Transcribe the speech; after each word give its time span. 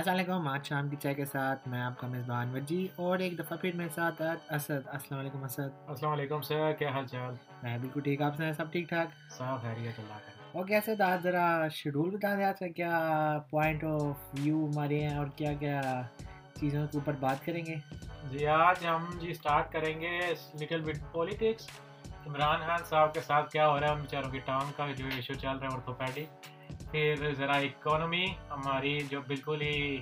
السلام 0.00 0.16
علیکم 0.16 0.48
آج 0.48 0.66
شام 0.66 0.88
کی 0.88 0.96
چائے 0.96 1.14
کے 1.14 1.24
ساتھ 1.24 1.68
میں 1.68 1.80
آپ 1.80 1.98
کا 1.98 2.06
میزبان 2.06 2.54
وجی 2.54 2.88
اور 2.96 3.18
ایک 3.18 3.38
دفعہ 3.38 3.56
پھر 3.56 3.70
میرے 3.74 3.88
ساتھ 3.88 4.22
آج 4.22 4.36
اسد۔ 4.50 4.86
السلام 4.86 5.20
علیکم 5.20 5.44
اسد۔ 5.44 5.88
السلام 5.88 6.12
علیکم 6.12 6.42
سر 6.42 6.72
کیا 6.78 6.90
حال 6.90 7.06
چال؟ 7.06 7.34
میں 7.62 7.78
بالکل 7.78 8.00
ٹھیک 8.00 8.22
آپ 8.22 8.36
سے 8.36 8.52
سب 8.52 8.70
ٹھیک 8.72 8.88
ٹھاک؟ 8.88 9.08
صاحب 9.30 9.62
خیریت 9.62 9.98
اللہ 9.98 10.14
کا 10.14 10.58
اوکے 10.58 10.76
اسد 10.76 11.00
آج 11.00 11.22
ذرا 11.22 11.68
شیڈول 11.68 12.10
بتا 12.10 12.34
دیں 12.36 12.44
آج 12.44 12.58
کا 12.58 12.66
کیا 12.76 13.00
پوائنٹ 13.50 13.84
آف 13.84 14.34
ویو 14.34 14.64
ہمارے 14.66 15.00
ہیں 15.00 15.16
اور 15.18 15.26
کیا 15.36 15.52
کیا 15.54 15.80
چیزوں 16.60 16.86
کے 16.86 16.98
اوپر 16.98 17.12
بات 17.20 17.44
کریں 17.44 17.64
گے؟ 17.66 17.74
جی 18.30 18.46
آج 18.46 18.86
ہم 18.86 19.10
جی 19.20 19.30
اسٹارٹ 19.30 19.72
کریں 19.72 20.00
گے 20.00 20.18
little 20.60 20.80
bit 20.80 21.12
politics 21.12 21.68
Imran 22.26 22.60
Khan 22.60 22.84
صاحب 22.84 23.14
کے 23.14 23.20
ساتھ 23.20 23.50
کیا 23.50 23.68
ہو 23.68 23.80
رہا 23.80 23.88
ہے؟ 23.88 23.92
ان 23.92 24.00
بیچاروں 24.00 24.30
کی 24.30 24.38
ٹانگ 24.38 24.72
کا 24.76 24.86
جو 24.96 25.06
ایشو 25.16 25.34
چل 25.34 25.48
رہا 25.48 25.66
ہے 25.66 25.74
اورتھوپیڈک 25.74 26.59
پھر 26.90 27.32
ذرا 27.38 27.56
اکانومی 27.56 28.24
ہماری 28.50 28.98
جو 29.10 29.20
بالکل 29.26 29.60
ہی 29.62 29.96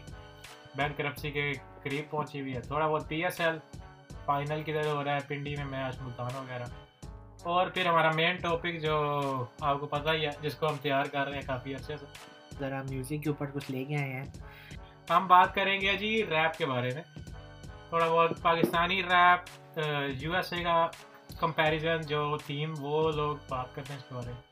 بینک 0.74 0.96
کرپسی 0.96 1.30
کے 1.30 1.52
قریب 1.82 2.10
پہنچی 2.10 2.40
ہوئی 2.40 2.54
ہے۔ 2.54 2.60
تھوڑا 2.60 2.86
بہت 2.86 3.09
پی 3.09 3.22
ایس 3.24 3.40
ایل 3.40 3.59
فائنل 4.24 4.62
کدھر 4.62 4.86
ہو 4.86 5.04
رہا 5.04 5.14
ہے 5.14 5.20
پنڈی 5.28 5.54
میں 5.56 5.64
میچ 5.64 6.00
ملتان 6.00 6.34
وغیرہ 6.36 6.64
اور 7.42 7.66
پھر 7.66 7.86
ہمارا 7.86 8.10
مین 8.14 8.36
ٹاپک 8.36 8.80
جو 8.82 8.96
آپ 9.60 9.80
کو 9.80 9.86
پتہ 9.86 10.10
ہی 10.10 10.24
ہے 10.26 10.30
جس 10.40 10.54
کو 10.54 10.66
ہم 10.66 10.76
تیار 10.82 11.04
کر 11.04 11.26
رہے 11.26 11.34
ہیں 11.34 11.46
کافی 11.46 11.74
عرصے 11.74 11.96
سے۔ 11.96 12.06
ذرا 12.59 12.82
میوزک 12.90 13.23
کے 13.23 13.28
اوپر 13.28 13.46
کچھ 13.54 13.70
لے 13.70 13.84
کے 13.84 13.96
آئے 13.96 14.12
ہیں۔ 14.12 14.24
ہم 15.10 15.26
بات 15.26 15.54
کریں 15.54 15.80
گے 15.80 15.96
جی 15.96 16.26
ریپ 16.30 16.59
کے 16.59 16.66
بارے 16.66 16.90
میں۔ 16.95 17.02
تھوڑا 17.88 18.09
بہت 18.09 18.42
Pakistani 18.42 19.02
rap 19.02 19.78
U 20.23 20.34
S 20.34 20.52
A 20.52 20.62
کا 20.64 20.87
کمپیریزن 21.40 22.00
جو 22.00 22.37
تھیم 22.46 22.74
وہ 22.80 23.10
لوگ 23.12 23.37
بات 23.48 23.74
کرتے 23.74 23.92
ہیں 23.92 24.00
اس 24.00 24.09
کے 24.09 24.14
بارے 24.14 24.30
میں۔ 24.30 24.48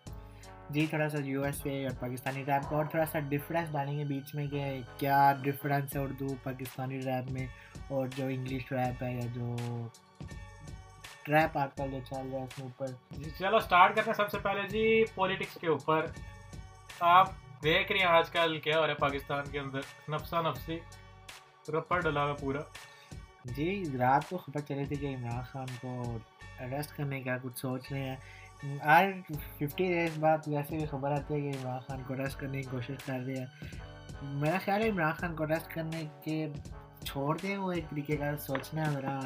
جی 0.71 0.87
تھوڑا 0.87 1.09
سا 1.09 1.19
یو 1.25 1.43
ایس 1.43 1.67
اے 1.67 1.87
اور 1.87 1.95
پاکستانی 2.01 2.45
ریپ 2.47 2.75
اور 2.75 2.85
تھوڑا 2.85 3.07
سا 3.07 3.19
ڈفرینس 3.19 3.73
ڈالیں 3.73 3.99
گے 3.99 4.05
بیچ 4.05 4.35
میں 4.35 4.47
کہ 4.47 4.81
کیا 4.99 5.33
ڈفرینس 5.43 5.97
ہے 5.97 6.01
اردو 6.01 6.27
پاکستانی 6.43 6.99
ریپ 6.99 7.31
میں 7.31 7.47
اور 7.89 8.07
جو 8.17 8.27
انگلش 8.27 8.73
ریپ 8.73 9.03
ہے 9.03 9.15
یا 9.15 9.27
جو 9.35 9.57
ریپ 11.29 11.59
آج 11.59 11.69
کل 11.77 11.91
جو 11.91 11.99
چل 12.05 12.29
رہا 12.33 12.39
ہے 12.39 12.45
اس 12.45 12.59
میں 12.59 12.67
اوپر۔ 12.67 12.87
جی 13.11 13.31
چلو 13.39 13.57
اسٹارٹ 13.57 13.97
کرتے 13.97 14.11
ہیں۔ 14.11 14.17
سب 14.17 14.31
سے 14.31 14.39
پہلے 14.39 14.69
جی 14.69 15.05
پولیٹکس 15.15 15.59
کے 15.61 15.67
اوپر۔ 15.67 16.07
آپ 17.01 17.31
دیکھ 17.63 17.93
رہے 17.93 18.01
ہیں 18.01 18.07
آج 18.07 18.31
کل 18.31 18.61
کیا 18.61 18.79
ہو 18.79 18.83
رہا 18.83 18.89
ہے 18.89 18.95
پاکستان 18.95 19.45
کے 19.51 19.59
اندر۔ 19.61 19.81
نفسا 20.09 20.41
نفسی 20.41 20.79
رپڑ 21.69 22.01
ڈلا 22.01 22.25
ہوا 22.25 22.33
پورا۔ 22.33 22.61
جی 23.45 23.85
رات 23.99 24.29
کو 24.29 24.37
خبر 24.37 24.61
چلی 24.61 24.85
تھی 24.85 24.97
کہ 24.97 25.07
عمران 25.07 25.43
خان 25.43 25.67
کو 25.81 26.19
اریسٹ 26.61 26.97
کرنے 26.97 27.21
کا 27.21 27.37
کچھ 27.43 27.59
سوچ 27.59 27.93
رہے 27.93 28.09
ہیں۔ 28.09 28.17
آج 28.81 29.07
ففٹی 29.59 29.85
ڈیز 29.85 30.19
بعد 30.19 30.39
ویسے 30.47 30.77
بھی 30.77 30.87
خبر 30.87 31.11
آتی 31.11 31.35
ہے 31.35 31.41
کہ 31.41 31.59
عمران 31.59 31.79
خان 31.79 32.03
کو 32.07 32.17
ریسٹ 32.17 32.41
کرنے 32.41 32.63
کی 32.63 32.69
کوشش 32.71 33.05
کر 33.07 33.19
رہے 33.27 33.35
ہیں۔ 33.35 33.47
میرا 34.23 34.59
خیال 34.65 34.83
ہے 34.83 34.89
عمران 34.89 35.13
خان 35.13 35.37
کو 35.37 35.47
ریسٹ 35.47 35.75
کرنے 35.75 36.05
کے 36.25 36.49
چھوڑ 37.05 37.39
دیں 37.43 37.57
وہ 37.57 37.73
ایک 37.73 37.91
طریقے 37.91 38.17
کا 38.17 38.37
سوچنا 38.37 38.87
ہے۔ 38.87 38.95
میرا 38.95 39.21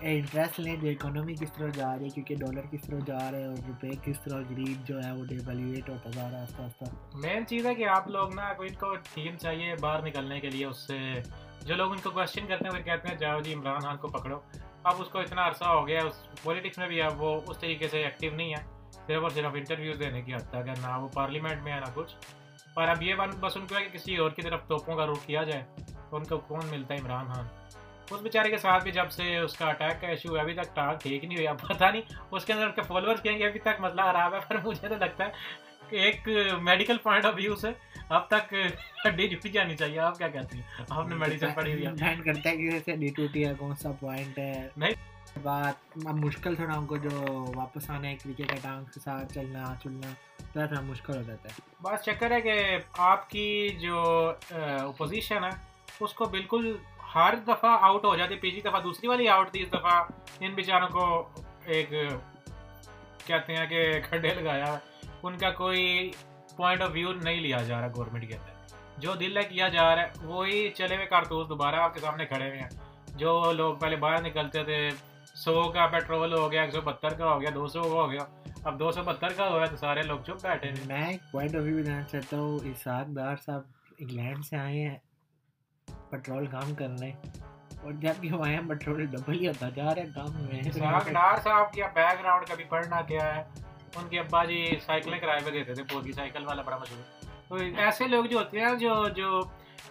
انٹرسٹ 0.00 0.60
لیں 0.60 0.76
جو 0.76 0.88
اکانومی 0.88 1.34
کس 1.34 1.52
طرح 1.56 1.68
جا 1.74 1.96
رہی 1.96 2.04
ہے، 2.04 2.08
کیونکہ 2.08 2.36
ڈالر 2.36 2.60
کس 2.70 2.80
طرح 2.86 2.98
جا 3.06 3.30
رہا 3.30 3.38
ہے 3.38 3.46
اور 3.46 3.56
روپے 3.68 3.90
کس 4.04 4.20
طرح 4.20 4.40
غریب 4.50 4.86
جو 4.86 5.02
ہے 5.04 5.12
وہ 5.12 5.24
ڈیویلیویٹ 5.24 5.88
ہوتا 5.88 6.10
جا 6.10 6.22
رہا 6.22 6.36
ہے 6.36 6.42
آہستہ 6.42 6.62
آہستہ۔ 6.62 6.84
مین 7.14 7.46
چیز 7.46 7.66
ہے 7.66 7.74
کہ 7.74 7.88
آپ 7.88 8.08
لوگ 8.08 8.34
نا 8.34 8.52
کوئی 8.52 8.68
ان 8.68 8.74
کو 8.74 8.94
ٹیم 9.14 9.36
چاہیے 9.36 9.74
باہر 9.80 10.06
نکلنے 10.06 10.40
کے 10.40 10.50
لیے 10.50 10.66
اس 10.66 10.86
سے۔ 10.86 10.98
جو 11.66 11.74
لوگ 11.74 11.92
ان 11.92 11.98
کو 12.02 12.10
کوشچن 12.10 12.46
کرتے 12.46 12.64
ہیں 12.64 12.78
وہ 12.78 12.84
کہتے 12.84 13.08
ہیں، 13.08 13.16
جاؤ 13.16 13.40
جی 13.40 13.54
عمران 13.54 13.78
خان 13.78 13.96
کو 13.96 14.08
پکڑو۔ 14.08 14.40
اب 14.84 14.94
اس 14.98 15.08
کو 15.08 15.18
اتنا 15.18 15.48
عرصہ 15.48 15.64
ہو 15.64 15.88
گیا، 15.88 16.00
اس 16.06 16.42
پولیٹکس 16.42 16.78
میں 16.78 16.86
بھی 16.86 17.02
اب 17.02 17.22
وہ 17.22 17.40
اس 17.46 17.58
طریقے 17.58 17.88
سے 17.88 18.02
ایکٹیو 18.02 18.34
نہیں 18.34 18.50
ہے۔ 18.50 18.90
صرف 18.92 19.22
اور 19.22 19.30
صرف 19.30 19.52
انٹرویوز 19.54 19.98
دینے 19.98 20.22
کی 20.22 20.34
حد 20.34 20.48
تک 20.48 20.54
ہے 20.54 20.72
نہ 20.82 20.98
وہ 20.98 21.08
پارلیمنٹ 21.08 21.62
میں 21.62 21.72
ہے، 21.72 21.80
نہ 21.80 21.90
کچھ۔ 21.94 22.16
پر 22.74 22.88
اب 22.88 23.02
یہ 23.02 23.14
بس 23.14 23.56
ان 23.56 23.66
کو 23.66 23.76
ہے 23.76 23.84
کہ 23.84 23.88
کسی 23.88 24.16
اور 24.16 24.30
کی 24.30 24.42
طرف 24.42 24.66
توپوں 24.66 24.96
کا 24.96 25.06
رخ 25.06 25.26
کیا 25.26 25.42
جائے۔ 25.42 25.64
تو 26.10 26.16
ان 26.16 26.24
کو 26.24 26.38
کون 26.38 26.60
ملتا 26.70 26.94
ہے؟ 26.94 26.98
عمران 27.00 27.32
خان۔ 27.32 27.46
اس 28.10 28.20
بیچارے 28.22 28.48
کے 28.48 28.56
ساتھ 28.56 28.82
بھی 28.82 28.92
جب 28.92 29.10
سے 29.10 29.36
اس 29.36 29.56
کا 29.56 29.66
اٹیک 29.66 30.00
کا 30.00 30.06
ایشو 30.06 30.36
ہے، 30.36 30.40
ابھی 30.40 30.54
تک 30.54 30.74
ٹاک 30.74 31.00
ٹھیک 31.00 31.24
نہیں 31.24 31.36
ہوئی۔ 31.36 31.48
اب 31.48 31.60
پتہ 31.60 31.84
نہیں 31.84 32.02
اس 32.30 32.44
کے 32.44 32.52
اندر 32.52 32.66
ان 32.66 32.72
کے 32.72 32.82
فالوورس 32.82 33.22
کہیں 33.22 33.38
گے، 33.38 33.46
ابھی 33.46 33.60
تک 33.60 33.80
مسئلہ 33.80 34.02
خراب 34.02 34.34
ہے، 34.34 34.38
پر 34.48 34.56
مجھے 34.64 34.88
تو 34.88 34.94
لگتا 34.94 35.24
ہے 35.24 35.30
ایک 35.92 36.28
میڈیکل 36.60 36.96
پوائنٹ 36.98 37.24
آف 37.24 37.34
ویو 37.36 37.56
سے 37.56 37.68
اب 38.08 38.28
تک 38.28 38.54
ہڈی 39.06 39.28
جھکی 39.28 39.48
جانی 39.48 39.76
چاہیے۔ 39.76 39.98
آپ 39.98 40.18
کیا 40.18 40.28
کہتے 40.28 40.56
ہیں؟ 40.56 40.84
آپ 40.90 41.08
نے 41.08 41.14
میڈیسن 41.14 41.46
پڑھی 41.54 41.72
ہوئی 41.72 41.86
ہے۔ 41.86 42.14
کرتا 42.24 42.50
ہے 42.50 42.56
کہ 42.56 42.70
جیسے 42.70 42.96
ڈی 42.96 43.08
ٹوٹی 43.08 43.46
ہے 43.46 43.52
کون 43.58 43.74
سا 43.74 43.92
پوائنٹ 44.00 44.38
ہے۔ 44.38 44.68
نہیں۔ 44.76 44.92
بات 45.42 45.98
اب 46.06 46.14
مشکل 46.14 46.54
تھوڑا 46.54 46.74
ان 46.74 46.86
کو 46.86 46.96
جو 46.96 47.10
واپس 47.54 47.90
آنا 47.90 48.08
ہے 48.08 48.16
کرکٹ 48.16 48.36
کے 48.36 48.56
ٹانگ 48.62 48.84
کے 48.84 49.00
ساتھ 49.00 49.34
چلنا 49.34 49.74
چلنا 49.82 50.12
تھوڑا 50.36 50.66
تھوڑا 50.66 50.80
مشکل 50.80 51.16
ہو 51.16 51.22
جاتا 51.22 51.48
ہے۔ 51.48 51.54
بس 51.82 52.04
چکر 52.04 52.30
ہے 52.30 52.40
کہ 52.40 52.76
آپ 52.98 53.30
کی 53.30 53.68
جو 53.80 54.02
اپوزیشن 54.50 55.44
ہے 55.44 55.50
اس 56.00 56.14
کو 56.14 56.24
بالکل 56.24 56.76
ہر 57.14 57.34
دفعہ 57.48 57.70
آؤٹ 57.80 58.04
ہو 58.04 58.16
جاتی 58.16 58.36
پچھلی 58.36 58.60
دفعہ 58.60 58.80
دوسری 58.80 59.08
والی 59.08 59.28
آؤٹ 59.28 59.50
تھی 59.50 59.62
اس 59.62 59.68
دفعہ 59.68 60.02
ان 60.40 60.54
بیچاروں 60.54 60.88
کو 60.88 61.28
ایک 61.64 61.90
کہتے 63.26 63.56
ہیں 63.56 63.66
کہ 63.66 64.00
کھڈے 64.10 64.34
لگایا۔ 64.34 64.78
ان 65.22 65.38
کا 65.38 65.50
کوئی 65.50 66.10
پوائنٹ 66.56 66.82
آف 66.82 66.90
ویو 66.92 67.12
نہیں 67.12 67.40
لیا 67.40 67.56
جا 67.56 67.80
رہا 67.80 67.88
گورنمنٹ 67.96 68.28
کے 68.28 68.34
اندر۔ 68.34 68.52
جو 68.98 69.14
دل 69.14 69.36
ہے 69.36 69.42
کیا 69.42 69.68
جا 69.68 69.96
رہا 69.96 70.02
ہے 70.02 70.10
وہی 70.22 70.70
چلے 70.70 70.94
ہوئے 70.94 71.06
کارتوس 71.06 71.48
دوبارہ 71.48 71.76
آپ 71.76 71.94
کے 71.94 72.00
سامنے 72.00 72.26
کھڑے 72.26 72.48
ہوئے 72.48 72.60
ہیں۔ 72.60 72.68
جو 73.16 73.52
لوگ 73.52 73.74
پہلے 73.76 73.96
باہر 73.96 74.22
نکلتے 74.22 74.64
تھے 74.64 74.90
سو 75.34 75.68
کا 75.68 75.86
پیٹرول 75.86 76.34
ہو 76.34 76.52
گیا 76.52 76.62
ایک 76.62 76.70
سو 76.72 76.80
بہتر 76.80 77.14
کا 77.14 77.34
ہو 77.34 77.40
گیا 77.40 77.50
دو 77.54 77.66
سو 77.68 77.82
کا 77.82 77.88
ہو 77.88 78.10
گیا۔ 78.10 78.20
اب 78.64 78.78
دو 78.78 78.90
سو 78.90 79.02
بہتر 79.02 79.28
کا 79.32 79.48
ہو 79.48 79.56
گیا 79.56 79.64
تو 79.64 79.76
سارے 79.76 80.02
لوگ 80.02 80.18
چپ 80.18 80.42
بیٹھے 80.42 80.68
ہیں۔ 80.68 80.76
میں 80.86 81.06
ایک 81.06 81.20
پوائنٹ 81.32 81.56
آف 81.56 81.62
ویو 81.62 81.82
دینا 81.82 82.02
چاہتا 82.02 82.36
ہوں 82.36 82.58
اسحاق 82.62 83.06
ڈار 83.06 83.36
صاحب 83.46 83.62
انگلینڈ 83.98 84.44
سے 84.44 84.56
آئے 84.56 84.88
ہیں 84.88 84.98
پیٹرول 86.10 86.46
کام 86.46 86.74
کرنے۔ 86.74 87.12
اور 87.82 87.92
جب 87.92 88.12
بھی 88.20 88.32
وہ 88.32 88.44
آئے 88.44 88.56
ہیں 88.56 88.68
پیٹرول 88.68 89.06
ڈبل 89.06 89.40
ہی 89.40 89.48
ہوتا 89.48 89.68
جا 89.68 89.84
رہا 89.84 90.02
ہے 90.02 90.06
کام۔ 90.14 90.42
میں 90.42 90.60
اسحاق 90.60 91.08
ڈار 91.08 91.36
صاحب 91.36 91.72
کی 91.72 91.82
بیک 91.94 92.22
گراؤنڈ 92.22 92.46
کبھی 92.46 92.64
پڑھنا 92.64 93.00
کیا 93.00 93.36
ہے؟ 93.36 93.42
ان 93.96 94.08
کے 94.08 94.18
ابا 94.20 94.44
جی 94.44 94.64
سائیکلیں 94.86 95.18
کرائے 95.18 95.40
پہ 95.44 95.50
دیتے 95.50 95.74
تھے 95.74 95.82
پولی 95.82 96.12
سائیکل 96.12 96.46
والا 96.46 96.62
بڑا 96.62 96.78
مشہور۔ 96.78 97.02
تو 97.48 97.56
ایسے 97.76 98.08
لوگ 98.08 98.24
جو 98.24 98.38
ہوتے 98.38 98.60
ہیں 98.60 98.74
جو 98.74 99.08
جو 99.08 99.40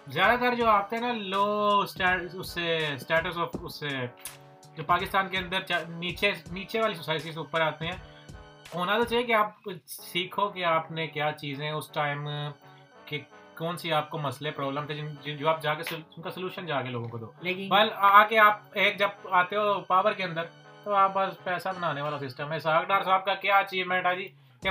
زیادہ 0.08 0.40
تر 0.40 0.56
جو 0.56 0.70
آتے 0.70 0.96
ہیں 0.96 1.04
نا 1.04 1.12
لو 1.14 1.44
اس 1.80 2.54
سے 2.54 2.78
اسٹیٹس 2.94 3.38
آف 3.38 3.56
اس 3.62 3.80
سے 3.80 3.90
جو 4.78 4.84
پاکستان 4.84 5.30
کے 5.30 5.38
اندر 5.38 5.60
نیچے 5.90 6.32
نیچے 6.52 6.82
والی 6.82 6.96
سوسائٹی 6.96 7.32
سے 7.32 7.40
اوپر 7.40 7.62
آتے 7.62 7.86
ہیں 7.86 7.98
ہونا 8.76 8.98
تو 8.98 9.04
چاہیے 9.04 9.24
کہ 9.24 9.34
آپ 9.34 9.70
سیکھو 9.88 10.48
کہ 10.50 10.64
آپ 10.66 10.92
نے 10.92 11.08
کیا 11.08 11.32
چیزیں 11.32 11.72
اس 11.72 11.90
ٹائم 11.92 12.28
کہ 13.06 13.20
کون 13.58 13.78
سی 13.78 13.92
آپ 13.94 14.10
کو 14.10 14.18
مسئلے 14.18 14.52
پرابلم 14.52 14.86
تھے 14.86 14.96
جن 15.24 15.38
جو 15.38 15.50
آپ 15.50 15.62
جا 15.62 15.74
کے 15.74 15.96
ان 15.96 16.22
کا 16.22 16.30
سولوشن 16.30 16.66
جا 16.66 16.82
کے 16.82 16.90
لوگوں 16.90 17.10
کو 17.10 17.18
دو۔ 17.18 17.32
لیکن 17.42 17.70
بل 17.70 17.90
آ 17.96 18.24
کے 18.28 18.40
آپ 18.40 18.60
ایک 18.74 19.00
جب 19.00 19.28
آتے 19.32 19.56
ہو 19.56 19.80
پاور 19.82 20.12
کے 20.12 20.24
اندر 20.24 20.44
تو 20.84 20.94
آپ 20.94 21.14
بس 21.16 21.44
پیسہ 21.44 21.70
بنانے 21.70 22.02
والا 22.02 22.18
سسٹم 22.20 22.52
ہے۔ 22.52 22.60
ساگ 22.60 22.84
ڈار 22.84 23.04
صاحب 23.04 23.26
کا 23.26 23.34
کیا 23.34 23.58
اچیومنٹ 23.58 24.06
ہے 24.06 24.16
جی؟ 24.16 24.28
کہ 24.64 24.70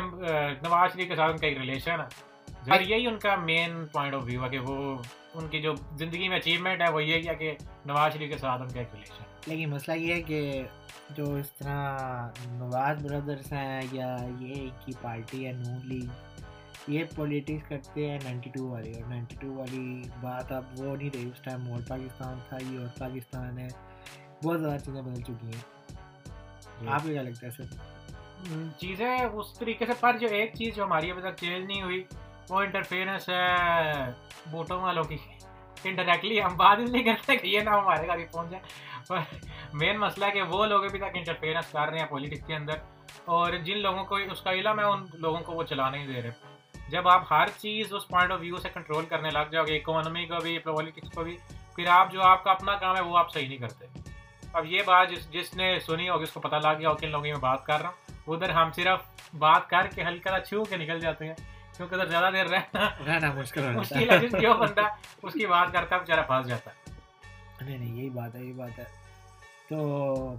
نواز 0.69 0.93
شریف 0.93 1.09
کے 1.09 1.17
ساتھ 1.17 1.31
ان 1.31 1.39
کا 1.39 1.47
ایک 1.47 1.59
ریلیشن 1.59 1.91
ہے۔ 1.91 2.31
اور 2.71 2.81
یہی 2.81 3.07
ان 3.07 3.19
کا 3.19 3.37
مین 3.37 3.87
پوائنٹ 3.87 4.15
آف 4.15 4.23
ویو 4.25 4.45
ہے 4.45 4.49
کہ 4.49 4.59
وہ 4.59 4.99
ان 5.35 5.49
کی 5.49 5.61
جو 5.61 5.75
زندگی 5.75 6.29
میں 6.29 6.37
اچیومنٹ 6.37 6.83
ہے 6.83 6.93
وہ 6.93 7.05
یہ 7.05 7.23
کیا 7.23 7.33
کہ 7.33 7.55
نواز 7.87 8.13
شریف 8.13 8.33
کے 8.33 8.39
ساتھ 8.39 8.63
ان 8.63 8.69
کا 8.69 8.79
ایک 8.79 8.89
ریلیشن 8.95 9.25
لیکن 9.47 9.71
مسئلہ 9.71 9.97
یہ 9.97 10.15
ہے 10.15 10.23
کہ 10.23 10.63
جو 11.11 11.35
اس 11.35 11.53
طرح 11.53 11.99
نواز 12.47 13.07
بردرس 13.07 13.53
ہیں 13.53 13.83
یا 13.93 14.17
یہ 14.41 14.55
ایک 14.55 14.89
ہی 14.89 14.93
پارٹی 15.01 15.47
ہے 15.47 15.53
نون 15.53 15.81
لیگ 15.85 16.09
یہ 16.89 17.05
پولیٹکس 17.17 17.69
کرتے 17.69 18.11
ہیں 18.11 18.19
نائنٹی 18.25 18.51
ٹو 18.51 18.69
والی۔ 18.69 18.93
اور 18.93 19.11
نائنٹی 19.11 19.37
ٹو 19.41 19.53
والی 19.53 20.03
بات 20.21 20.53
اب 20.53 20.65
وہ 20.79 20.97
نہیں 20.97 21.11
رہی۔ 21.15 21.29
اس 21.29 21.43
ٹائم 21.43 21.73
اور 21.73 21.81
پاکستان 21.89 22.39
تھا 22.49 22.59
یہ 22.71 22.79
اور 22.79 22.89
پاکستان 22.99 23.59
ہے۔ 23.59 23.69
بہت 24.45 24.61
زیادہ 24.61 24.79
چیزیں 24.79 25.03
بدل 25.03 25.23
چکی 25.23 25.47
ہیں۔ 25.47 25.80
آپ 26.89 27.03
کو 27.03 27.09
کیا 27.09 27.23
لگتا 27.23 27.47
ہے 27.47 27.51
سر؟ 27.51 28.71
چیزیں 28.79 29.19
اس 29.21 29.59
طریقے 29.59 29.87
سے 29.87 29.93
پر 30.01 30.17
جو 30.17 30.29
ایک 30.29 30.55
چیز 30.55 30.75
جو 30.75 30.85
ہماری 30.85 31.11
ابھی 31.11 31.23
تک 31.23 31.37
چینج 31.37 31.65
نہیں 31.65 31.83
ہوئی 31.83 32.05
وہ 32.51 32.61
انٹرفیئرنس 32.61 33.29
ہے 33.29 33.55
ووٹوں 34.53 34.81
والوں 34.81 35.05
کی۔ 35.05 35.17
انڈائریکٹلی 35.85 36.43
ہم 36.43 36.57
بات 36.57 36.79
اس 36.79 36.91
لیے 36.91 37.03
کرتے 37.03 37.37
کہ 37.37 37.47
یہ 37.47 37.61
نہ 37.61 37.71
ہمارے 37.71 38.07
گھر 38.07 38.17
پہنچ 38.33 38.51
جائے۔ 38.51 38.63
پر 39.09 39.19
مین 39.73 39.99
مسئلہ 39.99 40.25
ہے 40.25 40.31
کہ 40.31 40.43
وہ 40.43 40.67
لوگ 40.67 40.85
ابھی 40.85 40.99
تک 40.99 41.11
انٹرفیئرنس 41.15 41.73
کر 41.73 41.89
رہے 41.91 41.99
ہیں 41.99 42.07
پولیٹکس 42.07 42.47
کے 42.47 42.55
اندر۔ 42.55 42.75
اور 43.25 43.53
جن 43.53 43.79
لوگوں 43.79 44.05
کو 44.05 44.15
اس 44.15 44.41
کا 44.41 44.53
علم 44.53 44.79
ہے 44.79 44.85
ان 44.85 45.07
لوگوں 45.13 45.41
کو 45.41 45.53
وہ 45.53 45.63
چلا 45.63 45.91
نہیں 45.91 46.07
دے 46.07 46.23
رہے 46.23 46.31
جب 46.89 47.09
آپ 47.09 47.33
ہر 47.33 47.47
چیز 47.59 47.95
اس 47.95 48.09
پوائنٹ 48.09 48.33
آف 48.33 48.41
ویو 48.41 48.57
سے 48.57 48.69
کنٹرول 48.75 49.05
کرنے 49.05 49.31
لگ 49.31 49.51
جاؤ 49.53 49.65
گے 49.65 49.77
اکانومی 49.77 50.27
کو 50.27 50.37
بھی 50.43 50.59
پولیٹکس 50.59 51.11
کو 51.15 51.25
بھی 51.25 51.37
پھر 51.77 51.85
آپ 51.89 52.13
جو 52.13 52.23
آپ 52.23 52.45
کا 52.45 52.51
اپنا 52.51 52.75
کام 52.75 52.97
ہے 52.97 53.03
وہ 53.03 53.19
آپ 53.19 53.33
صحیح 53.33 53.49
نہیں 53.49 53.59
کرتے۔ 53.59 54.10
اب 54.53 54.67
یہ 54.67 54.83
بات 54.87 55.11
جس 55.11 55.33
جس 55.33 55.55
نے 55.57 55.79
سنی 55.87 56.09
ہوگی 56.09 56.23
اس 56.23 56.33
کو 56.33 56.41
پتہ 56.41 56.57
لگ 56.57 56.79
گیا 56.79 56.89
ہو 56.91 56.95
کن 56.95 57.09
لوگوں 57.09 57.25
میں 57.25 57.41
بات 57.41 57.65
کر 57.67 57.81
رہا 57.81 57.89
ہوں۔ 57.89 58.35
ادھر 58.35 58.51
ہم 58.51 58.71
صرف 58.73 59.01
بات 59.39 59.69
کر 59.71 59.87
کے 59.95 60.03
ہلکا 60.03 60.41
چھو 60.41 60.65
کے 60.65 60.77
نکل 60.77 61.01
جاتے 61.01 61.27
ہیں 61.27 61.35
کیونکہ 61.77 61.95
ادھر 61.95 62.07
زیادہ 62.07 62.31
دیر 62.33 62.47
رہنا 62.47 62.89
رہنا 63.07 63.33
مشکل 63.33 63.63
ہے 63.65 64.19
جو 64.41 64.55
بندہ 64.55 64.81
اس 65.23 65.33
کی 65.33 65.47
بات 65.47 65.73
کرتا 65.73 65.95
ہے 65.95 66.01
بیچارہ 66.01 66.27
پھنس 66.27 66.47
جاتا 66.47 66.71
ہے۔ 66.71 66.93
نہیں 67.65 67.79
نہیں 67.79 67.97
یہی 67.97 68.11
بات 68.11 68.35
ہے 68.35 68.41
یہی 68.41 68.53
بات 68.53 68.79
ہے۔ 68.79 68.85
تو 69.69 69.77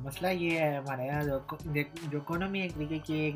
مسئلہ 0.02 0.28
یہ 0.28 0.60
ہے 0.60 0.78
ہمارے 0.78 1.06
یہاں 1.06 1.22
جو 1.24 1.36
اکانومی 2.18 2.62
ایک 2.62 2.76
طریقے 2.76 3.00
کی 3.00 3.14
ایک 3.14 3.36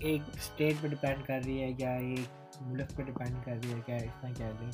ایک 0.00 0.22
اسٹیٹ 0.34 0.76
پہ 0.82 0.88
ڈپینڈ 0.88 1.26
کر 1.26 1.38
رہی 1.44 1.62
ہے 1.62 1.70
یا 1.78 1.90
ایک 1.90 2.28
ملک 2.60 2.96
پہ 2.96 3.02
ڈپینڈ 3.02 3.44
کر 3.44 3.52
رہی 3.52 3.72
ہے 3.72 3.80
کیا 3.86 3.96
اس 3.96 4.12
طرح 4.22 4.30
کہہ 4.38 4.46
رہی 4.46 4.70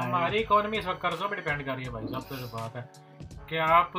ہماری 0.00 0.42
اکانومی 0.42 0.78
اس 0.78 0.86
وقت 0.86 1.00
قرضوں 1.00 1.28
پہ 1.28 1.34
ڈپینڈ 1.34 1.66
کر 1.66 1.74
رہی 1.74 1.84
ہے 1.84 1.90
بھائی 1.90 2.06
سب 2.08 2.28
تو 2.28 2.34
بات 2.52 2.76
ہے۔ 2.76 3.07
کہ 3.48 3.58
آپ 3.58 3.92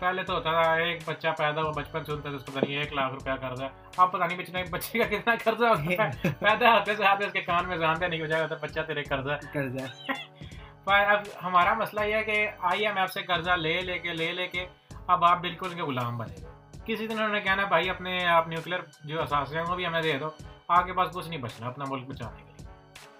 پہلے 0.00 0.22
تو 0.22 0.34
ہوتا 0.34 0.62
تھا 0.62 0.72
ایک 0.74 1.02
بچہ 1.04 1.28
پیدا 1.38 1.62
ہوا 1.62 1.70
بچپن 1.76 2.04
سے 2.04 2.12
ہوتا 2.12 2.28
تھا 2.28 2.36
اس 2.36 2.44
کو 2.44 2.60
نہیں 2.60 2.78
ایک 2.78 2.92
لاکھ 2.92 3.12
روپیہ 3.14 3.32
قرضہ 3.40 3.64
آپ 3.96 4.12
پتہ 4.12 4.24
نہیں 4.24 4.38
بچنا 4.38 4.60
بچے 4.70 4.98
کا 4.98 5.16
کتنا 5.16 5.34
قرضہ 5.44 5.64
ہوتا 5.64 6.06
ہے۔ 6.06 6.32
پیدا 6.40 6.72
ہوتے 6.72 6.96
سے 6.96 7.04
آتے 7.04 7.26
اس 7.26 7.32
کے 7.32 7.40
کان 7.40 7.68
میں 7.68 7.76
جانتے 7.76 8.08
نہیں 8.08 8.20
ہو 8.20 8.26
جائے 8.26 8.46
بچہ 8.62 8.80
تیرے 8.86 9.02
قرضہ 9.02 9.32
قرضہ 9.52 10.12
پر 10.84 10.94
اب 10.94 11.22
ہمارا 11.42 11.74
مسئلہ 11.74 12.00
یہ 12.00 12.14
ہے 12.14 12.24
کہ 12.24 12.48
آئی 12.60 12.86
ایم 12.86 12.98
ایف 12.98 13.10
سے 13.12 13.22
قرضہ 13.22 13.50
لے 13.50 13.80
لے 13.80 13.98
کے 13.98 14.12
لے 14.12 14.32
لے 14.32 14.48
کے 14.48 14.66
اب 15.06 15.24
آپ 15.24 15.40
بالکل 15.40 15.66
ان 15.70 15.76
کے 15.76 15.82
غلام 15.82 16.18
بنے۔ 16.18 16.34
گئے 16.40 16.50
کسی 16.86 17.06
دن 17.06 17.16
انہوں 17.16 17.34
نے 17.34 17.40
کہنا 17.40 17.64
بھائی 17.64 17.90
اپنے 17.90 18.26
آپ 18.26 18.48
نیوکلیئر 18.48 18.80
جو 19.04 19.22
اثاثے 19.22 19.56
ہیں 19.56 19.64
وہ 19.68 19.74
بھی 19.74 19.86
ہمیں 19.86 20.02
دے 20.02 20.18
دو۔ 20.18 20.28
آپ 20.68 20.86
کے 20.86 20.92
پاس 20.92 21.08
کچھ 21.14 21.28
نہیں 21.28 21.40
بچنا 21.40 21.66
اپنا 21.66 21.84
ملک 21.88 22.06
بچانے 22.06 22.42
کے 22.42 22.52
لیے۔ 22.58 22.68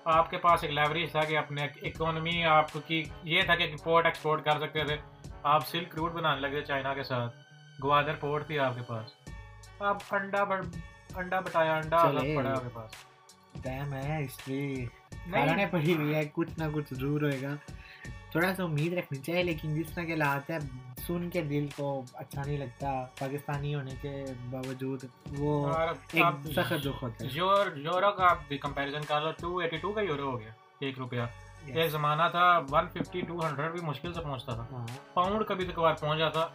آپ 0.04 0.30
کے 0.30 0.38
پاس 0.38 0.64
ایک 0.64 0.72
لیوریج 0.72 1.10
تھا 1.10 1.20
کہ 1.20 1.38
اپنے 1.38 1.64
اکانومی 1.82 2.44
آپ 2.44 2.72
کی 2.86 3.04
یہ 3.22 3.42
تھا 3.42 3.54
کہ 3.54 3.62
امپورٹ 3.62 4.04
ایکسپورٹ 4.04 4.44
کر 4.44 4.58
سکتے 4.58 4.84
تھے۔ 4.84 4.96
آپ 5.42 5.68
سلک 5.68 5.94
روٹ 5.94 6.12
بنانے 6.12 6.40
لگے 6.40 6.62
چائنا 6.62 6.94
کے 6.94 7.02
ساتھ۔ 7.02 7.36
گوادر 7.82 8.14
پورٹ 8.20 8.46
تھی 8.46 8.58
آپ 8.58 8.74
کے 8.74 8.82
پاس۔ 8.82 9.10
آپ 9.80 9.96
انڈا 10.10 10.42
انڈا 11.16 11.40
بٹایا 11.40 11.76
انڈا 11.76 11.96
پڑا 12.36 12.50
آپ 12.50 12.62
کے 12.62 12.68
پاس۔ 12.72 12.90
ٹائم 13.62 13.92
ہے 13.92 14.24
اس 14.24 14.48
لیے 14.48 14.86
کھانے 15.32 15.66
پڑی 15.66 15.94
ہوئی 15.94 16.14
ہے 16.14 16.24
کچھ 16.32 16.58
نہ 16.58 16.64
کچھ 16.74 16.94
ضرور 16.94 17.22
ہوئے 17.22 17.42
گا۔ 17.42 17.54
تھوڑا 18.30 18.54
سا 18.54 18.62
امید 18.62 18.92
رکھنی 18.92 19.18
چاہیے 19.18 19.42
لیکن 19.42 19.74
جس 19.74 19.94
طرح 19.94 20.04
کے 20.04 20.16
لات 20.16 20.50
ہے 20.50 20.58
سن 21.06 21.30
کے 21.30 21.40
دل 21.40 21.66
کو 21.76 22.02
اچھا 22.12 22.42
نہیں 22.46 22.58
لگتا۔ 22.58 23.04
پاکستانی 23.18 23.74
ہونے 23.74 23.90
کے 24.00 24.24
باوجود 24.50 25.04
وہ 25.38 25.68
ایک 26.12 26.50
سخت 26.52 26.84
دکھ 26.84 27.04
ہوتا 27.04 27.24
ہے۔ 27.24 27.30
یورو 27.32 28.12
کا 28.12 28.34
بھی 28.48 28.58
کمپیریزن 28.58 29.00
کر 29.08 29.20
لو 29.20 29.30
ٹو 29.40 29.58
ایٹی 29.58 29.76
ٹو 29.76 29.92
کا 29.92 30.00
یورو 30.00 30.30
ہو 30.30 30.40
گیا 30.40 30.50
ایک 30.80 30.98
روپیہ۔ 30.98 31.22
ایک 31.74 31.90
زمانہ 31.90 32.22
تھا 32.30 32.60
ون 32.70 32.88
ففٹی 32.88 33.20
ٹو 33.20 33.46
ہنڈریڈ 33.46 33.70
بھی 33.70 33.80
مشکل 33.80 34.12
سے 34.12 34.20
پہنچتا 34.20 34.52
تھا۔ 34.54 34.66
ہاں۔ 34.72 34.86
پاؤنڈ 35.14 35.46
کبھی 35.46 35.66
کبھار 35.66 35.94
پہنچ 35.94 36.18
جاتا۔ 36.18 36.46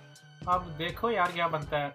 اب 0.46 0.80
دیکھو 0.80 1.12
یار 1.12 1.26
کیا 1.34 1.48
بنتا 1.48 1.80
ہے۔ 1.80 1.90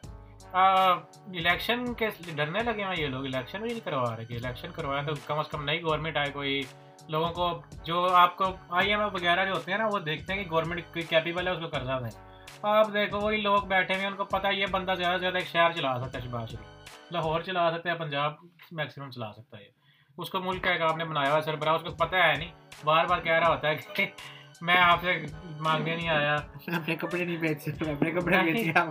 الیکشن 0.52 1.94
کے 1.94 2.08
ڈرنے 2.34 2.58
لگے 2.58 2.84
ہیں 2.84 2.94
یہ 2.98 3.06
لوگ۔ 3.06 3.24
الیکشن 3.24 3.60
بھی 3.60 3.70
نہیں 3.70 3.80
کروا 3.80 4.16
رہے۔ 4.16 4.24
کہ 4.24 4.34
الیکشن 4.34 4.70
کروائیں 4.70 5.06
تو 5.06 5.14
کم 5.26 5.38
از 5.38 5.48
کم 5.48 5.64
نئی 5.64 5.82
گورنمنٹ 5.82 6.16
آئے 6.16 6.32
کوئی۔ 6.32 6.62
لوگوں 7.08 7.32
کو 7.32 7.62
جو 7.84 8.14
آپ 8.14 8.36
کو 8.36 8.44
آئی 8.68 8.90
ایم 8.90 9.00
ایف 9.00 9.14
وغیرہ 9.14 9.44
جو 9.44 9.52
ہوتے 9.52 9.70
ہیں 9.70 9.78
نا 9.78 9.86
وہ 9.92 9.98
دیکھتے 9.98 10.34
ہیں 10.34 10.44
کہ 10.44 10.50
گورنمنٹ 10.50 10.94
کیپیبل 10.94 11.46
ہے 11.46 11.52
اس 11.52 11.58
کو 11.58 11.68
قرضہ 11.68 11.92
دیں۔ 11.92 12.28
آپ 12.62 12.86
دیکھو 12.92 13.18
وہی 13.18 13.36
لوگ 13.36 13.62
بیٹھے 13.62 13.94
ہوئے 13.94 14.04
ہیں 14.04 14.10
ان 14.10 14.16
کو 14.16 14.24
پتہ 14.24 14.46
یہ 14.46 14.66
بندہ 14.70 14.94
زیادہ 14.94 15.16
سے 15.16 15.18
زیادہ 15.18 15.36
ایک 15.36 15.46
شہر 15.46 15.72
چلا 15.72 16.04
سکتا 16.04 16.18
ہے 16.18 16.24
شباز 16.24 16.48
شریف۔ 16.48 16.88
لاہور 17.12 17.40
چلا 17.40 17.70
سکتا 17.70 17.90
ہے 17.90 17.94
پنجاب 17.94 18.32
میکسیمم 18.72 19.10
چلا 19.10 19.32
سکتا 19.32 19.58
ہے 19.58 19.77
اس 20.18 20.30
کو 20.30 20.40
ملک 20.40 20.64
کا 20.64 20.70
ایک 20.70 20.82
آپ 20.82 20.96
نے 20.96 21.04
بنایا 21.04 21.32
ہوا 21.32 21.40
سربراہ 21.40 21.74
اس 21.74 21.82
کو 21.82 21.90
پتہ 21.90 22.16
ہے 22.16 22.34
نہیں۔ 22.38 22.50
بار 22.84 23.06
بار 23.06 23.20
کہہ 23.20 23.32
رہا 23.32 23.48
ہوتا 23.48 23.68
ہے 23.68 23.76
کہ 23.94 24.06
میں 24.60 24.76
آپ 24.76 25.00
سے 25.00 25.26
مانگنے 25.60 25.96
نہیں 25.96 26.08
آیا۔ 26.08 26.34
اپنے 26.66 26.96
کپڑے 26.96 27.24
نہیں 27.24 27.36
بیچ 27.36 27.68
اپنے 27.80 28.10
کپڑے 28.10 28.36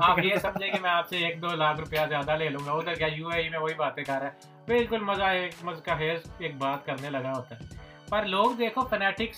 آپ 0.01 0.19
یہ 0.19 0.35
سمجھیں 0.35 0.71
کہ 0.71 0.79
میں 0.81 0.89
آپ 0.89 1.07
سے 1.07 1.17
ایک 1.17 1.41
دو 1.41 1.47
لاکھ 1.47 1.79
روپیہ 1.79 1.99
زیادہ 2.09 2.35
لے 2.37 2.49
لوں 2.49 2.65
گا۔ 2.65 2.71
ادھر 2.71 2.93
کیا 2.93 3.07
یو 3.07 3.27
اے 3.27 3.41
ای 3.41 3.49
میں 3.49 3.59
وہی 3.59 3.73
باتیں 3.73 4.03
کر 4.03 4.13
رہا 4.13 4.27
ہے۔ 4.27 4.63
بالکل 4.67 4.99
مزہ 4.99 5.23
ہے 5.23 5.49
مزہ 5.63 5.81
کا 5.81 5.99
حیض 5.99 6.19
ایک 6.39 6.55
بات 6.57 6.85
کرنے 6.85 7.09
لگا 7.09 7.31
ہوتا 7.31 7.55
ہے۔ 7.55 7.75
پر 8.09 8.25
لوگ 8.25 8.51
دیکھو 8.51 8.87
فنیٹکس 8.87 9.37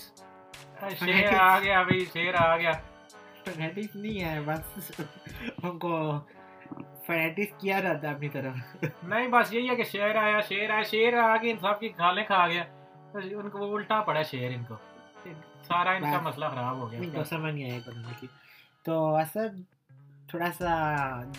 شیر 1.04 1.34
آ 1.38 1.58
گیا 1.58 1.82
بھائی 1.82 2.04
شیر 2.12 2.34
آ 2.34 2.56
گیا۔ 2.56 2.72
فنیٹکس 3.44 3.96
نہیں 3.96 4.24
ہے 4.24 4.40
بس 4.40 5.00
ان 5.62 5.78
کو 5.78 6.12
فنیٹک 7.10 7.58
کیا 7.60 7.78
جاتا 7.80 8.08
ہے 8.08 8.14
اپنی 8.14 8.28
طرف 8.28 8.84
نہیں 9.04 9.28
بس 9.28 9.52
یہی 9.52 9.68
ہے 9.68 9.76
کہ 9.76 9.84
شعر 9.84 10.16
آیا 10.16 10.40
شیر 10.48 10.70
آیا 10.70 10.82
شیر 10.90 11.18
آ 11.20 11.36
کے 11.36 11.50
ان 11.50 11.58
سب 11.58 11.80
کی 11.80 11.88
کھالیں 11.90 12.24
کھا 12.24 12.46
گیا 12.48 12.62
ان 13.14 13.48
کو 13.50 13.58
وہ 13.58 13.76
الٹا 13.76 14.00
پڑا 14.02 14.22
شیر 14.22 14.50
ان 14.50 14.64
کو 14.64 14.74
سارا 15.62 15.90
ان 15.90 16.02
کا 16.02 16.20
مسئلہ 16.20 16.46
خراب 16.50 16.78
ہو 16.78 16.90
گیا 16.90 17.00
ان 17.00 17.10
کو 17.10 17.24
سمجھ 17.24 17.52
نہیں 17.54 17.70
آیا 17.70 17.78
پڑھنے 17.86 18.12
کی 18.20 18.26
تو 18.84 18.94
اسد 19.16 19.60
تھوڑا 20.28 20.50
سا 20.58 20.74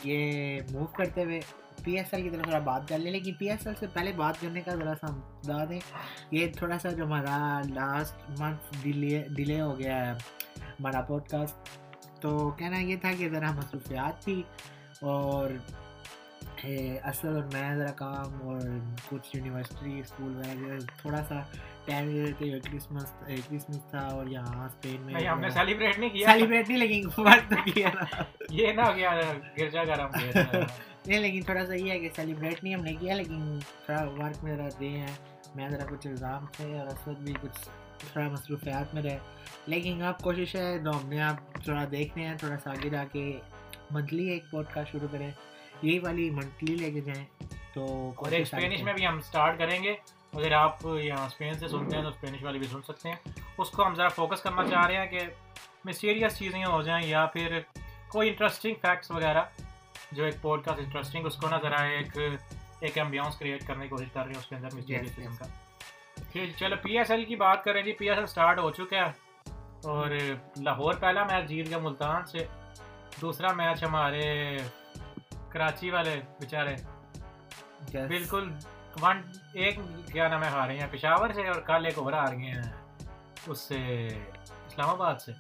یہ 0.03 0.59
موو 0.71 0.85
کرتے 0.95 1.23
ہوئے 1.23 1.39
پی 1.83 1.97
ایس 1.97 2.13
ایل 2.13 2.23
کی 2.23 2.29
طرف 2.29 2.43
تھوڑا 2.43 2.59
بات 2.61 2.87
کر 2.89 2.99
لیں 2.99 3.11
لیکن 3.11 3.33
پی 3.33 3.49
ایس 3.49 3.65
ایل 3.67 3.75
سے 3.75 3.87
پہلے 3.93 4.11
بات 4.15 4.41
کرنے 4.41 4.61
کا 4.61 4.75
ذرا 4.75 4.93
سا 5.01 5.11
بتا 5.11 5.63
دیں 5.69 5.79
یہ 6.31 6.51
تھوڑا 6.57 6.79
سا 6.79 6.89
جو 6.89 7.05
ہمارا 7.05 7.61
لاسٹ 7.69 8.29
منتھ 8.39 8.75
ڈیلے 8.81 9.23
ڈیلے 9.29 9.61
ہو 9.61 9.77
گیا 9.79 10.05
ہے 10.05 10.11
ہمارا 10.59 11.01
پوڈ 11.01 11.27
کاسٹ 11.29 11.69
تو 12.21 12.49
کہنا 12.49 12.79
یہ 12.79 12.95
تھا 12.95 13.11
کہ 13.17 13.29
ذرا 13.29 13.51
مصروفیات 13.51 14.23
تھی 14.23 14.41
اور 15.01 15.49
اصل 17.03 17.27
اور 17.27 17.43
میز 17.53 17.81
کام 17.95 18.47
اور 18.47 18.61
کچھ 19.09 19.35
یونیورسٹی 19.35 19.99
اسکول 19.99 20.35
وغیرہ 20.35 20.79
تھوڑا 21.01 21.23
سا 21.29 21.39
ٹائم 21.85 22.09
دے 22.09 22.25
دیتے 22.25 22.69
کرسمس 22.69 23.13
کرسمس 23.27 23.79
تھا 23.89 23.99
اور 23.99 24.27
یہاں 24.27 24.65
اسپین 24.65 25.01
میں 25.01 25.27
ہم 25.27 25.39
نے 25.39 25.49
سیلیبریٹ 25.49 25.99
نہیں 25.99 26.09
کیا۔ 26.09 26.27
سیلیبریٹ 26.31 26.69
نہیں 26.69 26.77
لیکن 26.77 27.09
یہ 28.49 28.71
نہ 28.71 28.81
ہو 28.81 28.95
گیا 28.95 29.11
گرجا 29.59 29.83
گھر 29.83 29.99
ہم 29.99 30.09
نہیں 31.05 31.19
لیکن 31.19 31.41
تھوڑا 31.41 31.65
سا 31.65 31.73
یہ 31.73 31.91
ہے 31.91 31.99
کہ 31.99 32.09
سیلیبریٹ 32.15 32.63
نہیں 32.63 32.75
ہم 32.75 32.81
نے 32.81 32.93
کیا 32.93 33.15
لیکن 33.15 33.59
تھوڑا 33.85 34.03
ورک 34.03 34.43
میں 34.43 34.55
ذرا 34.55 34.67
دے 34.79 34.89
ہیں۔ 34.89 35.13
میں 35.55 35.69
ذرا 35.69 35.85
کچھ 35.89 36.07
الزام 36.07 36.45
تھے 36.51 36.79
اور 36.79 36.87
اسد 36.87 37.21
بھی 37.21 37.33
کچھ 37.41 37.69
تھوڑا 38.11 38.27
مصروفیات 38.29 38.93
میں 38.93 39.01
رہے۔ 39.01 39.17
لیکن 39.67 40.01
اب 40.03 40.19
کوشش 40.19 40.55
ہے 40.55 40.77
تو 40.83 40.97
ہم 40.97 41.09
نے 41.09 41.21
آپ 41.21 41.35
تھوڑا 41.63 41.85
دیکھنے 41.91 42.27
ہیں 42.27 42.35
تھوڑا 42.35 42.55
سا 42.63 42.71
آگے 42.71 42.89
جا 42.89 43.03
کے 43.11 43.39
منتھلی 43.91 44.29
ایک 44.29 44.49
پوڈ 44.51 44.65
کاسٹ 44.73 44.91
شروع 44.91 45.07
کریں 45.11 45.29
یہی 45.83 45.97
والی 45.99 46.29
منتھلی 46.29 46.75
لے 46.75 46.91
کے 46.91 47.01
جائیں 47.01 47.23
تو 47.73 47.85
اور 48.17 48.31
ایک 48.31 48.41
اسپینش 48.41 48.81
میں 48.81 48.93
بھی 48.93 49.07
ہم 49.07 49.17
اسٹارٹ 49.17 49.57
کریں 49.59 49.81
گے 49.83 49.95
اگر 50.33 50.51
آپ 50.53 50.85
یہاں 50.85 51.25
اسپین 51.25 51.53
سے 51.53 51.67
سنتے 51.67 51.95
ہیں 51.95 52.03
تو 52.03 52.09
اسپینش 52.09 52.43
والی 52.43 52.59
بھی 52.59 52.67
سن 52.67 52.81
سکتے 52.81 53.09
ہیں 53.09 53.33
اس 53.57 53.69
کو 53.69 53.85
ہم 53.85 53.95
ذرا 53.95 54.07
فوکس 54.09 54.41
کرنا 54.41 54.67
چاہ 54.67 54.85
رہے 54.87 54.97
ہیں 54.97 55.07
کہ 55.07 55.25
مسٹیریس 55.85 56.37
چیزیں 56.37 56.63
ہو 56.65 56.81
جائیں 56.81 57.05
یا 57.07 57.25
پھر 57.25 57.59
کوئی 58.07 58.29
انٹرسٹنگ 58.29 58.75
فیکٹس 58.81 59.11
وغیرہ 59.11 59.43
جو 60.11 60.23
ایک 60.23 60.41
پوڈ 60.41 60.63
کاسٹ 60.63 60.79
انٹرسٹنگ 60.79 61.25
اس 61.25 61.35
کو 61.35 61.49
نا 61.49 61.57
ذرا 61.63 61.83
ایک 61.87 62.17
ایک 62.79 62.97
ایمبیانس 62.97 63.37
کریٹ 63.39 63.67
کرنے 63.67 63.83
کی 63.83 63.89
کوشش 63.89 64.11
کر 64.13 64.23
رہے 64.23 64.31
ہیں 64.31 64.39
اس 64.39 64.47
کے 64.47 64.55
اندر 64.55 64.75
مسٹیریس 64.75 65.15
قسم 65.15 65.35
کا 65.35 65.45
پھر 66.31 66.49
چلو 66.59 66.75
پی 66.81 66.97
ایس 66.97 67.11
ایل 67.11 67.23
کی 67.25 67.35
بات 67.35 67.63
کریں 67.63 67.81
G 67.83 67.91
P 67.91 68.09
S 68.09 68.17
L 68.17 68.23
start 68.23 68.59
ہو 68.59 68.71
چکا 68.71 68.97
ہے 68.97 69.11
اور 69.83 70.09
لاہور 70.57 70.93
پہلا 70.93 71.23
میچ 71.23 71.47
جیت 71.49 71.67
گیا 71.67 71.77
ملتان 71.77 72.25
سے 72.25 72.45
دوسرا 73.17 73.51
میچ 73.53 73.83
ہمارے 73.83 74.25
کراچی 75.49 75.89
والے 75.91 76.15
بیچارے 76.39 76.75
بالکل 78.07 78.49
ون 79.01 79.21
ایک 79.53 79.79
کیا 80.11 80.27
نام 80.27 80.43
ہے 80.43 80.49
ہارے 80.49 80.77
ہیں 80.77 80.87
پشاور 80.91 81.29
سے 81.33 81.47
اور 81.47 81.61
کل 81.61 81.85
ایک 81.85 81.97
اوور 81.97 82.13
ہار 82.13 82.33
گئے 82.33 82.51
ہیں 82.51 82.71
اس 83.47 83.59
سے 83.59 83.77
اسلام 84.67 84.89
آباد 84.89 85.15
سے۔ 85.15 85.31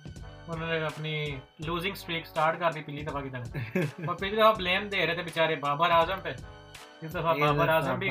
انہوں 0.47 0.67
نے 0.67 0.79
اپنی 0.83 1.13
لوزنگ 1.59 1.91
اسٹریک 1.91 2.25
اسٹارٹ 2.25 2.59
کر 2.59 2.71
دی 2.71 2.81
پچھلی 2.81 3.01
دفعہ 3.01 3.21
کی 3.21 3.29
طرح۔ 3.29 3.43
اور 4.07 4.15
پچھلی 4.15 4.35
دفعہ 4.35 4.53
بلیم 4.53 4.87
دے 4.87 5.05
رہے 5.05 5.13
تھے 5.13 5.23
بیچارے 5.23 5.55
بابر 5.55 5.89
اعظم 5.91 6.19
پہ۔ 6.23 6.31
اس 7.01 7.11
دفعہ 7.11 7.33
بابر 7.37 7.69
اعظم 7.69 7.99
بھی 7.99 8.09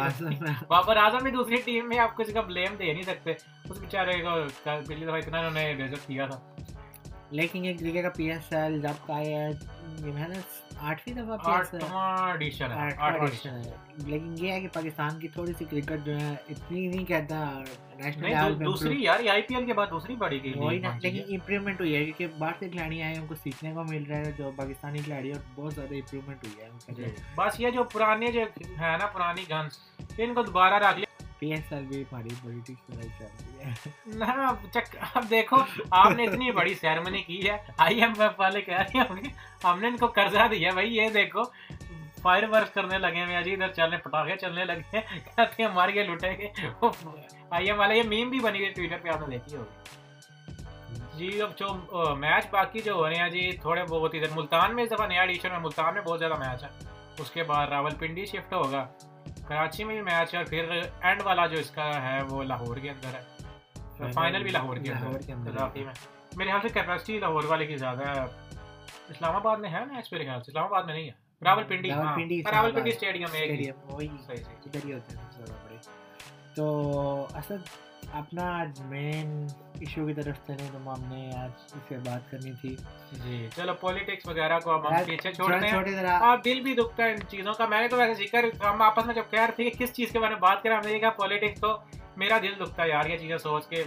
بابر 0.69 0.97
اعظم۔ 0.97 1.19
بھی 1.19 1.31
دوسری 1.31 1.57
ٹیم 1.57 1.89
میں 1.89 1.99
آپ 1.99 2.17
کسی 2.17 2.33
کا 2.33 2.41
بلیم 2.41 2.75
دے 2.79 2.93
نہیں 2.93 3.03
سکتے۔ 3.03 3.31
اس 3.71 3.79
بیچارے 3.79 4.19
کو 4.21 4.31
پچھلی 4.65 5.07
دفعہ 5.07 5.17
اتنا 5.17 5.39
انہوں 5.39 5.51
نے 5.51 5.73
ریزلٹ 5.75 6.07
کیا 6.07 6.27
تھا۔ 6.27 6.39
لیکن 7.31 7.65
یہ 7.65 7.73
گریگے 7.81 8.03
کا 8.03 8.09
پی 8.11 8.31
ایس 8.31 8.53
ایل 8.53 8.81
جب 8.81 9.07
کا 9.07 9.17
ہے 9.17 9.49
یہ 9.99 10.13
میں 10.13 10.29
نے 10.29 10.39
آٹھویں 10.81 11.15
دفعہ 11.17 11.37
پی 11.37 11.51
ایس 11.51 11.75
ایل۔ 11.75 11.83
ایڈیشن 13.13 13.51
ہے 13.51 13.75
لیکن 14.07 14.35
یہ 14.39 14.53
ہے 14.53 14.61
کہ 14.61 14.69
پاکستان 14.73 15.19
کی 15.21 15.29
تھوڑی 15.29 15.53
سی 15.59 15.65
کرکٹ 15.65 16.05
جو 16.07 16.17
ہے 16.17 16.35
اتنی 16.49 16.87
نہیں 16.87 17.05
کہتا 17.05 17.45
نیشنل 17.97 18.25
دوسری 18.65 19.03
یار 19.03 19.21
آئی 19.31 19.43
پی 19.43 19.55
ایل 19.55 19.67
کے 19.67 19.73
بعد 19.73 19.87
دوسری 19.91 20.17
بڑی 20.17 20.43
گئی 20.45 20.53
وہی 20.57 20.79
لیکن 21.01 21.35
امپروومنٹ 21.35 21.81
ہوئی 21.81 21.95
ہے 21.97 22.05
کیونکہ 22.05 22.39
باہر 22.39 22.53
سے 22.59 22.69
کھلاڑی 22.69 23.03
آئے 23.03 23.13
ہیں 23.15 23.21
ان 23.21 23.27
کو 23.27 23.35
سیکھنے 23.35 23.73
کو 23.75 23.85
مل 23.85 24.03
رہا 24.09 24.17
ہے 24.17 24.33
جو 24.39 24.51
پاکستانی 24.57 24.99
کھلاڑی 24.99 25.33
اور 25.33 25.41
بہت 25.55 25.75
زیادہ 25.75 25.95
امپروومنٹ 25.95 26.45
ہوئی 26.45 26.65
ہے۔ 26.65 26.69
جی، 26.97 27.05
بس 27.37 27.61
یہ 27.61 27.71
جو 27.71 27.85
پرانے 27.85 28.33
جو 28.33 28.41
ہے 28.81 28.97
نا 28.97 29.07
پرانی 29.07 29.43
گنس 29.51 29.79
ان 30.19 30.35
کو 30.35 30.43
دوبارہ 30.43 30.75
رکھ 30.79 30.99
لیا۔ 30.99 31.10
پی 31.41 31.51
ایس 31.53 31.73
ایل 31.73 31.85
بھی 31.85 32.03
بڑی 32.11 32.31
رہی 32.39 33.07
ہے 33.19 34.15
نا 34.17 34.53
چک 34.71 34.97
اب 35.15 35.31
دیکھو 35.31 35.57
آپ 35.91 36.11
نے 36.11 36.25
اتنی 36.25 36.51
بڑی 36.53 36.75
سیرمنی 36.75 37.23
کی 37.23 37.39
ہے 37.49 37.57
آئی 37.79 38.03
ایم 38.03 38.21
ایف 38.21 38.41
والے 38.41 38.61
کہہ 38.61 38.83
رہے 38.87 39.29
ہم 39.65 39.81
نے 39.81 39.89
ان 39.89 39.97
کو 39.97 40.07
قرضہ 40.15 40.47
دیا 40.51 40.73
بھائی 40.73 40.97
یہ 40.97 41.09
دیکھو 41.11 41.43
فائر 42.23 42.45
ورک 42.51 42.75
کرنے 42.75 42.99
لگے 42.99 43.25
ہیں 43.25 43.43
جی 43.43 43.53
ادھر 43.53 43.73
چلنے 43.73 43.97
پٹاخے 43.97 44.37
چلنے 44.37 44.65
لگے 44.65 44.83
ہیں 44.93 45.19
کہتے 45.27 45.63
ہیں 45.63 45.71
مار 45.75 45.89
کے 45.89 46.03
لٹیں 46.05 46.37
گے 46.39 46.49
آئی 47.51 47.71
ایم 47.71 47.83
یہ 47.93 48.03
میم 48.09 48.31
بھی 48.31 48.41
بنی 48.41 48.59
ہوئی 48.59 48.73
ٹویٹر 48.73 48.99
پہ 48.99 49.09
آپ 49.09 49.29
نے 49.29 49.37
دیکھی 49.39 49.57
ہوگی 49.57 49.99
جی 51.19 51.41
اب 51.43 51.59
جو 51.59 52.15
میچ 52.17 52.47
باقی 52.51 52.81
جو 52.81 52.93
ہو 52.95 53.09
رہے 53.09 53.17
ہیں 53.17 53.29
جی 53.31 53.51
تھوڑے 53.61 53.85
بہت 53.85 54.15
ادھر 54.15 54.35
ملتان 54.35 54.75
میں 54.75 54.85
اس 54.85 54.91
دفعہ 54.91 55.07
نیا 55.07 55.21
ایڈیشن 55.21 55.63
ملتان 55.63 55.95
میں 55.95 56.03
بہت 56.03 56.19
زیادہ 56.19 56.39
میچ 56.39 56.65
ہے 56.65 56.69
اس 57.19 57.31
کے 57.31 57.43
بعد 57.43 57.67
راول 57.69 57.95
پنڈی 57.99 58.27
شفٹ 58.27 58.53
ہوگا 58.53 58.87
کراچی 59.51 59.85
میں 59.85 59.95
بھی 59.95 60.03
میچ 60.03 60.35
ہے 60.35 60.39
اور 60.39 60.47
پھر 60.47 60.71
اینڈ 61.01 61.23
والا 61.25 61.47
جو 61.47 61.59
اس 61.59 61.71
کا 61.71 61.87
ہے 62.03 62.23
وہ 62.23 62.43
لاہور 62.45 62.77
کے 62.77 62.91
اندر 62.91 63.15
ہے. 63.15 64.13
فائنل 64.13 64.43
بھی 64.43 64.51
لاہور 64.51 64.77
کے 64.77 64.93
اندر 65.33 65.51
میرے 66.37 66.49
خیال 66.51 66.61
سے 66.63 66.69
کیپیسٹی 66.69 67.19
لاہور 67.21 67.45
والے 67.45 67.67
کی 67.67 67.77
زیادہ 67.77 68.05
ہے. 68.09 68.21
اسلام 69.09 69.37
آباد 69.37 69.57
میں 69.57 69.71
ہے 69.71 69.85
میچ 69.85 70.13
میرے 70.13 70.25
خیال 70.25 70.43
سے؟ 70.43 70.51
اسلام 70.51 70.65
آباد 70.65 70.83
میں 70.83 70.95
نہیں 70.95 71.07
ہے. 71.07 71.45
راول 71.45 71.65
پنڈی 71.65 71.91
راول 71.91 72.07
ہاں. 72.07 72.17
پنڈی 72.73 72.91
اسٹیڈیم 72.91 73.27
ہے 73.35 73.43
تو 76.55 76.67
اسد 77.35 77.69
اپنا 78.13 78.61
آج 78.61 78.81
مین 78.81 79.47
ایشو 79.75 80.07
کی 80.07 80.15
طرف 80.15 80.47
چلیں 80.47 80.69
تو 80.73 80.95
ہم 80.95 81.13
نے 81.13 81.31
آج 81.37 81.51
اس 81.65 81.89
پہ 81.89 81.95
بات 82.07 82.31
کرنی 82.31 82.53
تھی۔ 82.61 82.77
جی 83.13 83.49
چلو 83.57 83.75
پالیٹکس 83.75 84.27
وغیرہ 84.27 84.59
کو 84.59 84.71
اب 84.71 84.89
ہم 84.89 85.05
پیچھے 85.07 85.31
اور 86.17 86.39
دل 86.45 86.61
بھی 86.61 86.75
دکھتا 86.75 87.05
ہے 87.05 87.11
ان 87.11 87.19
چیزوں 87.29 87.53
کا۔ 87.53 87.67
میں 87.67 87.81
نے 87.81 87.89
تو 87.89 87.97
ویسے 87.97 88.25
ذکر 88.25 88.45
ہم 88.65 88.83
آپس 88.83 89.07
میں 89.07 89.15
جب 89.15 89.31
کہہ 89.31 89.41
رہے 89.41 89.53
تھے 89.57 89.71
کہ 89.71 89.79
کس 89.79 89.93
چیز 89.93 90.13
کے 90.13 90.19
بارے 90.19 90.35
میں 90.35 90.41
بات 90.41 90.63
کریں 90.63 90.77
ہم 90.77 90.81
نے 90.85 90.99
کہا 90.99 91.11
پالیٹکس 91.11 91.61
تو 91.61 91.79
میرا 92.17 92.39
دل 92.43 92.53
دکھتا 92.61 92.83
ہے 92.83 92.89
یار 92.89 93.07
یہ 93.07 93.17
چیزیں 93.17 93.39
سوچ 93.39 93.67
کے۔ 93.67 93.85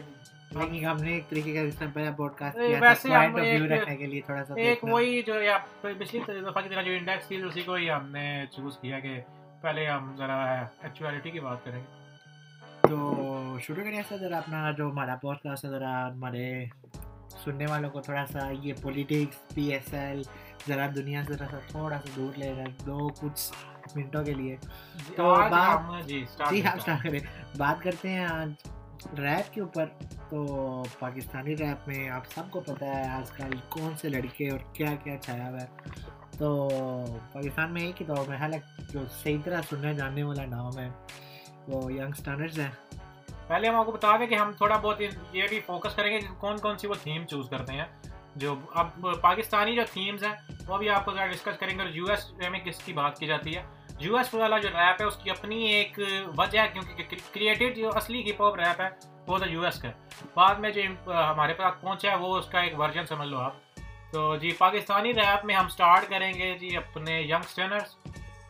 لیکن 0.52 0.86
ہم 0.86 0.98
نے 0.98 1.14
ایک 1.14 1.30
طریقے 1.30 1.54
کا 1.54 1.60
اس 1.60 1.76
سے 1.76 1.86
پہلے 1.94 2.12
پوڈ 2.18 2.34
کاسٹ 2.36 2.58
کیا 2.58 2.80
ویسے 2.82 3.14
ہم 3.14 3.36
رکھنے 3.74 3.96
کے 3.96 4.06
لیے 4.06 4.22
تھوڑا 4.22 4.46
سا 4.46 4.54
ایک۔ 4.58 4.84
وہی 4.84 5.22
جو 5.22 5.42
یا 5.42 5.58
پچھلی 5.82 6.20
دفعہ 6.42 6.62
کی 6.62 6.70
طرح 6.70 6.82
جو 6.82 6.92
انڈیکس 6.92 7.28
تھی 7.28 7.42
اسی 7.42 7.62
کو 7.62 7.74
ہی 7.74 7.92
ہم 7.92 8.12
نے 8.12 8.44
چوز 8.52 8.78
کیا 8.78 9.00
کہ 9.00 9.22
پہلے 9.62 9.86
ہم 9.86 10.16
ذرا 10.18 10.64
کی 11.24 11.40
بات 11.40 11.66
کریں۔ 11.66 11.82
گے 11.82 12.04
تو 12.88 12.98
شروع 13.60 13.84
کریں 13.84 14.02
سے 14.10 14.18
ذرا 14.18 14.38
اپنا 14.38 14.72
جو 14.72 14.92
ہمارا 14.92 15.16
پوڈ 15.16 15.38
کاسٹ 15.38 15.66
ہے 15.66 15.70
ذرا 15.70 16.08
ہمارے 16.08 16.66
سننے 17.44 17.66
والوں 17.70 17.90
کو 17.90 18.02
تھوڑا 18.02 18.26
سا 18.26 18.52
یہ 18.62 18.74
پولیٹکس 18.82 19.56
پی 19.56 19.64
ایس 19.74 19.94
ایل 19.94 20.22
ذرا 20.68 20.88
دنیا 20.96 21.24
سے 21.28 21.34
ذرا 21.34 21.48
سا 21.52 21.60
تھوڑا 21.68 21.98
سا 21.98 22.10
دور 22.16 22.38
لے 22.38 22.54
رہا 22.58 22.64
دو 22.86 23.08
کچھ 23.08 23.52
منٹوں 23.96 24.24
کے 24.24 24.34
لیے۔ 24.34 24.58
تو 25.16 25.34
آج 25.34 25.52
بات- 25.52 26.02
جی 26.04 26.26
جی 26.52 26.68
آپ 26.68 27.04
کریں۔ 27.04 27.20
بات 27.58 27.84
کرتے 27.84 28.10
ہیں 28.10 28.26
آج 28.26 28.50
ریپ 29.20 29.54
کے 29.54 29.62
اوپر۔ 29.62 29.86
تو 30.30 30.84
پاکستانی 31.00 31.58
ریپ 31.58 31.88
میں 31.88 32.10
آپ 32.10 32.24
سب 32.36 32.44
کو 32.50 32.60
پتہ 32.60 32.86
ہے 32.86 33.08
آج 33.08 33.32
کل 33.32 33.52
کون 33.70 33.98
سے 33.98 34.10
لڑکے 34.10 34.50
اور 34.50 34.60
کیا 34.74 34.96
کیا 35.04 35.18
چھایا 35.22 35.50
ہوا 35.50 35.62
ہے۔ 35.62 35.68
تو 36.38 36.70
پاکستان 37.32 37.74
میں 37.74 37.82
ایک 37.82 38.02
ہی 38.02 38.06
دور 38.06 38.30
میں 38.30 38.38
حالانکہ 38.38 38.94
جو 38.94 39.00
صحیح 39.24 39.38
طرح 39.44 39.62
سننے 39.70 39.94
جاننے 39.94 40.24
والا 40.24 40.46
نام 40.46 40.80
ہے 40.80 40.90
وہ 41.68 41.94
ینگسٹرز 41.94 42.60
ہیں۔ 42.60 42.72
پہلے 43.54 43.68
ہم 43.68 43.76
آپ 43.76 43.86
کو 43.86 43.92
بتا 43.92 44.18
دیں 44.18 44.28
کہ 44.28 44.36
ہم 44.36 44.52
تھوڑا 44.52 44.78
بہت 44.78 45.02
یہ 45.32 45.48
بھی 45.48 45.60
فوکس 45.60 45.96
کریں 45.96 46.12
گے 46.12 46.20
کہ 46.20 46.28
کون 46.38 46.58
کون 46.58 46.78
سی 46.78 46.88
وہ 46.88 46.94
تھیم 47.04 47.26
چوز 47.26 47.50
کرتے 47.50 47.74
ہیں۔ 47.74 47.86
جو 48.36 48.56
اب 48.74 49.08
پاکستانی 49.22 49.76
جو 49.76 49.82
تھیمز 49.94 50.24
ہیں، 50.24 50.34
وہ 50.68 50.78
بھی 50.78 50.90
آپ 50.90 51.06
کو 51.06 51.14
ذرا 51.14 51.28
ڈسکس 51.28 51.60
کریں 51.60 51.78
گے 51.78 51.84
اور 51.84 51.90
یو 51.90 52.06
ایس 52.10 52.34
میں 52.52 52.60
کس 52.60 52.78
کی 52.78 52.94
بات 52.94 53.20
کی 53.20 53.28
جاتی 53.28 53.56
ہے۔ 53.56 53.64
یو 54.00 54.18
ایس 54.18 54.34
والا 54.34 54.58
جو 54.58 54.70
ریپ 54.70 55.02
ہے، 55.02 55.06
اس 55.06 55.16
کی 55.16 55.30
اپنی 55.30 55.64
ایک 55.64 56.00
وجہ 56.38 56.60
ہے، 56.60 56.68
کیونکہ 56.74 57.16
کریٹڈ 57.34 57.76
جو 57.76 57.90
اصلی 57.96 58.32
ہپ 58.32 58.42
ہاپ 58.42 58.56
ریپ 58.56 58.82
ہے، 58.82 58.90
وہ 59.28 59.38
تو 59.38 59.50
یو 59.50 59.62
ایس 59.62 59.82
کا 59.82 59.88
ہے۔ 59.88 59.94
بعد 60.34 60.56
میں 60.56 60.70
جو 60.70 60.82
ہمارے 61.08 61.54
پاس 61.54 61.82
پہنچا 61.82 62.12
ہے، 62.12 62.16
وہ 62.16 62.38
اس 62.38 62.46
کا 62.46 62.60
ایک 62.60 62.80
ورژن 62.80 63.06
سمجھ 63.06 63.28
لو 63.28 63.38
آپ۔ 63.38 63.54
تو 64.12 64.36
جی 64.36 64.52
پاکستانی 64.52 65.14
ریپ 65.14 65.46
میں 65.46 65.56
ہم 65.56 65.70
سٹارٹ 65.70 66.10
کریں 66.10 66.34
گے 66.34 66.58
جی 66.58 66.78
اپنے 66.78 67.22
ینگسٹرنرز 67.22 67.96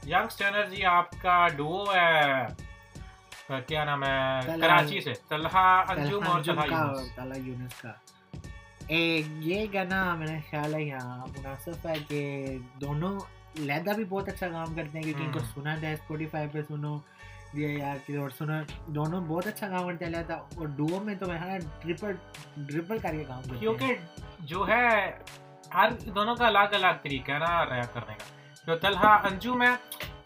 ینگسٹرنر 0.07 0.65
جی 0.65 0.85
آپ 0.85 1.05
کا 1.21 1.47
ڈوو 1.47 1.83
ہے۔ 1.93 2.72
کیا 3.47 3.83
نام 3.83 4.03
ہے؟ 4.03 4.39
کراچی 4.61 5.01
سے۔ 5.01 5.13
طلحہ 5.29 5.83
انجم 5.89 6.19
اور 6.27 6.43
طلحہ 6.43 6.65
یونس 6.65 6.73
اور 6.73 6.95
طلحہ 7.15 7.37
یونس۔ 7.37 7.81
کا۔ 7.81 7.91
یہ 9.39 9.65
گانا 9.73 10.15
میرا 10.15 10.37
خیال 10.49 10.73
ہے 10.75 10.83
یہاں 10.83 11.27
مناسب 11.27 11.87
ہے 11.87 11.93
کہ 12.07 12.45
دونوں 12.81 13.19
لیدا 13.55 13.91
بھی 13.91 14.03
بہت 14.05 14.27
اچھا 14.27 14.47
کام 14.47 14.75
کرتے 14.75 14.97
ہیں 14.97 15.03
کیونکہ 15.03 15.23
ان 15.23 15.31
کو۔ 15.31 15.39
سنا 15.39 15.75
جائے 15.75 15.93
اسپوٹیفائی 15.93 16.47
پہ 16.51 16.61
سنو 16.61 16.97
یہ 17.53 17.67
یار 17.67 17.97
کہ 18.05 18.17
اور 18.17 18.29
سنو 18.29 18.53
دونوں 18.87 19.21
بہت 19.21 19.47
اچھا 19.47 19.67
کام 19.67 19.87
کرتے 19.87 20.05
ہیں 20.05 20.11
لیدا 20.11 20.33
اور 20.33 20.67
ڈوو 20.67 21.03
میں 21.03 21.15
تو 21.15 21.25
میں 21.27 21.59
ٹرپل 21.81 22.11
ٹرپل 22.67 22.97
کر 22.97 23.11
کے 23.11 23.23
کام 23.23 23.41
کرتے 23.43 23.59
کیونکہ 23.59 23.95
جو 24.39 24.67
ہے 24.67 25.11
ہر 25.73 25.89
دونوں 26.15 26.35
کا 26.35 26.47
الگ 26.47 26.73
الگ 26.73 26.87
طریقہ 27.03 27.31
ہے 27.31 27.39
نا 27.39 27.65
ریپ 27.65 27.93
کرنے 27.93 28.13
کا۔ 28.13 28.23
جو 28.65 28.77
طلحہ 28.77 29.25
انجم 29.31 29.61
ہے 29.61 29.75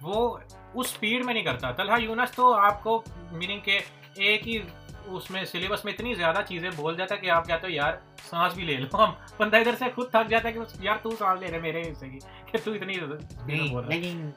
وہ 0.02 0.38
اس 0.80 0.88
سپیڈ 0.88 1.26
میں 1.26 1.34
نہیں 1.34 1.44
کرتا۔ 1.44 1.72
طلحہ 1.72 2.00
یونس 2.00 2.32
تو 2.32 2.54
آپ 2.54 2.84
کو 2.84 3.04
میننگ 3.32 3.60
کہ 3.60 3.80
ایک 4.16 4.48
ہی 4.48 4.62
اس 5.06 5.32
میں 5.32 5.46
سلیبس 5.46 5.86
میں 5.86 5.94
اتنی 5.94 6.14
زیادہ 6.14 6.40
چیزیں 6.48 6.70
بول 6.76 6.98
جاتا 6.98 7.16
ہے 7.16 7.20
کہ 7.20 7.30
آپ 7.30 7.48
کہتے 7.48 7.68
ہو 7.68 7.72
یار 7.72 7.94
سانس 8.30 8.54
بھی 8.54 8.64
لے 8.64 8.74
لو 8.74 9.04
ہم۔ 9.04 9.12
بندہ 9.38 9.58
ادھر 9.58 9.76
سے 9.80 9.86
خود 9.96 10.12
تھک 10.12 10.30
جاتا 10.30 10.48
ہے 10.48 10.54
کہ 10.54 10.60
یار 10.80 10.96
تو 11.02 11.10
سانس 11.20 11.42
لے 11.42 11.52
رہے 11.52 11.60
میرے 11.60 11.82
حصے 11.82 12.10
کی۔ 12.10 12.20
کہ 12.52 12.58
تو 12.64 12.74
اتنی 12.74 12.94
ہے۔ 12.96 13.90
لیکن 13.90 14.30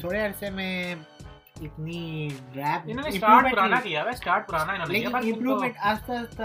تھوڑے 0.00 0.26
عرصے 0.26 0.50
میں 0.50 0.94
اتنی 1.60 2.28
ریپ 2.54 2.80
انہوں 2.84 3.02
نے 3.02 3.08
اسٹارٹ 3.08 3.52
پرانا 3.52 3.80
کیا 3.80 4.02
ہے 4.04 4.08
اسٹارٹ 4.08 4.48
پرانا 4.48 4.72
انہوں 4.72 4.86
نے 4.88 4.98
لیکن 4.98 5.16
امپروومنٹ 5.16 5.76
آہستہ 5.80 6.12
آہستہ 6.12 6.42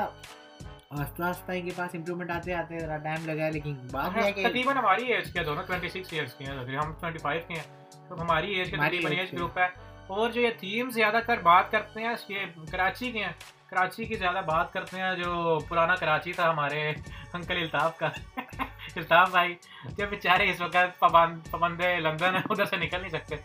آہستہ 0.92 1.24
آہستہ 1.24 1.52
ان 1.52 1.66
کے 1.66 1.72
پاس 1.76 1.96
امپروومنٹ 1.96 2.32
آتے 2.32 2.54
آتے 2.54 2.80
ذرا 2.80 2.98
ٹائم 2.98 3.26
لگا 3.26 3.46
ہے 3.46 3.52
لیکن 3.52 3.74
بات 3.92 4.18
یہ 4.18 4.24
ہے 4.24 4.32
کہ 4.32 4.48
تقریباً 4.48 4.78
ہماری 4.78 5.14
ایج 5.14 5.34
کے 5.34 5.44
دونوں 5.44 5.64
26 5.64 6.04
ایئرس 6.12 6.34
کے 6.34 6.46
ہیں 6.46 6.78
ہم 6.78 6.94
25 7.02 7.48
کے 7.48 7.54
ہیں۔ 7.54 7.78
تو 8.10 8.22
ہماری 8.22 8.54
ایج 8.54 8.72
کے 8.72 8.78
تقریباً 8.78 9.12
ایج۔ 9.12 9.34
گروپ 9.34 9.58
ہے 9.58 9.68
اور 10.08 10.30
جو 10.30 10.42
یہ 10.42 10.50
تھیم 10.60 10.89
زیادہ 10.89 11.20
تر 11.28 11.39
بات 11.42 11.72
کرتے 11.72 12.04
ہیں 12.04 12.13
یہ 12.30 12.46
کراچی 12.72 13.12
کے 13.12 13.24
ہیں 13.24 13.32
کراچی 13.68 14.06
کی 14.06 14.16
زیادہ 14.16 14.42
بات 14.46 14.72
کرتے 14.74 15.01
ہیں 15.01 15.13
جو 15.16 15.60
پرانا 15.70 15.96
کراچی 15.96 16.32
تھا 16.32 16.50
ہمارے 16.50 16.89
انکل 17.34 17.58
الطاف 17.58 17.98
کا 17.98 18.08
الطاف 18.96 19.30
بھائی 19.32 19.56
جو 19.98 20.06
بیچارے 20.10 20.50
اس 20.50 20.62
وقت 20.62 21.00
پابند 21.00 21.51
پابند 21.51 21.82
لندن 22.00 22.36
ادھر 22.50 22.66
سے 22.66 22.78
نکل 22.78 23.01
نہیں 23.01 23.10
سکتے 23.10 23.36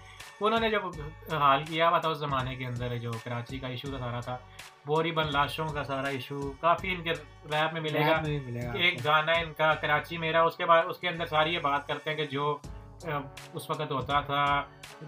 انہوں 0.40 0.60
نے 0.60 0.70
جب 0.70 0.86
حال 1.32 1.64
کیا 1.64 1.88
ہوا 1.88 1.98
تھا 1.98 2.08
اس 2.08 2.18
زمانے 2.18 2.54
کے 2.54 2.66
اندر 2.66 2.96
جو 2.96 3.10
کراچی 3.24 3.58
کا 3.58 3.66
ایشو 3.66 3.98
سارا 3.98 4.20
تھا 4.20 4.36
بوری 4.86 5.10
بن 5.12 5.30
لاشوں 5.32 5.66
کا 5.66 5.84
سارا 5.84 6.08
ایشو 6.08 6.52
کافی 6.60 6.94
ان 6.94 7.02
کے 7.02 7.12
ریپ 7.52 7.72
میں 7.72 7.80
ملے 7.80 8.00
گا 8.00 8.16
ایک۔ 8.74 9.04
گانا 9.04 9.36
ہے 9.36 9.42
ان 9.42 9.52
کا 9.52 9.74
کراچی 9.74 10.18
میرا 10.18 10.42
اس 10.42 10.56
کے 10.56 10.66
بعد 10.66 10.82
اس 10.88 10.98
کے 10.98 11.08
اندر 11.08 11.26
ساری 11.26 11.54
یہ 11.54 11.58
بات 11.60 11.86
کرتے 11.88 12.10
ہیں 12.10 12.16
کہ 12.16 12.26
جو 12.26 12.56
اس 13.06 13.68
وقت 13.70 13.90
ہوتا 13.90 14.20
تھا 14.20 14.44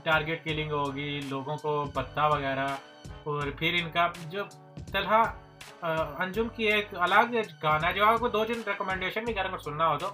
ٹارگیٹ 0.03 0.45
کلنگ 0.45 0.71
ہوگی، 0.73 1.21
لوگوں 1.29 1.57
کو 1.57 1.83
بتا 1.95 2.27
وغیرہ، 2.27 2.67
اور 3.25 3.51
پھر 3.59 3.77
ان 3.81 3.91
کا 3.91 4.07
جو 4.31 4.45
طلحہ 4.93 5.23
انجم 6.19 6.49
کی 6.57 6.65
ایک 6.65 6.95
الگ 6.99 7.35
گانا 7.63 7.89
ہے 7.89 7.93
جو 7.93 8.05
آپ 8.05 8.19
کو 8.21 8.29
دو 8.29 8.45
تین 8.45 8.63
ریکمنڈیشن 8.67 9.25
بھی 9.25 9.39
اگر 9.39 9.59
سننا 9.59 9.89
ہو 9.89 9.99
تو۔ 9.99 10.11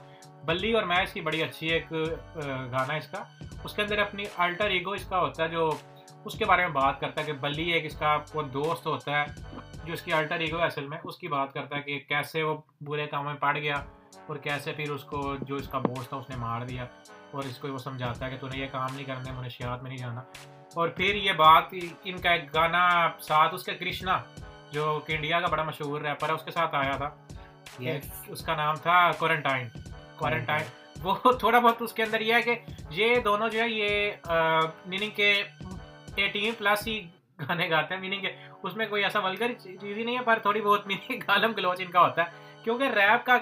بلی 0.47 0.73
اور 0.73 0.83
میں 0.83 1.03
اس 1.03 1.12
کی 1.12 1.21
بڑی 1.21 1.43
اچھی 1.43 1.69
ایک 1.69 1.91
گانا 1.93 2.93
ہے 2.93 2.99
اس 2.99 3.09
کا۔ 3.09 3.23
اس 3.65 3.75
کے 3.75 3.83
اندر 3.83 3.99
اپنی 3.99 4.25
الٹر 4.37 4.71
ایگو 4.71 4.91
اس 4.91 5.05
کا 5.09 5.21
ہوتا 5.21 5.43
ہے 5.43 5.49
جو 5.49 5.71
اس 6.25 6.35
کے 6.39 6.45
بارے 6.45 6.62
میں 6.62 6.73
بات 6.73 7.01
کرتا 7.01 7.21
ہے 7.21 7.27
کہ 7.27 7.33
بلی 7.41 7.71
ایک 7.73 7.85
اس 7.87 7.99
کا 7.99 8.17
وہ 8.35 8.43
دوست 8.53 8.87
ہوتا 8.87 9.21
ہے 9.21 9.25
جو 9.85 9.93
اس 9.93 10.03
کی 10.03 10.12
الٹر 10.12 10.41
ایگو 10.41 10.59
ہے 10.59 10.65
اصل 10.65 10.87
میں، 10.89 10.99
اس 11.05 11.17
کی 11.19 11.29
بات 11.29 11.53
کرتا 11.55 11.77
ہے 11.77 11.83
کہ 11.83 11.99
کیسے 12.09 12.43
وہ 12.43 12.57
برے 12.81 13.07
کاموں 13.07 13.31
میں 13.31 13.41
پڑ 13.41 13.57
گیا 13.59 13.75
اور 14.27 14.37
کیسے 14.37 14.73
پھر 14.73 14.91
اس 14.91 15.05
کو 15.05 15.35
جو 15.41 15.57
اس 15.57 15.69
کا 15.69 15.79
بوس 15.79 16.09
تھا 16.09 16.17
اس 16.17 16.31
نے 16.31 16.37
مار 16.37 16.67
دیا۔ 16.67 16.85
اور 17.33 17.43
اس 17.43 17.59
کو 17.59 17.69
وہ 17.69 17.79
سمجھاتا 17.79 18.27
ہے 18.27 18.31
کہ 18.31 18.37
تو 18.41 18.47
نے 18.47 18.59
یہ 18.59 18.67
کام 18.73 18.95
نہیں 18.95 19.05
کرنا 19.05 19.33
منشیات 19.33 19.83
میں 19.83 19.91
نہیں 19.91 19.99
جانا۔ 19.99 20.21
اور 20.75 20.89
پھر 20.89 21.15
یہ 21.15 21.33
بات 21.33 21.75
ان 22.05 22.21
کا 22.21 22.31
ایک 22.31 22.55
گانا 22.55 22.89
ساتھ 23.21 23.55
اس 23.55 23.65
کے 23.65 23.75
کرشنا 23.75 24.23
جو 24.73 25.01
کہ 25.07 25.12
انڈیا 25.12 25.41
کا 25.41 25.47
بڑا 25.47 25.62
مشہور 25.62 26.01
ریپر 26.01 26.29
ہے 26.29 26.35
اس 26.35 26.45
کے 26.45 26.51
ساتھ 26.51 26.75
آیا 26.75 26.97
تھا. 26.97 27.09
اس 28.29 28.45
کا 28.47 28.57
نام 28.57 28.75
تھا 28.75 29.11
کوارنٹائن 29.19 29.69
کوارنٹائن 30.17 30.62
وہ 31.03 31.33
تھوڑا 31.33 31.59
بہت 31.59 31.83
اس 31.83 31.93
کے 31.93 32.03
اندر 32.03 32.21
یہ 32.21 32.35
ہے 32.35 32.43
کہ 32.43 32.55
یہ 32.91 33.17
دونوں 33.17 33.49
جو 33.49 33.61
ہے 33.61 33.69
یہ 33.69 34.12
میننگ 34.87 35.11
کے 35.11 35.43
ایٹین 36.17 36.55
پلس 36.59 36.87
ہی 36.87 37.03
گانے 37.39 37.71
گاتے 37.71 37.95
ہیں۔ 37.95 38.01
میننگ 38.01 38.21
کے 38.21 38.33
اس 38.62 38.77
میں 38.77 38.87
کوئی 38.87 39.03
ایسا 39.03 39.19
ولگر 39.21 39.53
چیز 39.53 39.85
ہی 39.85 40.05
نہیں 40.05 40.19
ہے 40.19 40.23
پر 40.25 40.39
تھوڑی 40.39 40.61
بہت 40.61 40.87
میننگ 40.87 41.21
گالم 41.29 41.53
گلوچ 41.57 41.81
ان 41.81 41.91
کا 41.91 42.01
ہوتا 42.01 42.23
ہے۔ 42.23 42.31
کیونکہ 42.65 42.85
ریپ 42.85 43.27
کا 43.27 43.39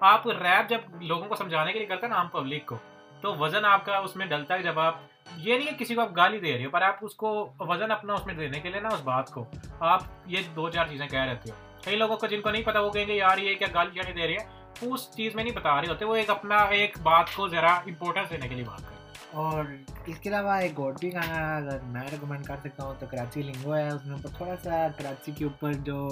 آپ 0.00 0.28
ریپ 0.28 0.68
جب 0.68 1.02
لوگوں 1.02 1.26
کو 1.26 1.36
سمجھانے 1.36 1.72
کے 1.72 1.78
لیے 1.78 1.88
کرتے 1.88 2.06
ہیں 2.06 2.12
نا 2.12 2.18
عام 2.18 2.28
پبلک 2.28 2.66
کو 2.66 2.76
تو 3.24 3.34
وزن 3.38 3.64
آپ 3.64 3.84
کا 3.86 3.96
اس 3.98 4.16
میں 4.16 4.26
ڈلتا 4.26 4.54
ہے 4.54 4.62
جب 4.62 4.78
آپ 4.78 4.96
یہ 5.36 5.56
نہیں 5.58 5.66
ہے 5.66 5.72
کسی 5.78 5.94
کو 5.94 6.00
آپ 6.00 6.16
گالی 6.16 6.38
دے 6.38 6.52
رہی 6.52 6.64
ہو، 6.64 6.70
پر 6.70 6.82
آپ 6.82 6.96
اس 7.02 7.14
کو 7.14 7.28
وزن 7.60 7.90
اپنا 7.90 8.14
اس 8.14 8.26
میں 8.26 8.34
دینے 8.34 8.60
کے 8.60 8.70
لیے 8.70 8.80
نا، 8.80 8.88
اس 8.88 9.00
بات 9.04 9.30
کو۔ 9.30 9.44
آپ 9.80 10.02
یہ 10.26 10.40
دو 10.56 10.68
چار 10.70 10.86
چیزیں 10.86 11.06
کہہ 11.06 11.24
رہتے 11.30 11.50
ہو 11.50 11.56
کئی 11.84 11.96
لوگوں 11.96 12.16
کو 12.16 12.26
جن 12.26 12.40
کو 12.40 12.50
نہیں 12.50 12.62
پتا، 12.62 12.80
وہ 12.80 12.90
کہیں 12.90 13.06
گے، 13.06 13.14
یار، 13.14 13.38
یہ 13.38 13.54
کیا 13.54 13.68
گالی 13.74 14.00
نہیں 14.00 14.14
دے 14.14 14.26
رہی 14.26 14.34
ہے 14.34 14.90
اس 14.90 15.10
چیز 15.16 15.34
میں 15.34 15.44
نہیں 15.44 15.54
بتا 15.54 15.80
رہے 15.80 15.88
ہوتے، 15.88 16.04
وہ 16.04 16.14
ایک 16.16 16.30
اپنا 16.30 16.56
ایک 16.76 16.98
بات 17.02 17.34
کو 17.34 17.48
ذرا 17.48 17.72
امپورٹنس 17.86 18.30
دینے 18.30 18.48
کے 18.48 18.54
لیے 18.54 18.64
بات 18.64 18.80
کرتے 18.80 18.92
اور 19.34 19.64
اس 20.06 20.18
کے 20.18 20.28
علاوہ 20.28 20.56
ایک 20.62 20.80
اور 20.80 20.92
بھی 21.00 21.12
گانا 21.12 21.56
اگر 21.56 21.78
میں 21.84 22.08
ریکمینڈ 22.12 22.44
کر 22.46 22.56
سکتا 22.64 22.84
ہوں، 22.84 22.94
تو 22.98 23.06
کراچی 23.10 23.42
لنگو 23.42 23.74
ہے۔ 23.74 23.88
اس 23.88 24.04
میں 24.06 24.14
اوپر 24.14 24.36
تھوڑا 24.36 24.54
سا 24.62 24.86
کراچی 24.98 25.32
کے 25.32 25.44
اوپر 25.44 25.72
جو 25.88 26.08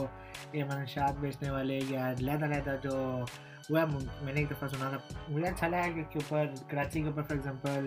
یہ 0.52 0.64
منشیات 0.64 1.18
بیچنے 1.20 1.50
والے 1.50 1.78
یا 1.88 2.12
لیدا 2.18 2.46
لیدا 2.46 2.74
جو 2.82 3.24
وہ 3.70 3.78
ہے 3.78 3.84
میں 4.22 4.32
نے 4.32 4.40
ایک 4.40 4.50
دفعہ 4.50 4.68
سنا 4.68 4.88
تھا 4.88 4.98
مجھے 5.28 5.48
اچھا 5.48 5.68
لگا 5.68 5.86
کہ 5.94 6.00
اس 6.00 6.12
کے 6.12 6.18
اوپر 6.18 6.46
کراچی 6.70 7.00
کے 7.00 7.08
اوپر 7.08 7.22
فار 7.22 7.36
ایگزامپل 7.36 7.86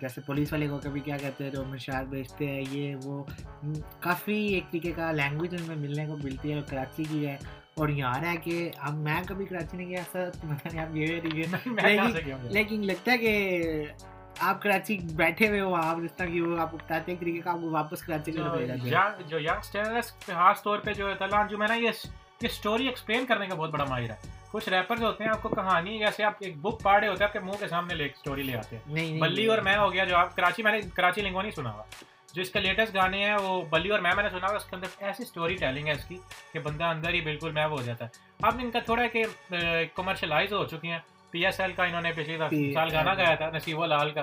جیسے 0.00 0.20
پولیس 0.26 0.52
والے 0.52 0.68
کو 0.68 0.78
کبھی 0.82 1.00
کیا 1.00 1.16
کہتے 1.16 1.44
ہیں 1.44 1.50
جو 1.50 1.64
منشیات 1.64 2.04
بیچتے 2.04 2.46
ہیں 2.46 2.62
یہ 2.70 2.94
وہ 3.04 3.22
کافی 4.00 4.36
ایک 4.46 4.70
طریقے 4.70 4.92
کا 4.92 5.10
لینگویج 5.12 5.54
ان 5.54 5.66
میں 5.66 5.76
ملنے 5.76 6.06
کو 6.06 6.16
ملتی 6.16 6.52
ہے 6.52 6.60
کراچی 6.70 7.04
کی 7.04 7.26
ہے 7.26 7.36
اور 7.74 7.88
یہاں 7.88 8.20
رہ 8.22 8.34
کے 8.44 8.70
اب 8.78 8.94
میں 8.94 9.20
کبھی 9.28 9.44
کراچی 9.44 9.76
نہیں 9.76 9.88
گیا 9.88 10.02
سر 10.12 10.30
آپ 10.78 10.96
یہ 10.96 11.20
لیکن 12.50 12.86
لگتا 12.86 13.12
ہے 13.12 13.18
کہ 13.18 13.84
آپ 14.40 14.62
کراچی 14.62 14.98
بیٹھے 15.16 15.48
ہوئے 15.48 15.60
ہو 15.60 15.74
آپ 15.74 15.96
جس 16.02 16.12
طرح 16.16 16.26
کی 16.26 16.40
وہ 16.40 16.58
آپ 16.58 16.74
بتاتے 16.74 17.12
ہیں 17.12 17.20
طریقے 17.20 17.40
کا 17.40 17.50
آپ 17.50 17.60
کو 17.60 17.70
واپس 17.70 18.02
کراچی 18.02 18.32
جو 19.28 19.38
ینگسٹرس 19.38 20.12
خاص 20.26 20.62
طور 20.62 20.78
پہ 20.78 20.92
جو 20.92 21.08
طلحہ 21.18 21.46
جو 21.48 21.58
میں 21.58 21.68
نا 21.68 21.74
یہ 21.74 21.90
یہ 22.42 22.48
اسٹوری 22.48 22.86
ایکسپلین 22.86 23.26
کرنے 23.26 23.46
کا 23.46 23.54
بہت 23.54 23.70
بڑا 23.70 23.84
ماہر 23.84 24.10
ہے۔ 24.10 24.14
کچھ 24.50 24.68
ریپر 24.68 24.96
جو 24.96 25.06
ہوتے 25.06 25.24
ہیں 25.24 25.30
آپ 25.30 25.42
کو 25.42 25.48
کہانی 25.48 25.98
جیسے 25.98 26.24
آپ 26.24 26.32
ایک 26.40 26.56
بک 26.58 26.82
پڑھ 26.82 27.00
رہے 27.00 27.08
ہوتے 27.08 27.24
ہیں 27.24 27.28
آپ 27.28 27.32
کے 27.32 27.38
منہ 27.38 27.56
کے 27.60 27.68
سامنے 27.68 27.94
لے 27.94 28.04
اسٹوری 28.04 28.42
لے 28.42 28.56
آتے 28.56 28.76
ہیں۔ 28.76 29.20
بلی 29.20 29.46
اور 29.46 29.58
میں 29.58 29.76
ہو 29.76 29.92
گیا 29.92 30.04
جو 30.04 30.16
آپ 30.16 30.36
کراچی 30.36 30.62
میں 30.62 30.72
نے 30.72 30.80
کراچی 30.94 31.20
لنگو 31.20 31.42
نہیں 31.42 31.50
سنا 31.50 31.72
ہوا۔ 31.72 31.82
جو 32.34 32.42
اس 32.42 32.50
کا 32.50 32.60
لیٹسٹ 32.60 32.94
گانے 32.94 33.24
ہیں 33.24 33.36
وہ 33.42 33.62
بلی 33.70 33.88
اور 33.88 34.00
میں 34.00 34.12
میں 34.16 34.22
نے 34.22 34.30
سنا 34.30 34.46
اس 34.46 34.64
کے 34.64 34.76
اندر 34.76 34.86
ایسی 34.98 35.22
اسٹوری 35.22 35.54
ٹیلنگ 35.54 35.86
ہے 35.86 35.92
اس 35.92 36.04
کی 36.04 36.16
کہ 36.52 36.58
بندہ 36.58 36.84
اندر 36.84 37.12
ہی 37.12 37.20
بالکل 37.20 37.52
میں 37.52 37.66
ہو 37.66 37.82
جاتا 37.82 38.04
ہے۔ 38.04 38.10
اب 38.42 38.58
ان 38.62 38.70
کا 38.70 38.80
تھوڑا 38.80 39.06
کہ 39.06 39.22
کمرشلائز 39.94 40.52
ہو 40.52 40.64
چکی 40.64 40.90
ہیں۔ 40.90 40.98
پی 41.32 41.44
ایس 41.44 41.60
ایل 41.60 41.72
کا 41.72 41.84
انہوں 41.84 42.00
نے 42.00 42.10
پچھلے 42.12 42.36
سال 42.74 42.88
گانا 42.92 43.14
گایا 43.14 43.34
تھا 43.34 43.48
نصیب 43.54 43.84
لال 43.84 44.10
کا۔ 44.10 44.22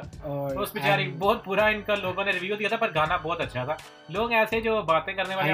اس 0.61 0.73
بیچاری 0.73 1.07
بہت 1.19 1.43
پورا 1.45 1.65
ان 1.65 1.81
کا 1.81 1.95
لوگوں 1.95 2.23
نے 2.23 2.31
ریویو 2.31 2.55
دیا 2.55 2.67
تھا 2.67 2.77
پر 2.77 2.89
گانا 2.95 3.17
بہت 3.21 3.41
اچھا 3.41 3.63
تھا۔ 3.65 3.75
لوگ 4.09 4.31
ایسے 4.31 4.61
جو 4.61 4.81
باتیں 4.81 5.13
کرنے 5.13 5.35
والے 5.35 5.53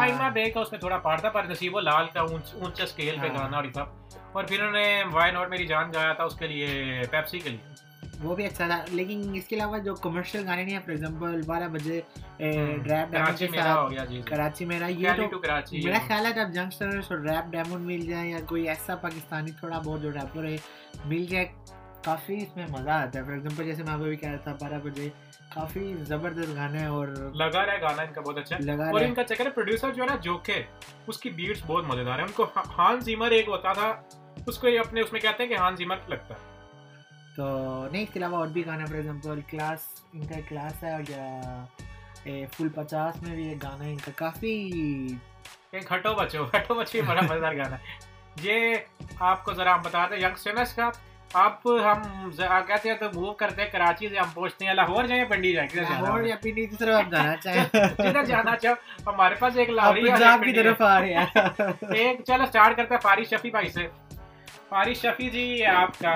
آئمہ 0.00 0.28
بے 0.34 0.50
کا 0.50 0.60
اس 0.60 0.72
میں 0.72 0.80
تھوڑا 0.80 0.98
پارٹ 0.98 1.20
تھا 1.20 1.28
پر 1.28 1.44
نصیب 1.44 1.78
لال 1.78 2.06
کا 2.14 2.20
اونچا 2.20 2.84
اسکیل 2.84 3.16
پہ 3.22 3.28
گانا 3.38 3.56
اور 3.56 3.64
تھا 3.72 3.84
اور 4.32 4.44
پھر 4.44 4.58
انہوں 4.60 4.72
نے 4.72 5.02
وائی 5.12 5.32
ناٹ 5.32 5.48
میری 5.48 5.66
جان 5.66 5.90
گایا 5.94 6.12
تھا 6.12 6.24
اس 6.24 6.34
کے 6.38 6.46
لیے 6.46 7.00
پیپسی 7.10 7.38
کے 7.38 7.48
لیے۔ 7.50 7.85
وہ 8.22 8.36
بھی 8.36 8.46
اچھا 8.46 8.66
تھا۔ 8.66 8.84
لیکن 8.90 9.30
اس 9.34 9.46
کے 9.48 9.56
علاوہ 9.56 9.78
جو 9.78 9.94
کمرشل 9.94 10.46
گانے 10.46 10.64
نہیں 10.64 10.74
ہیں 10.74 10.80
فار 10.80 10.90
ایگزامپل 10.90 11.40
بارہ 11.46 11.68
بجے 11.68 12.00
ریپ 12.38 13.10
ڈیمون 13.10 13.36
کے 13.36 13.46
ساتھ 13.46 13.94
کراچی 14.26 14.64
میرا 14.64 14.86
یہ 14.86 15.08
تو 15.16 15.38
میرا 15.72 15.98
خیال 16.06 16.26
ہے 16.26 16.32
جب 16.32 16.54
جنگسٹرس 16.54 17.12
اور 17.12 17.20
ریپ 17.20 17.50
ڈیمون 17.50 17.82
مل 17.82 18.00
جائیں 18.00 18.30
یا 18.30 18.38
کوئی 18.48 18.68
ایسا 18.68 18.96
پاکستانی 18.96 19.50
تھوڑا 19.50 19.78
بہت 19.78 20.02
جو 20.02 20.12
ریپر 20.12 20.44
ہے 20.44 20.56
مل 21.04 21.24
جائے 21.24 21.44
کافی 22.04 22.34
اس 22.34 22.56
میں 22.56 22.66
مزہ 22.70 22.90
آتا 22.90 23.18
ہے۔ 23.18 23.24
فار 23.24 23.32
ایگزامپل 23.32 23.64
جیسے 23.64 23.82
میں 23.82 23.92
ابھی 23.92 24.16
کہہ 24.16 24.28
رہا 24.28 24.36
تھا 24.36 24.52
بارہ 24.52 24.78
بجے 24.82 25.08
کافی 25.54 25.94
زبردست 25.94 26.56
گانے 26.56 26.86
اور 26.86 27.08
لگا 27.34 27.66
رہا 27.66 27.72
ہے 27.72 27.80
گانا 27.80 28.02
ان 28.02 28.12
کا 28.12 28.20
بہت 28.20 28.38
اچھا۔ 28.38 28.56
لگا 28.60 28.90
اور 28.90 29.00
ان 29.00 29.14
کا 29.14 29.24
چکر 29.24 29.50
پروڈیوسر 29.50 29.92
جو 29.92 30.02
ہے 30.02 30.08
نا 30.08 30.16
جوکے 30.16 30.62
اس 31.06 31.18
کی 31.18 31.30
بیٹس 31.30 31.62
بہت 31.66 31.84
مزیدار 31.84 32.18
ہیں۔ 32.18 32.26
ان 32.26 32.32
کو 32.32 32.46
ہان 32.78 33.00
زیمر 33.00 33.30
ایک 33.30 33.48
ہوتا 33.48 33.72
تھا 33.72 33.94
اس 34.46 34.58
کو 34.58 34.66
اپنے 34.66 35.00
اس 35.00 35.12
میں 35.12 35.20
کہتے 35.20 35.42
ہیں 35.42 35.50
کہ 35.50 35.56
ہان 35.56 35.76
زیمر 35.76 35.96
لگتا 36.08 36.34
ہے۔ 36.34 36.55
تو 37.36 37.46
نہیں 37.92 38.02
اس 38.02 38.08
کے 38.12 38.18
علاوہ 38.18 38.36
اور 38.36 38.46
بھی 38.46 38.66
گانا 38.66 38.84
فار 38.84 38.94
ایگزامپل 38.94 39.40
کلاس 39.50 39.80
ان 40.12 40.26
کا 40.26 40.40
کلاس 40.48 40.82
ہے 40.84 40.92
اور 40.92 41.10
یا 41.10 41.64
فل 42.52 42.68
پچاس 42.68 43.22
میں 43.22 43.34
بھی 43.34 43.48
ایک 43.48 43.62
گانا 43.62 43.84
ہے 43.84 43.90
ان 43.90 43.98
کا 43.98 44.12
کافی 44.16 44.54
ایک 45.72 45.92
ہٹو 45.92 46.14
بچو 46.14 46.44
ہٹو 46.56 46.74
بچو 46.74 47.02
بڑا 47.06 47.20
مزیدار 47.20 47.54
گانا 47.54 47.76
ہے 47.76 48.04
یہ 48.42 48.76
آپ 49.20 49.44
کو 49.44 49.52
ذرا 49.52 49.74
ہم 49.74 49.82
بتا 49.82 50.06
دیں 50.10 50.16
ینگسٹرس 50.18 50.74
کا 50.74 50.90
اب 51.34 51.68
ہم 51.84 52.30
کہتے 52.66 52.88
ہیں 52.88 52.96
تو 52.96 53.06
موو 53.14 53.32
کرتے 53.32 53.62
ہیں 53.62 53.68
کراچی 53.70 54.08
سے 54.08 54.18
ہم 54.18 54.28
پہنچتے 54.34 54.66
ہیں 54.66 54.74
لاہور 54.74 55.04
جائیں 55.04 55.24
پنڈی 55.24 55.52
جائیں 55.52 55.68
لاہور 55.74 56.24
یا 56.24 56.36
پنڈی 56.42 56.66
کی 56.66 56.76
طرف 56.76 56.94
آپ 56.94 57.10
جانا 57.10 57.36
چاہیں 57.36 57.64
جدھر 57.72 58.24
جانا 58.24 58.56
چاہو 58.56 59.10
ہمارے 59.10 59.34
پاس 59.34 59.56
ایک 59.56 59.70
لاہوری 59.70 60.02
پنجاب 60.02 60.44
کی 60.44 60.52
طرف 60.52 60.82
آ 60.82 60.98
رہے 61.00 61.14
ہیں 61.14 61.94
ایک 61.94 62.24
چلو 62.26 62.46
سٹارٹ 62.46 62.76
کرتے 62.76 62.94
ہیں 62.94 63.00
فارش 63.02 63.28
شفیع 63.30 63.50
بھائی 63.50 63.68
سے 63.68 63.86
فارش 64.68 65.02
شفیع 65.02 65.28
جی 65.30 65.64
آپ 65.64 65.98
کا 65.98 66.14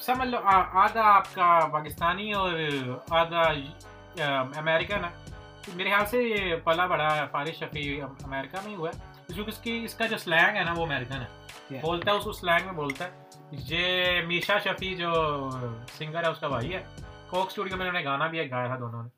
سمجھ 0.00 0.28
لو 0.28 0.38
آدھا 0.44 1.02
آپ 1.08 1.34
کا 1.34 1.58
پاکستانی 1.72 2.32
اور 2.34 2.52
آدھا 3.18 3.42
امریکن 4.58 5.04
ہے. 5.04 5.10
میرے 5.74 5.88
خیال 5.90 6.06
سے 6.06 6.22
یہ 6.22 6.54
پلا 6.64 6.86
بڑا 6.86 7.08
فارش 7.32 7.58
شفیع 7.58 8.04
امریکہ 8.04 8.58
میں 8.64 8.70
ہی 8.70 8.74
ہوا 8.76 8.90
ہے. 8.90 9.12
کیونکہ 9.26 9.50
اس 9.50 9.58
کی 9.58 9.80
اس 9.84 9.94
کا 9.94 10.06
جو 10.06 10.18
سلینگ 10.18 10.56
ہے 10.56 10.64
نا 10.64 10.72
وہ 10.76 10.84
امریکن 10.86 11.22
ہے. 11.22 11.80
بولتا 11.82 12.10
ہے 12.10 12.16
اس 12.16 12.40
سلینگ 12.40 12.66
میں 12.66 12.74
بولتا 12.74 13.04
ہے. 13.04 13.10
یہ 13.68 14.20
میشا 14.26 14.58
شفیع 14.64 14.94
جو 14.98 15.12
سنگر 15.98 16.24
ہے 16.24 16.30
اس 16.30 16.40
کا 16.40 16.48
بھائی 16.48 16.74
ہے. 16.74 16.82
کوک 17.30 17.46
اسٹوڈیو 17.46 17.76
میں 17.76 17.86
انہوں 17.86 18.00
نے 18.00 18.04
گانا 18.04 18.26
بھی 18.26 18.38
ایک 18.38 18.50
گایا 18.50 18.66
تھا 18.66 18.78
دونوں 18.80 19.02
نے. 19.02 19.08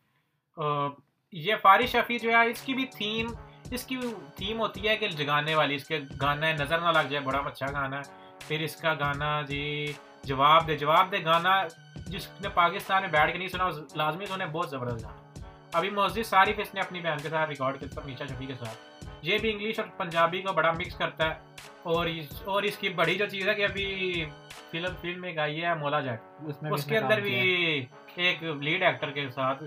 یہ 1.32 1.54
فارش 1.62 1.92
شفیع 1.92 2.18
جو 2.22 2.30
ہے 2.30 2.46
اس 2.50 2.60
کی 2.62 2.74
بھی 2.74 2.84
تھیم 2.96 3.26
اس 3.70 3.84
کی 3.86 3.96
تھیم 4.36 4.60
ہوتی 4.60 4.88
ہے 4.88 4.96
کہ 4.96 5.08
جگانے 5.08 5.54
والی 5.54 5.74
اس 5.74 5.88
کے 5.88 5.98
گانا 6.20 6.46
ہے 6.46 6.52
نظر 6.52 6.78
نہ 6.80 6.98
لگ 6.98 7.08
جائے 7.10 7.24
بڑا 7.24 7.38
اچھا 7.46 7.66
گانا 7.72 7.96
ہے. 7.96 8.02
پھر 8.48 8.60
اس 8.60 8.76
کا 8.76 8.94
گانا 8.94 9.40
جی 9.42 9.92
جواب 10.26 10.66
دے 10.66 10.78
جواب 10.78 11.12
دے 11.12 11.24
گانا 11.24 11.66
جس 12.06 12.28
نے 12.40 12.48
پاکستان 12.48 13.02
میں 13.02 13.10
بیٹھ 13.10 13.32
کے 13.32 13.38
نہیں 13.38 13.48
سنا 13.48 13.68
لازمی 13.94 14.26
سنے 14.26 14.46
بہت 14.46 14.70
زبردست 14.70 15.04
گانا۔ 15.04 15.50
ابھی 15.72 15.90
مسجد 15.90 16.26
صارف 16.26 16.58
اس 16.58 16.74
نے 16.74 16.80
اپنی 16.80 17.00
بہن 17.00 17.16
کے 17.22 17.28
ساتھ 17.28 17.50
ریکارڈ 17.50 17.80
کرتا 17.80 18.00
میشا 18.04 18.26
شفیع 18.26 18.46
کے 18.46 18.54
ساتھ۔ 18.54 19.04
یہ 19.22 19.38
بھی 19.38 19.50
انگلش 19.52 19.78
اور 19.78 19.88
پنجابی 19.96 20.42
کو 20.42 20.52
بڑا 20.52 20.72
مکس 20.72 20.94
کرتا 20.94 21.30
ہے۔ 21.30 21.34
اور 21.82 22.06
اور 22.44 22.62
اس 22.62 22.76
کی 22.78 22.88
بڑی 22.88 23.14
جو 23.14 23.26
چیز 23.26 23.48
ہے 23.48 23.54
کہ 23.54 23.64
ابھی 23.64 24.24
فلم 24.70 24.92
فلم 25.00 25.20
میں 25.20 25.36
گائی 25.36 25.64
ہے 25.64 25.74
مولا 25.74 26.00
جٹ 26.00 26.44
اس 26.72 26.84
کے 26.84 26.98
اندر 26.98 27.20
بھی 27.20 27.86
ایک 28.14 28.42
لیڈ 28.42 28.82
ایکٹر 28.82 29.10
کے 29.10 29.28
ساتھ 29.30 29.62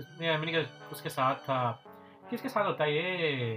اس 0.90 1.02
کے 1.02 1.08
ساتھ 1.08 1.44
تھا۔ 1.44 1.72
کس 2.30 2.42
کے 2.42 2.48
ساتھ 2.48 2.66
ہوتا 2.66 2.84
ہے 2.84 2.90
یہ؟ 2.90 3.56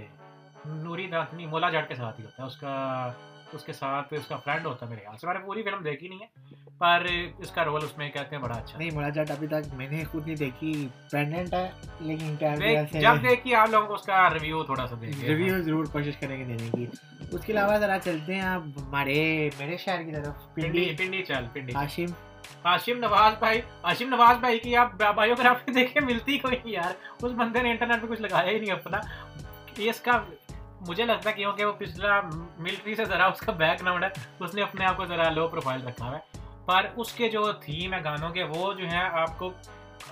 نوری 0.64 1.06
دانتنی 1.06 1.46
مولا 1.46 1.70
جٹ 1.70 1.88
کے 1.88 1.94
ساتھ 1.94 2.20
ہی 2.20 2.24
ہوتا 2.24 2.42
ہے۔ 2.42 2.46
اس 2.48 2.56
کا 2.56 3.12
اس 3.52 3.64
کے 3.64 3.72
ساتھ 3.72 4.14
اس 4.14 4.26
کا 4.26 4.36
فرینڈ 4.36 4.66
ہوتا 4.66 4.86
ہے 4.86 4.90
میرے 4.90 5.00
خیال 5.04 5.16
سے۔ 5.16 5.26
میں 5.26 5.34
نے 5.34 5.40
پوری 5.40 5.62
فلم 5.62 5.82
دیکھی 5.82 6.08
نہیں 6.08 6.18
ہے۔ 6.22 6.54
پر 6.78 7.06
اس 7.38 7.50
کا 7.50 7.64
رول 7.64 7.84
اس 7.84 7.98
میں 7.98 8.10
کہتے 8.10 8.36
ہیں 8.36 8.42
بڑا 8.42 8.54
اچھا۔ 8.56 8.78
نہیں 8.78 8.90
مولا 8.90 9.08
جٹ 9.08 9.30
ابھی 9.30 9.46
تک 9.46 9.74
میں 9.74 9.88
نے 9.88 10.04
خود 10.04 10.26
نہیں 10.26 10.36
دیکھی۔ 10.36 10.88
پریگننٹ 11.10 11.54
ہے 11.54 11.70
لیکن 12.00 12.34
جب 12.92 13.22
دیکھی 13.22 13.54
آپ 13.54 13.68
لوگوں 13.70 13.86
کو 13.86 13.94
اس 13.94 14.02
کا 14.02 14.30
ریویو 14.30 14.62
تھوڑا 14.64 14.86
سا 14.86 14.94
دیں 15.00 15.10
گے 15.20 15.26
ریویو 15.26 15.62
ضرور 15.62 15.84
کوشش 15.84 16.16
کریں 16.16 16.38
گے 16.38 16.44
دینے 16.44 16.70
کی۔ 16.76 16.86
اس 17.32 17.44
کے 17.44 17.52
علاوہ 17.52 17.78
ذرا 17.78 17.98
چلتے 18.04 18.34
ہیں 18.34 18.42
آپ 18.42 18.60
ہمارے 18.82 19.50
میرے 19.58 19.76
شہر 19.76 20.02
کی 20.02 20.12
طرف۔ 20.12 20.54
پنڈی 20.54 20.94
پنڈی۔ 20.98 21.22
چل 21.22 21.44
پنڈی۔ 21.52 21.72
ہاشم 21.74 22.04
ہاشم 22.64 22.98
نواز 22.98 23.38
بھائی 23.38 23.60
ہاشم 23.84 24.08
نواز 24.08 24.36
بھائی 24.36 24.58
کی 24.58 24.76
آپ 24.76 24.92
بایوگرافی 25.14 25.72
دیکھے 25.72 26.00
ملتی 26.00 26.38
کوئی 26.38 26.56
نہیں 26.56 26.72
یار۔ 26.72 27.24
اس 27.24 27.32
بندے 27.32 27.62
نے 27.62 27.70
انٹرنیٹ 27.70 28.02
پہ 28.02 28.06
کچھ 28.06 28.20
لگایا 28.20 28.50
ہی 28.50 28.58
نہیں 28.58 28.72
اپنا۔ 28.72 28.98
اس 29.76 30.00
کا 30.00 30.20
مجھے 30.88 31.04
لگتا 31.04 31.30
ہے 31.30 31.34
کیونکہ 31.34 31.64
وہ 31.64 31.72
پچھلا 31.72 32.20
ملٹری 32.58 32.94
سے 32.94 33.04
ذرا 33.04 33.26
اس 33.26 33.40
کا 33.40 33.52
بیک 33.52 33.82
گراؤنڈ 33.82 34.04
ہے 34.04 34.08
اس 34.40 34.54
نے 34.54 34.62
اپنے 34.62 34.84
آپ 34.84 34.96
کو 34.96 35.04
ذرا 35.04 35.30
لو 35.30 35.48
پروفائل 35.48 35.86
رکھا 35.86 36.08
ہوا 36.08 36.16
ہے۔ 36.16 36.33
پر 36.66 36.86
اس 36.96 37.12
کے 37.12 37.28
جو 37.28 37.52
تھیم 37.52 37.94
ہے 37.94 38.04
گانوں 38.04 38.30
کے 38.30 38.42
وہ 38.42 38.72
جو 38.72 38.86
ہیں 38.86 39.04
آپ 39.12 39.38
کو 39.38 39.52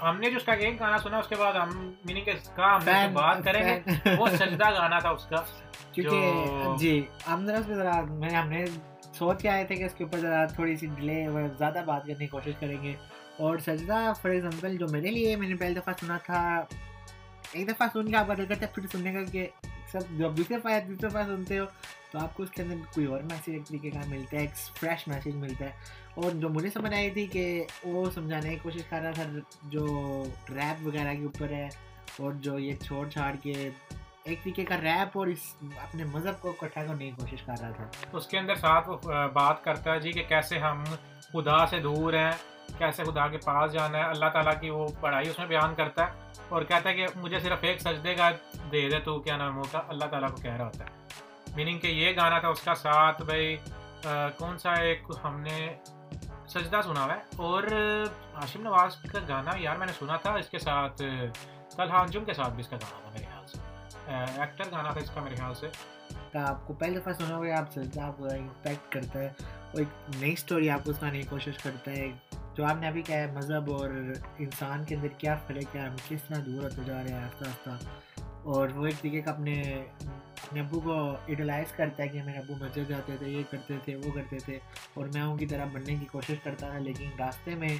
ہم 0.02 0.20
نے 0.20 0.30
جو 0.30 0.36
اس 0.36 0.44
کا 0.44 0.52
ایک 0.52 0.80
گانا 0.80 0.98
سنا 0.98 1.18
اس 1.18 1.28
کے 1.28 1.34
بعد 1.34 1.52
ہم 1.52 1.92
میننگ 2.04 2.24
کے 2.24 2.32
کا 2.56 2.76
ہم 2.76 3.14
بات 3.14 3.44
کریں 3.44 3.62
گے 3.62 3.80
وہ 4.18 4.26
سجدہ 4.26 4.70
گانا 4.70 4.98
تھا 4.98 5.10
اس 5.10 5.24
کا 5.24 5.36
کیونکہ 5.92 6.76
جی 6.78 7.06
ہم 7.28 7.46
ذرا 7.68 8.00
میں 8.00 8.30
ہم 8.30 8.48
نے 8.48 8.64
سوچ 9.14 9.42
کے 9.42 9.48
آئے 9.48 9.64
تھے 9.64 9.74
کہ 9.74 9.84
اس 9.84 9.94
کے 9.94 10.04
اوپر 10.04 10.18
ذرا 10.18 10.44
تھوڑی 10.46 10.76
سی 10.76 10.86
ڈیلے 10.86 11.26
زیادہ 11.58 11.82
بات 11.86 12.02
کرنے 12.02 12.18
کی 12.18 12.26
کوشش 12.26 12.52
کریں 12.60 12.82
گے۔ 12.82 12.94
اور 13.36 13.58
سجدہ 13.58 14.12
فار 14.22 14.30
ایگزامپل 14.30 14.76
جو 14.76 14.86
میرے 14.90 15.10
لیے 15.10 15.36
میں 15.36 15.48
نے 15.48 15.54
پہلی 15.54 15.74
دفعہ 15.74 15.94
سنا 16.00 16.18
تھا 16.18 16.62
ایک 17.52 17.68
دفعہ 17.68 17.86
سن 17.92 18.10
کے 18.10 18.16
آپ 18.16 18.26
بدل 18.26 18.46
کرتے 18.46 18.66
پھر 18.66 18.86
سننے 18.92 19.12
کا 19.12 19.24
کہ 19.32 19.46
سب 19.92 20.18
جب 20.18 20.36
دوسرے 20.36 20.58
پایا 20.58 20.78
دوسرے 20.88 21.08
پاس 21.08 21.26
سنتے 21.26 21.58
ہو 21.58 21.64
تو 22.10 22.18
آپ 22.18 22.36
کو 22.36 22.42
اس 22.42 22.50
کے 22.50 22.62
اندر 22.62 22.76
کوئی 22.94 23.06
اور 23.06 23.20
میسیج 23.20 23.54
ایک 23.54 23.66
طریقے 23.68 23.90
کا 23.90 24.00
ملتا 24.06 24.36
ہے 24.36 24.40
ایک 24.40 24.56
فریش 24.56 25.08
میسیج 25.08 25.34
ملتا 25.34 25.64
ہے۔ 25.64 25.70
اور 26.14 26.30
جو 26.40 26.48
مجھے 26.48 26.70
سمجھ 26.70 26.92
آئی 26.94 27.10
تھی 27.10 27.26
کہ 27.26 27.44
وہ 27.84 28.04
سمجھانے 28.14 28.48
کی 28.50 28.56
کوشش 28.62 28.84
کر 28.88 29.00
رہا 29.02 29.10
تھا، 29.10 29.22
جو 29.64 29.86
ریپ 30.50 30.86
وغیرہ 30.86 31.14
کے 31.14 31.24
اوپر 31.24 31.52
ہے، 31.52 31.68
اور 32.18 32.32
جو 32.44 32.58
یہ 32.58 32.76
چھوڑ 32.82 33.08
چھاڑ 33.08 33.34
کے 33.42 33.52
ایک 34.24 34.42
طریقے 34.42 34.64
کا 34.64 34.76
ریپ 34.76 35.18
اور 35.18 35.26
اس 35.26 35.54
اپنے 35.82 36.04
مذہب 36.04 36.40
کو 36.40 36.48
اکٹھا 36.50 36.84
کرنے 36.84 37.04
کی 37.04 37.10
کوشش 37.20 37.42
کر 37.42 37.60
رہا 37.60 37.70
تھا۔ 37.76 38.16
اس 38.16 38.26
کے 38.26 38.38
اندر 38.38 38.54
ساتھ 38.56 38.88
وہ 38.88 38.96
بات 39.32 39.64
کرتا 39.64 39.92
ہے 39.92 40.00
جی 40.00 40.12
کہ 40.12 40.22
کیسے 40.28 40.58
ہم 40.58 40.84
خدا 41.32 41.64
سے 41.66 41.80
دور 41.82 42.12
ہیں، 42.12 42.30
کیسے 42.78 43.04
خدا 43.04 43.26
کے 43.28 43.38
پاس 43.44 43.72
جانا 43.72 43.98
ہے۔ 43.98 44.04
اللہ 44.04 44.28
تعالیٰ 44.32 44.60
کی 44.60 44.70
وہ 44.70 44.86
پڑھائی 45.00 45.28
اس 45.28 45.38
میں 45.38 45.46
بیان 45.46 45.74
کرتا 45.74 46.06
ہے 46.06 46.30
اور 46.48 46.62
کہتا 46.62 46.88
ہے 46.88 46.94
کہ 46.94 47.06
مجھے 47.16 47.40
صرف 47.40 47.64
ایک 47.64 47.80
سجدے 47.80 48.14
کا 48.14 48.30
دے 48.72 48.88
دے 48.88 48.98
تو 49.04 49.18
کیا 49.20 49.36
نام 49.36 49.56
ہوتا، 49.56 49.80
اللہ 49.88 50.04
تعالیٰ 50.04 50.30
کو 50.30 50.42
کہہ 50.42 50.56
رہا 50.56 50.66
ہوتا 50.66 50.84
ہے۔ 50.84 51.54
میننگ 51.56 51.78
کہ 51.78 51.86
یہ 51.86 52.12
گانا 52.16 52.38
تھا 52.38 52.48
اس 52.48 52.62
کا 52.62 52.74
ساتھ 52.74 53.22
بھائی 53.22 53.56
کون 54.38 54.58
سا 54.58 54.72
ایک 54.82 55.10
ہم 55.24 55.40
نے 55.40 55.74
سجدہ 56.52 56.80
سنا 56.84 57.04
ہوا 57.04 57.14
ہے 57.14 57.36
اور 57.36 57.62
ہاشم 58.34 58.62
نواز 58.62 58.96
کا 59.12 59.18
گانا 59.28 59.50
یار 59.58 59.76
میں 59.76 59.86
نے 59.86 59.92
سنا 59.98 60.16
تھا 60.16 60.32
اس 60.34 60.48
کے 60.48 60.58
ساتھ 60.58 61.02
طلحہ 61.76 62.00
انجم 62.00 62.24
کے 62.24 62.34
ساتھ 62.34 62.54
بھی 62.54 62.60
اس 62.60 62.68
کا 62.68 62.76
گانا 62.76 62.98
تھا 63.00 63.10
میرے 63.12 63.24
خیال 63.24 63.46
سے 63.46 64.40
ایکٹر 64.40 64.70
گانا 64.72 64.90
تھا 64.90 65.00
اس 65.00 65.10
کا 65.10 65.20
میرے 65.20 65.36
خیال 65.36 65.54
سے 65.54 65.68
آپ 66.38 66.66
کو 66.66 66.74
پہلی 66.74 66.98
دفعہ 66.98 67.12
سنا 67.12 67.36
ہوگا 67.36 67.58
آپ 67.58 67.72
سجدہ 67.72 68.00
آپ 68.00 68.22
امپیکٹ 68.22 68.92
کرتا 68.92 69.18
ہے 69.18 69.26
اور 69.46 69.78
ایک 69.78 70.16
نئی 70.20 70.32
اسٹوری 70.32 70.70
آپ 70.70 70.84
کو 70.84 70.92
سنانے 70.92 71.20
کی 71.20 71.28
کوشش 71.28 71.58
کرتا 71.62 71.90
ہے 71.90 72.10
جو 72.54 72.64
آپ 72.64 72.76
نے 72.80 72.88
ابھی 72.88 73.02
کہا 73.02 73.16
ہے 73.16 73.26
مذہب 73.26 73.70
اور 73.72 73.90
انسان 74.38 74.84
کے 74.84 74.94
اندر 74.94 75.08
کیا 75.18 75.36
فرق 75.46 75.76
ہے 75.76 75.80
ہم 75.80 75.96
کس 76.08 76.22
طرح 76.28 76.42
دور 76.46 76.62
ہوتے 76.62 76.84
جا 76.86 77.02
رہے 77.02 77.12
ہیں 77.12 77.22
آہستہ 77.24 77.44
آہستہ 77.44 77.70
اور 78.44 78.68
وہ 78.68 78.86
ایک 78.86 78.98
طریقے 78.98 79.20
کا 79.20 79.30
اپنے 79.30 79.62
اپنے 80.42 80.60
ابو 80.60 80.80
کو 80.80 81.16
یوٹیلائز 81.28 81.72
کرتا 81.72 82.02
ہے 82.02 82.08
کہ 82.08 82.22
میرے 82.22 82.38
ابو 82.38 82.54
مسجد 82.60 82.88
جاتے 82.88 83.16
تھے، 83.16 83.26
یہ 83.26 83.42
کرتے 83.50 83.74
تھے، 83.84 83.96
وہ 83.96 84.10
کرتے 84.14 84.38
تھے۔ 84.38 84.58
اور 84.94 85.06
میں 85.14 85.22
ان 85.22 85.36
کی 85.36 85.46
طرح 85.46 85.64
بننے 85.64 85.94
کی 85.94 86.04
کوشش 86.04 86.34
کرتا 86.42 86.68
تھا، 86.68 86.78
لیکن 86.78 87.10
راستے 87.18 87.54
میں 87.54 87.76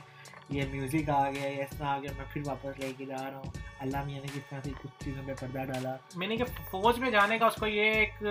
یہ 0.49 0.63
میوزک 0.71 1.11
آ 1.11 1.31
گیا 1.31 1.49
یا 1.49 1.65
اس 1.65 1.79
طرح 1.79 1.87
آ 1.87 1.99
گیا، 1.99 2.11
میں 2.17 2.25
پھر 2.33 2.43
واپس 2.47 2.79
لے 2.79 2.93
کے 2.99 3.05
جا 3.05 3.31
رہا 3.31 3.37
ہوں۔ 3.37 3.51
اللہ 3.79 3.97
میاں 4.05 4.21
نے 4.21 4.27
کس 4.35 4.51
طرح 4.51 4.61
سے 4.65 4.71
کچھ 4.83 5.05
چیزوں 5.05 5.23
پہ 5.27 5.33
پردہ 5.41 5.73
ڈالا۔ 5.73 5.97
میں 6.17 6.27
نے 6.27 6.37
کہ 6.37 6.45
فوج 6.45 6.99
میں 6.99 7.11
جانے 7.11 7.39
کا 7.39 7.47
اس 7.47 7.55
کو 7.55 7.67
یہ 7.67 7.83
ایک، 7.83 8.25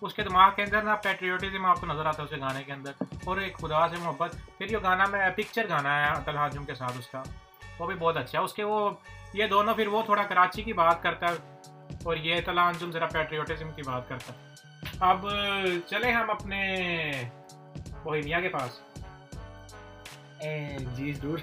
اس 0.00 0.14
کے 0.14 0.22
دماغ 0.22 0.50
کے 0.56 0.62
اندر 0.62 0.82
نا 0.82 0.94
پیٹریوٹزم 0.94 1.66
آپ 1.66 1.80
کو 1.80 1.86
نظر 1.86 2.06
آتا 2.06 2.18
ہے 2.18 2.24
اس 2.24 2.30
کے 2.30 2.40
گانے 2.40 2.62
کے 2.62 2.72
اندر، 2.72 2.92
اور 3.24 3.36
ایک 3.36 3.58
خدا 3.58 3.88
سے 3.88 3.96
محبت۔ 4.02 4.36
پھر 4.58 4.66
جو 4.66 4.80
گانا 4.80 5.04
میں 5.10 5.30
پکچر 5.36 5.66
گانا 5.68 6.06
ہے 6.06 6.12
طلحہ 6.24 6.48
جم 6.48 6.64
کے 6.64 6.74
ساتھ 6.74 6.98
اس 6.98 7.06
کا۔ 7.06 7.22
وہ 7.78 7.86
بھی 7.86 7.94
بہت 7.94 8.16
اچھا 8.16 8.38
ہے۔ 8.38 8.44
اس 8.44 8.54
کے 8.54 8.64
وہ، 8.64 8.90
یہ 9.32 9.46
دونوں 9.46 9.74
پھر 9.74 9.86
وہ 9.86 10.02
تھوڑا 10.02 10.22
کراچی 10.22 10.62
کی 10.62 10.72
بات 10.72 11.02
کرتا 11.02 11.28
ہے۔ 11.28 11.51
اور 12.04 12.16
یہ 12.16 12.40
طلع 12.46 12.62
انجم 12.62 12.90
ذرا 12.90 13.06
پیٹریوٹزم 13.06 13.70
کی 13.70 13.82
بات 13.82 14.08
کرتا 14.08 14.32
ہے 14.32 14.52
اب 15.00 15.26
چلے 15.86 16.10
ہم 16.10 16.30
اپنے 16.30 16.60
بوہیمیا 18.02 18.40
کے 18.40 18.48
پاس۔ 18.48 18.80
جی 20.96 21.12
ضرور۔ 21.12 21.38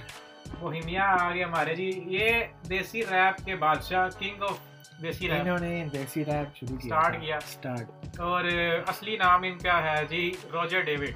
بوہیمیا 0.59 1.03
آ 1.03 1.29
آگے 1.29 1.43
ہمارے۔ 1.43 1.75
جی 1.75 1.89
یہ 2.05 2.29
دیسی 2.69 3.01
ریپ 3.01 3.45
کے 3.45 3.55
بادشاہ 3.55 4.07
کنگ 4.19 4.43
آف 4.43 4.57
دیسی 5.01 5.29
ریپ۔ 5.29 5.41
انہوں 5.41 5.57
نے 5.59 5.85
دیسی 5.93 6.25
ریپ 6.25 6.55
شروع 6.55 6.77
کیا 6.77 6.99
سٹارٹ 6.99 7.21
کیا۔ 7.21 7.39
سٹارٹ 7.39 8.19
اور 8.19 8.45
اصلی 8.87 9.17
نام 9.17 9.43
ان 9.43 9.57
کا 9.57 9.83
ہے 9.83 10.05
جی 10.05 10.31
روجر 10.53 10.81
ڈیوڈ۔ 10.81 11.09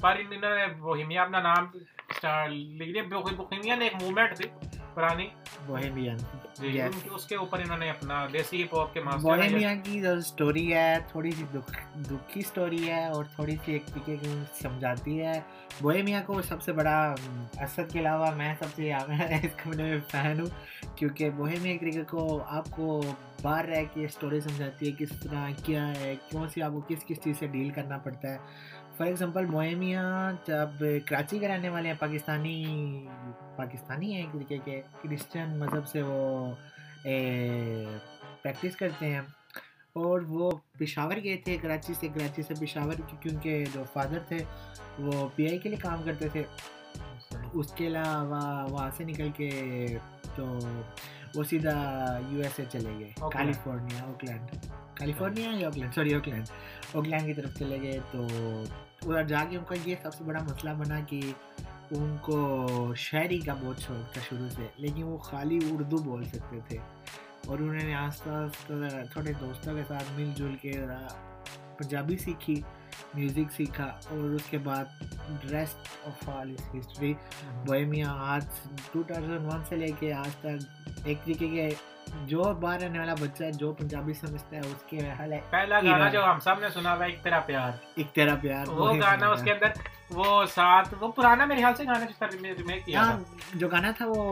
پر 0.00 0.16
انہوں 0.18 0.56
نے 0.56 0.66
بوہیمیا 0.74 1.22
اپنا 1.22 1.40
نام 1.42 1.64
لکھ 2.52 2.92
دیا 2.94 3.02
بوہیمیا 3.36 3.74
نے 3.74 3.84
ایک 3.84 4.02
مومنٹ 4.02 4.36
تھی 4.36 4.50
پرانی 4.94 5.28
جی، 6.60 6.80
اس 7.10 7.26
کے 7.26 7.34
اوپر 7.34 7.58
انہوں 7.58 7.78
نے 7.78 7.90
اپنا 7.90 8.26
دیسی 8.32 8.62
ہپ 8.62 8.74
ہاپ 8.74 8.94
کے 8.94 9.00
ماسٹر 9.00 9.42
کی 9.84 10.00
جو 10.00 10.20
سٹوری 10.20 10.72
ہے 10.74 10.96
تھوڑی 11.10 11.30
سی 11.30 12.42
سٹوری 12.42 12.88
ہے 12.88 13.04
اور 13.06 13.24
تھوڑی 13.34 13.56
سی 13.64 13.72
ایک 13.72 13.86
طریقے 13.86 14.16
کی 14.16 14.32
سمجھاتی 14.60 15.20
ہے۔ 15.20 15.40
بوہیمیا 15.80 16.22
کو 16.26 16.42
سب 16.42 16.62
سے 16.62 16.72
بڑا 16.72 17.14
اسد 17.60 17.92
کے 17.92 18.00
علاوہ 18.00 18.30
میں 18.30 18.54
سب 18.58 18.74
سے 18.76 18.92
اس 18.92 19.54
کمرے 19.62 19.82
میں 19.82 20.00
فین 20.10 20.40
ہوں 20.40 20.96
کیونکہ 20.96 21.30
بوہیمیا 21.30 21.72
ایک 21.72 21.80
طریقے 21.80 22.02
کو 22.02 22.42
آپ 22.46 22.70
کو 22.70 23.00
باہر 23.42 23.64
رہ 23.64 23.84
کے 23.92 24.04
اسٹوری 24.04 24.40
سمجھاتی 24.40 24.86
ہے 24.86 24.92
کس 24.98 25.12
طرح 25.20 25.48
کیا 25.64 25.88
ہے 25.96 26.14
کیوں 26.28 26.48
سی 26.54 26.62
آپ 26.62 26.72
کو 26.72 26.80
کس 26.88 27.04
کس 27.06 27.22
چیز 27.24 27.38
سے 27.38 27.46
ڈیل 27.46 27.70
کرنا 27.70 27.98
پڑتا 27.98 28.28
ہے۔ 28.28 28.38
فار 29.00 29.08
ایگزامپل 29.08 29.46
موہمیاں 29.46 30.32
جب 30.46 30.84
کراچی 31.06 31.38
کے 31.38 31.48
رہنے 31.48 31.68
والے 31.68 31.88
ہیں، 31.88 31.96
پاکستانی 31.98 33.06
پاکستانی 33.56 34.12
ہیں 34.12 34.20
ایک 34.20 34.32
طریقے 34.32 34.58
کے، 34.64 34.82
کرسچن 35.02 35.58
مذہب 35.58 35.88
سے 35.88 36.02
وہ 36.02 36.54
پریکٹس 38.42 38.76
کرتے 38.76 39.06
ہیں۔ 39.06 39.20
اور 39.92 40.20
وہ 40.20 40.50
پشاور 40.78 41.16
گئے 41.24 41.36
تھے، 41.36 41.56
کراچی 41.62 41.94
سے 42.00 42.08
کراچی 42.14 42.42
سے 42.42 42.54
پشاور، 42.60 43.00
کیونکہ 43.20 43.64
جو 43.74 43.84
فادر 43.92 44.18
تھے، 44.28 44.38
وہ 44.98 45.28
پی 45.36 45.48
آئی 45.48 45.58
کے 45.58 45.68
لیے 45.68 45.78
کام 45.78 46.02
کرتے 46.02 46.28
تھے۔ 46.28 46.42
اس 47.52 47.72
کے 47.72 47.86
علاوہ 47.86 48.68
وہاں 48.70 48.90
سے 48.96 49.04
نکل 49.04 49.30
کے 49.36 49.50
جو 50.36 50.58
وہ 51.34 51.42
سیدھا 51.44 51.72
یو 52.30 52.40
ایس 52.42 52.58
اے 52.60 52.64
چلے 52.70 52.92
گئے 52.98 53.12
کیلیفورنیا 53.32 54.04
اوکلینڈ 54.04 54.66
کیلیفورنیا 54.94 55.50
یا 55.54 55.66
اوکلینڈ 55.66 55.94
سوری 55.94 56.14
اوکلینڈ 56.14 56.48
اوکلینڈ 56.94 57.26
کی 57.26 57.34
طرف 57.34 57.58
چلے 57.58 57.80
گئے 57.82 57.98
تو 58.12 58.26
ادھر 59.02 59.22
جا 59.24 59.44
کے 59.50 59.56
ان 59.56 59.64
کا 59.64 59.74
یہ 59.84 59.94
سب 60.02 60.14
سے 60.14 60.24
بڑا 60.24 60.42
مسئلہ 60.42 60.70
بنا 60.78 61.00
کہ 61.06 61.20
ان 61.90 62.16
کو 62.22 62.92
شاعری 62.96 63.38
کا 63.38 63.54
بہت 63.54 63.80
شوق 63.80 64.12
تھا 64.12 64.20
شروع 64.28 64.48
سے 64.48 64.66
لیکن 64.76 65.02
وہ 65.02 65.16
خالی 65.18 65.58
اردو 65.70 66.02
بول 66.02 66.24
سکتے 66.24 66.58
تھے 66.68 66.78
اور 67.46 67.58
انہوں 67.58 67.74
نے 67.74 67.94
آس 67.94 68.22
پاس 68.24 68.66
تھوڑے 69.12 69.32
دوستوں 69.40 69.74
کے 69.74 69.82
ساتھ 69.88 70.12
مل 70.16 70.30
جل 70.36 70.54
کے 70.62 70.72
پنجابی 71.78 72.16
سیکھی 72.16 72.60
میوزک 73.14 73.52
سیکھا 73.52 73.84
اور 74.08 74.34
اس 74.34 74.44
کے 74.50 74.58
بعد 74.60 75.02
rest 75.50 75.78
of 76.06 76.28
all 76.30 76.50
us 76.52 76.74
history 76.74 77.12
Bohemia 77.66 78.12
arts 78.26 78.60
two 78.92 79.02
thousand 79.04 79.46
one 79.46 79.64
سے 79.68 79.76
لے 79.76 79.90
کے 80.00 80.12
آج 80.14 80.34
تک 80.36 80.68
ایک 81.04 81.24
طریقے 81.24 81.48
کے 81.48 81.68
جو 82.26 82.42
باہر 82.60 82.80
رہنے 82.80 82.98
والا 82.98 83.14
بچہ 83.14 83.42
ہے 83.44 83.50
جو 83.54 83.72
پنجابی 83.72 84.12
سمجھتا 84.14 84.56
ہے 84.56 84.60
اس 84.62 84.82
کے 84.86 85.08
حال 85.10 85.32
ہے 85.32 85.40
پہلا 85.50 85.80
گانا 85.80 86.08
جو 86.08 86.24
ہم 86.24 86.38
سب 86.40 86.60
نے 86.60 86.70
سنا 86.70 86.94
ہوا 86.94 87.04
ایک 87.04 87.22
تیرا 87.22 87.40
پیار۔ 87.40 87.70
ایک 87.96 88.10
تیرا 88.12 88.34
پیار 88.40 88.68
وہ 88.70 88.92
گانا 89.00 89.28
اس 89.28 89.42
کے 89.42 89.52
اندر 89.52 89.70
وہ 90.12 90.24
ساتھ 90.54 90.94
وہ 91.00 91.10
پرانا 91.12 91.44
میرے 91.44 91.60
خیال 91.60 91.74
سے 91.74 91.84
گانا 91.84 92.04
جس 92.06 92.18
طرح 92.18 92.40
میں 92.40 92.52
ریمیک 92.54 92.84
کیا 92.86 93.02
ہاں، 93.02 93.18
جو 93.54 93.68
گانا 93.68 93.90
تھا 93.90 94.06
وہ 94.08 94.24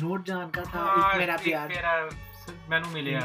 نور 0.00 0.18
جان 0.24 0.50
کا 0.50 0.62
تھا 0.62 0.80
ایک 0.84 0.98
ہاں، 0.98 1.18
تیرا 1.18 1.36
پیار۔ 1.42 2.08
میں 2.68 2.78
نے 2.80 2.86
ملیا۔ 2.92 3.20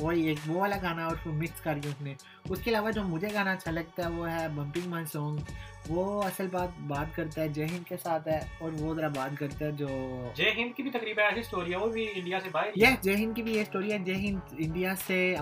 وہی 0.00 0.20
ایک 0.20 0.38
وہ 0.46 0.60
والا 0.60 0.76
گانا 0.82 1.04
اور 1.04 1.12
اس 1.12 1.18
کو 1.24 1.32
مکس 1.32 1.60
کر 1.60 1.78
کے 1.82 1.88
اس 1.88 2.00
نے۔ 2.00 2.14
اس 2.48 2.58
کے 2.64 2.70
علاوہ 2.70 2.90
جو 2.90 3.02
مجھے 3.02 3.28
گانا 3.34 3.52
اچھا 3.52 3.70
لگتا 3.70 4.04
ہے 4.04 4.08
وہ 4.08 4.30
ہے 4.30 4.48
بمپنگ 4.48 4.90
مائی 4.90 5.04
سانگ 5.04 5.38
وہ 5.88 6.22
اصل 6.22 6.46
بات 6.52 6.68
بات 6.80 7.16
کرتا 7.16 7.40
ہے 7.40 7.48
جے 7.48 7.64
ہند 7.64 7.88
کے 7.88 7.96
ساتھ 8.02 8.28
ہے 8.28 8.38
اور 8.60 8.70
وہ 8.80 8.94
ذرا 8.94 9.08
بات 9.08 9.38
کرتا 9.38 9.64
ہے 9.64 9.72
جو 9.72 9.86
جے 10.34 10.50
ہند 10.56 10.76
کی 10.76 10.82
بھی 10.82 10.90
تقریباً 10.90 11.24
ایسی 11.24 11.40
اسٹوری 11.40 11.72
ہے 11.72 11.76
وہ 11.76 11.88
بھی 11.88 12.06
انڈیا 12.14 12.40
سے 12.40 12.48
باہر 12.52 12.66
یس 12.76 13.02
جے 13.02 13.14
ہند 13.14 13.36
کی 13.36 13.42
بھی 13.42 13.54
یہ 13.54 13.62
اسٹوری 13.62 13.92
ہے۔ 13.92 13.98
جے 13.98 14.14
ہند 14.14 14.54
انڈیا 14.58 14.94
سے 15.06 15.34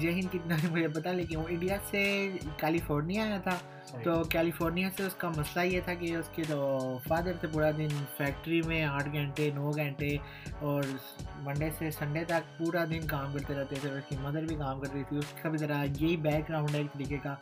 جے 0.00 0.10
ہند 0.10 0.32
کتنا 0.32 0.56
مجھے 0.70 0.88
پتا 0.88 1.12
لیکن 1.12 1.36
وہ 1.36 1.44
انڈیا 1.48 1.76
سے 1.90 2.30
کیلیفورنیا 2.56 3.24
آیا 3.24 3.38
تھا۔ 3.38 3.56
تو 4.04 4.22
کیلیفورنیا 4.24 4.88
سے 4.96 5.02
اس 5.02 5.14
کا 5.14 5.28
مسئلہ 5.28 5.64
یہ 5.64 5.80
تھا 5.84 5.94
کہ 5.94 6.16
اس 6.16 6.28
کے 6.34 6.42
جو 6.48 6.98
فادر 7.08 7.32
تھے 7.40 7.48
پورا 7.48 7.70
دن 7.70 7.88
فیکٹری 8.16 8.60
میں 8.62 8.84
آٹھ 8.84 9.08
گھنٹے 9.12 9.50
نو 9.54 9.70
گھنٹے 9.70 10.16
اور 10.60 10.82
منڈے 11.36 11.70
سے 11.78 11.90
سنڈے 11.90 12.24
تک 12.24 12.58
پورا 12.58 12.84
دن 12.84 13.06
کام 13.06 13.32
کرتے 13.32 13.54
رہتے 13.54 13.74
تھے۔ 13.80 13.90
اس 13.90 14.04
کی 14.08 14.16
مدر 14.20 14.42
بھی 14.42 14.56
کام 14.56 14.80
کرتی 14.80 15.02
تھی۔ 15.08 15.18
اس 15.18 15.42
کا 15.42 15.48
بھی 15.48 15.58
ذرا 15.58 15.82
یہی 16.00 16.16
بیک 16.16 16.48
گراؤنڈ 16.48 16.74
ہے 16.74 16.80
ایک 16.80 16.92
طریقے 16.92 17.16
کا۔ 17.22 17.34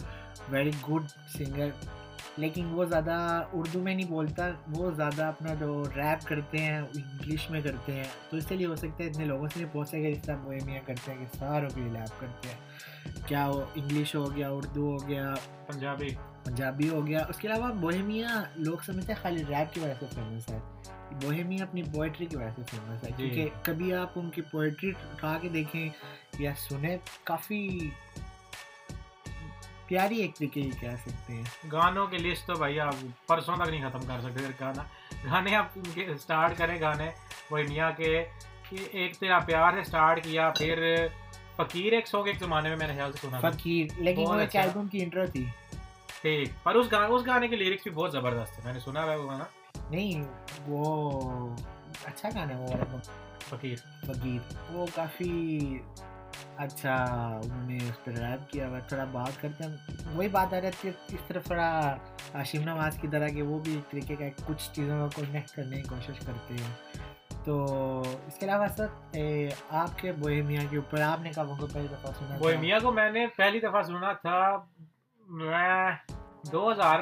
ویری 0.49 0.71
گڈ 0.89 1.07
سنگر 1.39 1.69
لیکن 2.37 2.67
وہ 2.67 2.85
زیادہ 2.85 3.43
اردو 3.53 3.81
میں 3.81 3.95
نہیں 3.95 4.09
بولتا 4.09 4.49
وہ 4.75 4.91
زیادہ 4.91 5.25
اپنا 5.25 5.55
جو 5.55 5.85
ریپ 5.97 6.27
کرتے 6.27 6.59
ہیں 6.59 6.79
انگلش 6.79 7.51
میں 7.51 7.61
کرتے 7.61 7.93
ہیں۔ 7.93 8.05
تو 8.31 8.37
اس 8.37 8.53
لیے 8.53 8.67
ہو 8.67 8.77
سکتا 8.77 9.05
ہے 9.05 9.09
اتنے 9.09 9.25
لوگوں 9.25 9.49
سے 9.55 9.61
نہیں 9.61 9.75
پہنچے 9.75 10.03
گا 10.03 10.11
جس 10.11 10.23
طرح 10.23 10.37
بوہیمیا 10.37 10.81
کرتے 10.87 11.13
ہیں 11.13 11.19
کہ 11.19 11.39
ساروں 11.39 11.71
کے 11.75 11.81
لیے 11.81 11.93
ریپ 11.93 12.21
کرتے 12.21 12.49
ہیں۔ 12.49 12.57
کیا 13.27 13.47
وہ 13.47 13.63
انگلش 13.75 14.15
ہو 14.15 14.37
گیا 14.37 14.51
اردو 14.51 14.97
ہو 14.97 15.09
گیا 15.09 15.35
پنجابی۔ 15.67 16.09
پنجابی 16.45 16.89
ہو 16.89 17.07
گیا۔ 17.07 17.25
اس 17.29 17.37
کے 17.37 17.49
علاوہ 17.49 17.73
بوہیمیا 17.73 18.43
لوگ 18.57 18.79
سمجھتے 18.87 19.13
ہیں 19.13 19.23
خالی 19.23 19.45
ریپ 19.49 19.75
کی 19.75 19.81
وجہ 19.81 19.95
سے 20.01 20.07
فیمس 20.15 20.51
ہے۔ 20.51 20.59
بوہیمیا 21.23 21.65
اپنی 21.65 21.83
پوئٹری 21.83 22.27
کی 22.27 22.37
وجہ 22.37 22.51
سے 22.57 22.63
فیمس 22.71 23.05
ہے۔ 23.05 23.09
جی۔ 23.09 23.15
کیونکہ 23.17 23.49
کبھی 23.63 23.95
آپ 23.95 24.11
ان 24.15 24.31
کی 24.31 24.43
پوئٹری 24.43 24.91
اٹھا 24.91 25.39
کے 25.43 25.49
دیکھیں 25.49 25.91
یا 26.39 26.53
سنیں 26.69 26.97
کافی 27.25 27.91
پیاری 29.91 30.21
ایک 30.21 30.43
لکڑی 30.43 30.71
کہہ 30.81 30.97
سکتے 30.97 31.33
ہیں 31.33 31.71
گانوں 31.73 32.07
کی 32.07 32.19
لسٹ 32.19 32.47
تو 32.47 32.55
بھائی 32.55 32.79
آپ 32.81 32.97
پرسوں 33.27 33.55
تک 33.57 33.69
نہیں 33.69 33.89
ختم 33.89 34.07
کر 34.09 34.21
سکتے 34.21 34.51
گانا 34.61 34.83
گانے 35.25 35.55
آپ 35.55 35.79
اسٹارٹ 35.97 36.57
کریں 36.59 36.81
گانے 36.81 37.11
وہ 37.51 37.59
انڈیا 37.59 37.91
کے 37.91 38.23
ایک 38.71 39.17
تیرا 39.17 39.39
پیار 39.39 39.73
ہے 39.73 39.81
اسٹارٹ 39.81 40.23
کیا 40.25 40.51
پھر 40.59 40.85
فقیر 41.57 41.93
ایک 41.93 42.07
سونگ 42.09 42.27
ایک 42.27 42.39
زمانے 42.39 42.69
میں 42.69 42.77
میرے 42.77 42.95
خیال 42.95 43.13
سے 43.13 43.19
سنا 43.23 43.41
فقیر 43.41 44.01
لیکن 44.01 44.27
وہ 44.27 44.39
ایک 44.41 44.57
البم 44.57 44.87
کی 44.89 45.03
انٹرو 45.03 45.27
تھی 45.33 45.45
ٹھیک 46.23 46.53
پر 46.63 46.75
اس 46.75 46.93
گانے 46.93 47.15
اس 47.15 47.27
گانے 47.27 47.49
کے 47.49 47.57
لیرکس 47.57 47.83
بھی 47.83 47.91
بہت 47.91 48.13
زبردست 48.13 48.59
ہے 48.59 48.65
میں 48.65 48.73
نے 48.73 48.81
سنا 48.81 49.03
ہے 49.03 49.17
وہ 49.17 49.29
گانا 49.31 49.45
نہیں 49.91 50.23
وہ 50.69 50.85
اچھا 52.05 52.29
گانا 52.29 52.55
ہے 52.55 52.61
وہ 52.61 52.99
فقیر 53.49 53.77
فقیر 54.07 54.73
وہ 54.73 54.87
کافی 54.95 55.79
اچھا 56.63 56.95
انہوں 57.45 57.63
نے 57.67 57.77
اسٹرائب 57.79 58.49
کیا 58.51 58.69
ہوا 58.69 58.79
تھوڑا 58.89 59.05
بات 59.13 59.41
کرتے 59.41 59.65
ہیں، 59.65 60.17
وہی 60.17 60.29
بات 60.29 60.53
آ 60.55 60.59
جاتی 60.61 60.89
ہے 60.89 60.93
اس 61.15 61.21
طرف 61.29 61.45
تھوڑا 61.45 62.43
شیو 62.47 62.63
نواز 62.65 62.99
کی 63.01 63.09
طرح 63.09 63.29
کہ 63.35 63.43
وہ 63.43 63.59
بھی 63.59 63.75
ایک 63.75 63.91
طریقے 63.91 64.17
کا 64.17 64.25
کچھ 64.47 64.69
چیزوں 64.75 64.99
کو 65.15 65.21
کنیکٹ 65.21 65.51
کرنے 65.57 65.77
کی 65.77 65.89
کوشش 65.89 66.19
کرتے 66.27 66.55
ہیں۔ 66.55 66.75
تو 67.45 67.55
اس 68.27 68.39
کے 68.39 68.47
علاوہ 68.47 68.67
سر 68.77 68.87
آپ 69.81 69.99
کے 69.99 70.13
بوہیمیا 70.13 70.63
کے 70.71 70.77
اوپر، 70.77 71.01
آپ 71.03 71.21
نے 71.23 71.31
کب 71.37 71.59
کو 71.59 71.67
پہلی 71.67 71.87
دفعہ 71.87 72.13
سنا 72.19 72.37
بوہیمیا 72.39 72.79
کو 72.83 72.93
میں 72.93 73.11
نے 73.11 73.27
پہلی 73.37 73.61
دفعہ 73.61 73.83
سنا 73.83 74.13
تھا، 74.23 74.41
میں 75.27 75.91
دو 76.53 76.71
ہزار 76.71 76.99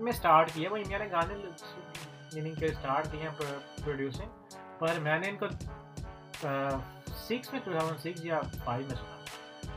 میں 0.00 0.12
اسٹارٹ 0.12 0.50
کیا 0.54 0.68
بوہیمیا 0.70 0.98
نے 0.98 1.10
گانے 1.12 1.34
یعنی 2.32 2.52
اسٹارٹ 2.60 3.10
کیے 3.12 3.20
ہیں، 3.22 3.28
پروڈیوسنگ، 3.84 4.56
پر 4.78 5.00
میں 5.02 5.18
نے 5.18 5.28
ان 5.28 5.36
کو 5.36 5.46
سکس 7.30 7.52
میں 7.52 7.60
ٹو 7.64 7.70
تھاؤزنڈ 7.72 8.00
سکس 8.00 8.24
یا 8.24 8.40
فائیو 8.64 8.86
میں 8.88 8.96
سنا۔ 8.96 9.16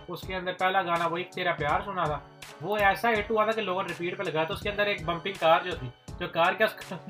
اس 0.07 0.21
کے 0.21 0.35
اندر 0.35 0.53
پہلا 0.53 0.81
گانا 0.81 1.07
وہ 1.07 1.17
ایک 1.17 1.31
تیرا 1.31 1.53
پیار 1.53 1.81
سنا 1.85 2.03
تھا۔ 2.03 2.19
وہ 2.61 2.77
ایسا 2.77 3.09
ہٹ 3.09 3.31
ہوا 3.31 3.43
تھا 3.43 3.51
کہ 3.51 3.61
لوگوں 3.61 3.83
نے 3.83 3.89
ریپیٹ 3.89 4.17
پہ 4.17 4.23
لگایا 4.23 4.43
تھا۔ 4.43 4.53
اس 4.53 4.61
کے 4.61 4.69
اندر 4.69 4.85
ایک 4.85 5.05
بمپنگ 5.05 5.33
کار 5.39 5.59
جو 5.63 5.71
تھی 5.79 5.89
جو 6.19 6.27
کار 6.27 6.53
کا 6.53 6.65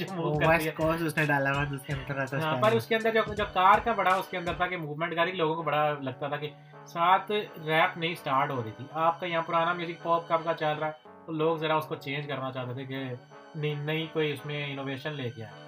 ہاں، 2.34 2.56
پر 2.62 2.71
اس 2.71 2.86
کے 2.88 2.95
اندر 2.95 3.12
جو 3.36 3.45
کار 3.53 3.79
کا 3.79 3.93
بڑا 3.93 4.13
اس 4.15 4.27
کے 4.27 4.38
اندر 4.38 4.53
تھا 4.53 4.67
کہ 4.67 4.77
موومنٹ 4.77 5.15
کاری 5.15 5.32
لوگوں 5.32 5.56
کو 5.56 5.62
بڑا 5.62 5.93
لگتا 6.01 6.27
تھا 6.27 6.38
کہ 6.38 6.49
ساتھ 6.86 7.32
ریپ 7.65 7.97
نہیں 7.97 8.12
اسٹارٹ 8.12 8.51
ہو 8.51 8.63
رہی 8.63 8.71
تھی۔ 8.77 8.86
آپ 8.91 9.19
کا 9.19 9.25
یہاں 9.25 9.41
پرانا 9.41 9.73
میوزک 9.73 10.03
پاپ 10.03 10.27
کب 10.27 10.43
کا 10.43 10.53
چل 10.53 10.77
رہا 10.79 10.88
ہے 10.88 10.91
تو 11.25 11.32
لوگ 11.32 11.58
ذرا 11.58 11.75
اس 11.75 11.86
کو 11.86 11.95
چینج 11.95 12.27
کرنا 12.27 12.51
چاہتے 12.51 12.73
تھے 12.73 12.86
کہ 12.86 13.03
نہیں 13.56 13.75
نہیں 13.75 14.06
کوئی 14.13 14.32
اس 14.32 14.45
میں 14.45 14.65
انوویشن 14.71 15.13
لے 15.13 15.29
کے 15.29 15.43
آئے 15.43 15.62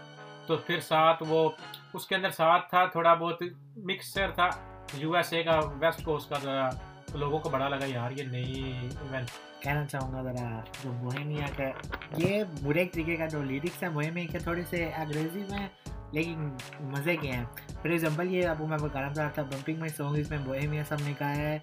تو 0.48 0.58
پھر 0.58 0.80
ساتھ 0.80 1.24
وہ 1.28 1.50
اس 1.94 2.08
کے 2.08 2.16
اندر 2.16 2.30
ساتھ 2.30 2.70
تھا 2.70 2.86
تھوڑا 2.86 3.14
بہت 3.14 3.44
مکسچر 3.76 4.32
تھا 4.32 4.50
یو 4.94 5.14
ایس 5.16 5.32
اے 5.34 5.44
کا 5.44 5.60
ویسٹ 5.80 6.04
کوسٹ 6.04 6.30
کا 6.30 6.36
ذرا 6.44 6.70
لوگوں 7.14 7.40
کو 7.40 7.50
بڑا 7.50 7.68
لگا 7.70 7.86
یار 7.86 8.12
یہ 8.12 8.24
نئی 8.24 8.62
ایونٹ 8.62 9.32
کہنا 9.62 9.86
چاہوں 9.86 10.12
گا 10.14 10.22
ذرا 10.24 10.60
جو 10.84 10.92
بوہیمیا 11.02 11.46
کا 11.58 11.70
یہ 12.18 12.44
برے 12.64 12.86
طریقے 12.94 13.16
کا 13.16 13.26
جو 13.26 13.42
لیرکس 13.44 13.84
ہے 13.84 13.90
بوہیمیا 13.90 14.32
کے 14.32 14.40
تھوڑے 14.40 14.64
سے 14.70 14.84
انگریزی 14.98 15.44
میں 15.50 15.68
لیکن 16.14 16.50
مزے 16.92 17.16
کے 17.18 17.32
ہیں 17.32 17.44
فار 17.72 17.90
ایگزامپل 17.90 18.34
یہ 18.34 18.48
ابو 18.48 18.68
میں 18.68 18.78
گانا 18.84 19.14
چاہ 19.14 19.24
رہا 19.24 19.32
تھا 19.34 19.44
بمپنگ 19.44 19.80
میں 19.80 19.90
سونگ 19.90 20.18
اس 20.18 20.30
میں 20.30 20.38
بوہیمیا 20.46 20.84
سب 20.90 21.02
نے 21.06 21.14
کہا 21.20 21.36
ہے 21.36 21.58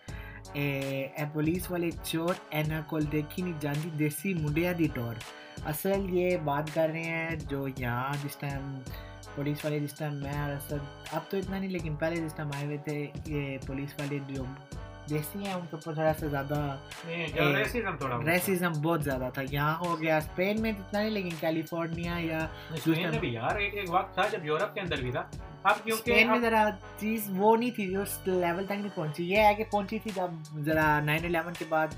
اے 0.55 1.25
پولیس 1.33 1.71
والے 1.71 1.91
چور 2.03 2.35
اینا 2.51 2.81
کول 2.87 3.11
دیکھی 3.13 3.43
نہیں 3.43 3.61
جانتی 3.61 3.91
دیسی 3.91 4.35
منڈیا 4.35 4.73
دی 4.79 4.89
ٹور 4.95 5.15
اصل 5.67 6.05
یہ 6.09 6.37
بات 6.45 6.75
کر 6.75 6.89
رہے 6.89 7.03
ہیں 7.03 7.37
جو 7.49 7.67
یہاں 7.69 8.13
جس 8.23 8.37
ٹائم 8.37 8.79
پولیس 9.35 9.65
والے 9.65 9.79
جس 9.79 9.95
ٹائم 9.95 10.15
میں 10.15 10.39
اور 10.39 10.53
اسد 10.53 11.13
اب 11.13 11.31
تو 11.31 11.37
اتنا 11.37 11.59
نہیں 11.59 11.71
لیکن 11.71 11.97
پہلے 11.97 12.17
جس 12.17 12.35
ٹائم 12.35 12.51
آئے 12.55 12.65
ہوئے 12.65 12.77
تھے 12.85 13.07
یہ 13.27 13.57
پولیس 13.67 13.95
والے 13.99 14.19
جو 14.29 14.45
دیسی 15.11 15.39
ہیں 15.39 15.53
ان 15.53 15.61
کے 15.61 15.77
اوپر 15.77 15.95
تھوڑا 15.95 16.13
سا 16.19 16.27
زیادہ 16.27 16.77
ریسزم 18.27 18.81
بہت 18.83 19.05
زیادہ 19.05 19.29
تھا 19.35 19.43
یہاں 19.51 19.75
ہو 19.77 20.01
گیا 20.01 20.17
اسپین 20.17 20.61
میں 20.63 20.71
اتنا 20.71 20.99
نہیں 20.99 21.11
لیکن 21.11 21.37
کیلیفورنیا 21.41 22.19
یا 22.21 22.47
تھا 24.15 24.27
جب 24.33 24.45
یورپ 24.45 24.75
کے 24.75 24.81
اندر 24.81 25.03
بھی 25.03 25.11
تھا 25.11 25.25
اب 25.63 25.85
کیونکہ 25.85 26.11
اسپین 26.11 26.29
میں 26.29 26.39
ذرا 26.41 26.69
چیز 26.99 27.29
وہ 27.37 27.57
نہیں 27.57 27.71
تھی 27.71 27.97
اس 27.97 28.19
لیول 28.27 28.65
تک 28.65 28.73
نہیں 28.73 28.95
پہنچی 28.95 29.31
یہ 29.31 29.45
ہے 29.45 29.55
کہ 29.55 29.65
پہنچی 29.71 29.99
تھی 29.99 30.11
جب 30.15 30.61
ذرا 30.65 30.99
نائن 31.01 31.25
الیون 31.25 31.53
کے 31.53 31.65
بعد 31.69 31.95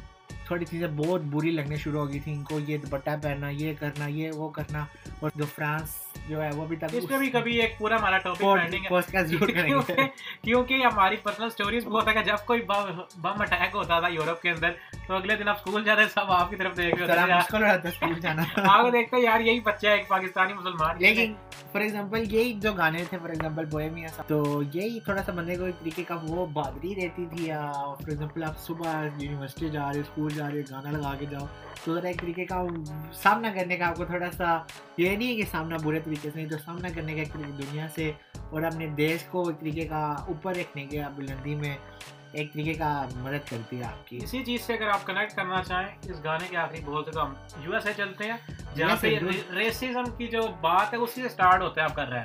تھوڑی 0.47 0.65
چیزیں 0.65 0.89
بہت 0.89 1.21
بری 1.31 1.51
لگنے 1.51 1.77
شروع 1.77 2.01
ہو 2.01 2.09
گئی 2.09 2.21
تھیں 2.21 2.35
ان 2.35 2.43
کو 2.43 2.59
یہ 2.61 2.79
دوپٹہ 2.79 3.11
پہننا 3.23 3.49
یہ 3.51 3.75
کرنا 3.79 4.07
یہ 4.07 4.31
وہ 4.35 4.49
کرنا 4.49 4.85
اور 5.21 5.31
جو 5.35 5.45
فرانس 5.55 5.97
جو 6.29 6.43
ہے 6.43 6.51
وہ 6.55 6.65
بھی 6.67 6.77
تک 6.77 6.85
اس 6.93 7.09
پہ 7.09 7.19
بھی 7.19 7.31
کبھی 7.31 7.61
ایک 7.61 7.79
پورا 7.79 7.97
ہمارا 7.97 8.19
ٹاپک 8.19 8.43
کیونکہ 10.43 10.85
ہماری 10.85 11.17
پرسنل 11.17 11.51
سٹوریز 11.51 11.87
بہت 11.87 12.09
ہے 12.09 12.13
کہ 12.13 12.23
جب 12.23 12.45
کوئی 12.47 12.63
بم 12.63 13.41
اٹیک 13.41 13.75
ہوتا 13.75 14.01
تھا 14.01 14.09
یورپ 14.09 14.43
کے 14.43 14.51
اندر 14.51 14.71
تو 15.07 15.15
اگلے 15.15 15.37
دن 15.37 15.49
آپ 15.49 15.57
اسکول 15.59 15.85
جاتے 15.85 16.07
سب 16.15 16.31
آپ 16.31 16.51
کی 16.51 16.57
طرف 16.57 16.77
دیکھ 16.77 16.95
رہے 17.03 17.33
آپ 18.69 18.93
دیکھتے 18.93 19.21
یار 19.21 19.41
یہی 19.41 19.61
بچہ 19.61 19.87
ہے 19.87 19.93
ایک 19.93 20.09
پاکستانی 20.09 20.53
مسلمان۔ 20.53 20.97
لیکن 21.01 21.35
فار 21.73 21.81
ایگزامپل 21.81 22.35
یہی 22.35 22.53
جو 22.53 22.73
گانے 22.73 23.05
تھے 23.11 23.19
فار 23.19 23.29
ایگزامپل 23.29 23.65
بوہیمیا 23.65 24.23
تو 24.27 24.43
یہی 24.75 25.01
تھوڑا 25.01 25.23
سا 25.23 25.33
بندے 25.33 25.57
کو 25.57 25.65
ایک 25.65 25.79
طریقے 25.81 26.03
کا 26.03 26.17
وہ 26.23 26.47
بہادری 26.47 26.95
رہتی 26.95 27.27
تھی 27.27 27.47
یا 27.47 27.61
فار 27.73 28.09
ایگزامپل 28.09 28.45
آپ 28.45 28.59
صبح 28.59 29.03
یونیورسٹی 29.19 29.71
جا 29.71 29.93
رہے 29.93 30.01
اسکول 30.01 30.33
جا 30.35 30.49
رہے 30.51 30.61
گانا 30.71 30.91
لگا 30.91 31.15
کے 31.19 31.27
جاؤ۔ 31.31 31.47
تو 31.85 31.95
ذرا 31.95 32.09
ایک 32.09 32.21
طریقے 32.21 32.45
کا 32.45 32.63
سامنا 33.13 33.49
کرنے 33.55 33.77
کا 33.77 33.89
آپ 33.89 33.97
کو 33.97 34.05
تھوڑا 34.05 34.31
سا 34.31 34.59
یہ 34.97 35.17
نہیں 35.17 35.29
ہے 35.29 35.37
کہ 35.37 35.43
سامنا 35.51 35.77
برے 35.85 36.01
طریقے 36.01 36.31
سے 36.31 36.41
نہیں 36.41 36.49
تو 36.49 36.57
سامنا 36.65 36.89
کرنے 36.95 37.13
کا 37.13 37.19
ایک 37.19 37.33
طریقے 37.33 37.63
دنیا 37.63 37.87
سے 37.95 38.13
اور 38.51 38.63
اپنے 38.63 38.87
دیش 38.87 39.25
کو 39.25 39.49
ایک 39.49 39.61
طریقے 39.61 39.89
کا 39.89 40.15
اوپر 40.29 40.55
رکھنے 40.55 40.87
کے 40.87 41.03
بلندی 41.17 41.55
میں 41.55 41.77
ایک 42.33 42.53
طریقے 42.53 42.73
کا 42.73 43.05
مدد 43.15 43.51
کرتی 43.51 43.79
ہے 43.79 43.85
آپ 43.85 44.07
کی 44.07 44.19
اسی 44.23 44.45
چیز 44.45 44.61
سے 44.61 44.73
اگر 44.73 44.89
آپ 44.89 45.07
کنیکٹ 45.07 45.33
کرنا 45.37 45.63
چاہیں 45.63 46.11
اس 46.11 46.25
گانے 46.25 46.47
کے 46.51 46.57
آخری 46.57 46.81
بول 46.85 47.05
سے 47.05 47.21
ہم 47.21 47.35
یو 47.61 47.73
ایس 47.73 47.87
اے 47.87 47.93
چلتے 47.97 48.25
ہیں 48.25 48.37
جہاں 48.77 48.97
پہ 49.01 49.19
ریسزم 49.57 50.17
کی 50.19 50.29
جو 50.29 50.41
بات 50.61 50.93
ہے 50.93 50.99
اسی 50.99 51.21
سے 51.21 51.27
اسٹارٹ 51.27 51.63
ہوتا 51.63 51.81
ہے 51.81 51.87
آپ 51.87 51.97
کر 51.97 52.09
رہے 52.09 52.19
ہیں۔ 52.19 52.25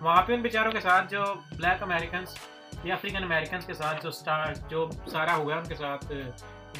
وہاں 0.00 0.22
پہ 0.22 0.34
ان 0.34 0.40
بیچاروں 0.40 0.72
کے 0.72 0.80
ساتھ 0.80 1.10
جو 1.10 1.24
بلیک 1.56 1.82
امیریکنس 1.82 2.36
یا 2.84 2.94
افریقن 2.94 3.22
امیریکنس 3.22 3.66
کے 3.66 3.74
ساتھ 3.74 4.02
جو 4.02 4.08
اسٹارٹ 4.08 4.58
جو 4.70 4.90
سارا 5.06 5.34
ہوا 5.36 5.54
ہے 5.54 5.58
ان 5.60 5.66
کے 5.66 5.74
ساتھ 5.74 6.12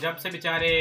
جب 0.01 0.19
سے 0.19 0.31
بیچارے 0.31 0.73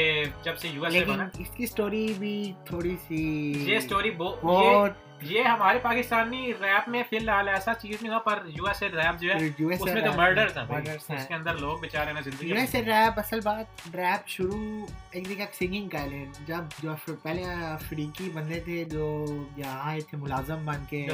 جب 0.44 0.58
سے 0.58 0.68
یو 0.68 0.84
ایس 0.84 0.94
اے 0.94 1.04
بنا۔ 1.04 1.28
اس 1.38 1.50
کی 1.56 1.66
سٹوری 1.66 2.12
بھی 2.18 2.52
تھوڑی 2.64 2.96
سی 3.08 3.22
یہ 3.66 3.78
سٹوری 3.78 4.10
بہت 4.10 5.10
یہ 5.22 5.42
ہمارے 5.42 5.78
پاکستانی 5.78 6.52
ریپ 6.60 6.88
میں 6.88 7.02
فی 7.10 7.16
الحال 7.16 7.48
ایسا 7.48 7.74
چیز 7.74 8.02
نہیں 8.02 8.12
ہوا 8.12 8.18
پر 8.18 8.38
یو 8.46 8.66
ایس 8.66 8.82
اے 8.82 8.88
ریپ 8.88 9.20
جو 9.20 9.28
ہے 9.30 9.74
اس 9.74 9.82
میں 9.82 10.00
تو 10.00 10.12
مرڈرز 10.16 10.56
ہیں 10.58 10.94
اس 10.94 11.26
کے 11.28 11.34
اندر 11.34 11.56
لوگ 11.56 11.78
بیچارے 11.78 12.12
نے 12.12 12.20
زندگی 12.22 12.48
یو 12.48 12.56
ایس 12.56 12.74
اے 12.74 12.82
ریپ 12.84 13.18
اصل 13.18 13.40
بات 13.44 13.88
ریپ 13.94 14.28
شروع 14.28 14.86
ایک 15.10 15.28
جگہ 15.28 15.44
سنگنگ 15.58 15.88
کا 15.88 16.04
لیں 16.06 16.24
جب 16.46 16.82
جو 16.82 17.14
پہلے 17.22 17.42
افریقی 17.64 18.30
بندے 18.34 18.60
تھے 18.60 18.84
جو 18.84 19.24
یہاں 19.56 19.88
آئے 19.90 20.00
تھے 20.00 20.18
ملازم 20.18 20.64
بن 20.64 20.84
کے 20.90 21.06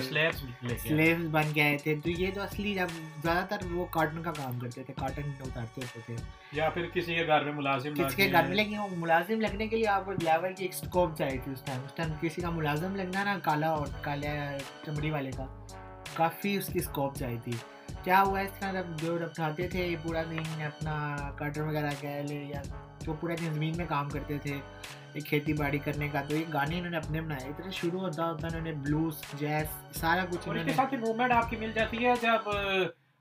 سلیوز 0.78 1.28
بن 1.30 1.52
کے 1.54 1.62
آئے 1.62 1.76
تھے۔ 1.76 1.94
تو 1.94 2.10
یہ 2.10 2.30
جو 2.30 2.42
اصلی 2.42 2.74
جب 2.74 2.88
زیادہ 3.22 3.44
تر 3.50 3.66
وہ 3.70 3.86
کارٹون 3.90 4.22
کا 4.22 4.32
کام 4.32 4.58
کرتے 4.58 4.82
تھے 4.82 4.94
کارٹون 4.98 5.30
اتارتے 5.40 5.80
ہوتے 5.80 6.00
تھے۔ 6.06 6.16
یا 6.52 6.68
پھر 6.70 6.86
کسی 6.94 7.14
کے 7.14 7.26
گھر 7.26 7.44
میں 7.44 7.52
ملازم 7.52 7.94
کسی 7.94 8.16
کے 8.16 8.32
گھر 8.32 8.46
میں 8.46 8.56
لیکن 8.56 8.76
ملازم 8.96 9.40
لگنے 9.40 9.66
کے 9.66 9.76
لیے 9.76 9.88
آپ 9.88 10.04
کو 10.04 10.12
لیول 10.12 10.54
کی 10.54 10.64
ایک 10.64 10.74
اسکوپ 10.74 11.16
چاہیے 11.18 11.38
تھی 11.44 11.52
اس 11.52 11.62
ٹائم 11.62 11.80
اس 11.84 11.92
ٹائم 11.94 12.10
کسی 12.20 12.42
کا 12.42 12.50
ملازم 12.50 12.96
لگنا 12.96 13.24
نا 13.24 13.38
کالا 13.42 13.68
اور 13.68 13.86
کالے 14.02 14.28
چمڑی 14.86 15.10
والے 15.10 15.30
کا 15.30 15.66
کافی 16.14 16.56
اس 16.56 16.66
کی 16.66 16.78
اسکوپ 16.78 17.16
چاہیے 17.16 17.38
تھی. 17.44 17.52
کیا 18.04 18.22
ہوا 18.22 18.40
اس 18.40 18.60
کا 18.60 18.72
جب 18.72 18.84
جو 18.96 19.14
اٹھاتے 19.14 19.68
تھے 19.68 19.96
پورا 20.02 20.22
دن 20.30 20.62
اپنا 20.62 21.16
کارٹون 21.36 21.68
وغیرہ 21.68 21.90
کہہ 22.00 22.22
لے 22.28 22.34
یا 22.34 22.62
جو 23.00 23.12
پورا 23.12 23.34
دن 23.40 23.52
زمین 23.54 23.76
میں 23.76 23.86
کام 23.88 24.08
کرتے 24.08 24.38
تھے 24.38 24.58
ایک 25.12 25.24
کھیتی 25.24 25.52
باڑی 25.52 25.78
کرنے 25.78 26.08
کا 26.08 26.22
تو 26.28 26.36
یہ 26.36 26.44
گانے 26.52 26.78
انہوں 26.78 26.90
نے 26.90 26.96
اپنے 26.96 27.20
بنائے. 27.20 27.48
اتنے 27.48 27.70
شروع 27.70 28.00
ہوتا 28.00 28.30
ہوتا 28.30 28.46
انہوں 28.46 28.60
نے 28.60 28.72
بلوز 28.72 29.14
جیز 29.34 29.96
سارا 29.96 30.24
کچھ 30.30 30.48
ساتھ 30.76 30.94
موومنٹ 30.94 31.32
آپ 31.32 31.50
کی 31.50 31.56
مل 31.56 31.72
جاتی 31.74 32.06
ہے 32.06 32.14
جب 32.22 32.50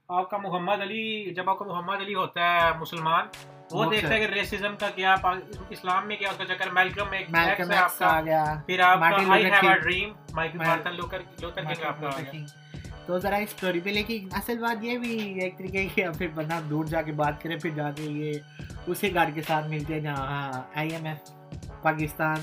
آپ 0.10 0.30
کا 0.30 0.38
محمد 0.38 0.82
علی 0.82 1.34
جب 1.36 1.50
آپ 1.50 1.58
کا 1.60 1.65
محمد 1.65 2.02
علی 2.02 2.13
ہوتا 2.15 2.41
ہے 2.43 2.70
مسلمان 2.80 3.26
وہ 3.72 3.86
دیکھتا 3.91 4.13
ہے 4.13 4.20
کہ 4.20 4.26
ریسزم 4.34 4.76
کا 4.80 4.89
کیا 4.96 5.15
اسلام 5.70 6.08
میں 6.08 6.15
کیا 6.15 6.30
اس 6.30 6.38
کا 6.38 6.46
چکر 6.46 6.70
میلکم 6.74 7.12
ایک 7.12 7.30
میلکم 7.30 7.72
ایکس 7.72 8.02
آ 8.02 8.22
گیا۔ 8.22 8.43
پھر 8.65 8.80
آپ 8.80 9.00
کا 9.00 9.34
I 9.34 9.46
have 9.46 9.70
a 9.70 9.80
dream 9.80 10.13
Michael 10.34 10.58
Martin 10.58 10.96
Luther 10.96 11.22
King 11.41 11.84
آپ 11.86 12.02
کا 12.02 12.10
تو 13.08 13.17
ذرا 13.17 13.36
ایک 13.36 13.50
سٹوری 13.50 13.80
پہ 13.80 13.89
لیکن 13.89 14.28
اصل 14.32 14.58
بات 14.60 14.84
یہ 14.84 14.98
بھی 14.98 15.17
ایک 15.41 15.58
طریقے 15.58 15.86
کی 15.96 16.04
پھر 16.17 16.28
بندہ 16.36 16.60
دور 16.70 16.86
جا 16.86 17.02
کے 17.02 17.12
بات 17.22 17.41
کرے 17.43 17.58
پھر 17.58 17.70
جا 17.76 17.89
کے 17.96 18.04
یہ 18.04 18.34
اسی 18.88 19.13
گاڑی 19.15 19.32
کے 19.32 19.41
ساتھ 19.41 19.67
ملتے 19.67 19.93
ہیں 19.93 20.02
جہاں 20.02 20.52
آئی 20.76 20.89
ایم 20.89 21.06
ایف 21.06 21.32
پاکستان۔ 21.82 22.38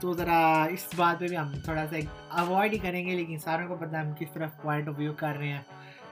تو 0.00 0.12
ذرا 0.12 0.38
اس 0.70 0.86
بات 0.96 1.18
پہ 1.20 1.26
بھی 1.28 1.36
ہم 1.36 1.52
تھوڑا 1.64 1.86
سا 1.86 1.96
اوائڈ 2.40 2.72
ہی 2.72 2.78
کریں 2.78 3.04
گے 3.06 3.14
لیکن 3.14 3.38
ساروں 3.38 3.68
کو 3.68 3.76
پتہ 3.76 3.96
ہم 3.96 4.12
کس 4.18 4.32
طرف 4.32 4.50
پوائنٹ 4.62 4.88
آف 4.88 4.94
ویو 4.98 5.12
کر 5.16 5.36
رہے 5.38 5.48
ہیں۔ 5.48 5.62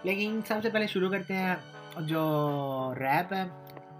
لیکن 0.05 0.41
سب 0.49 0.55
سے 0.63 0.71
پہلے 0.71 0.87
شروع 0.87 1.11
کرتے 1.11 1.35
ہیں 1.35 1.55
جو 2.01 2.95
ریپ 2.99 3.33
ہے۔ 3.33 3.45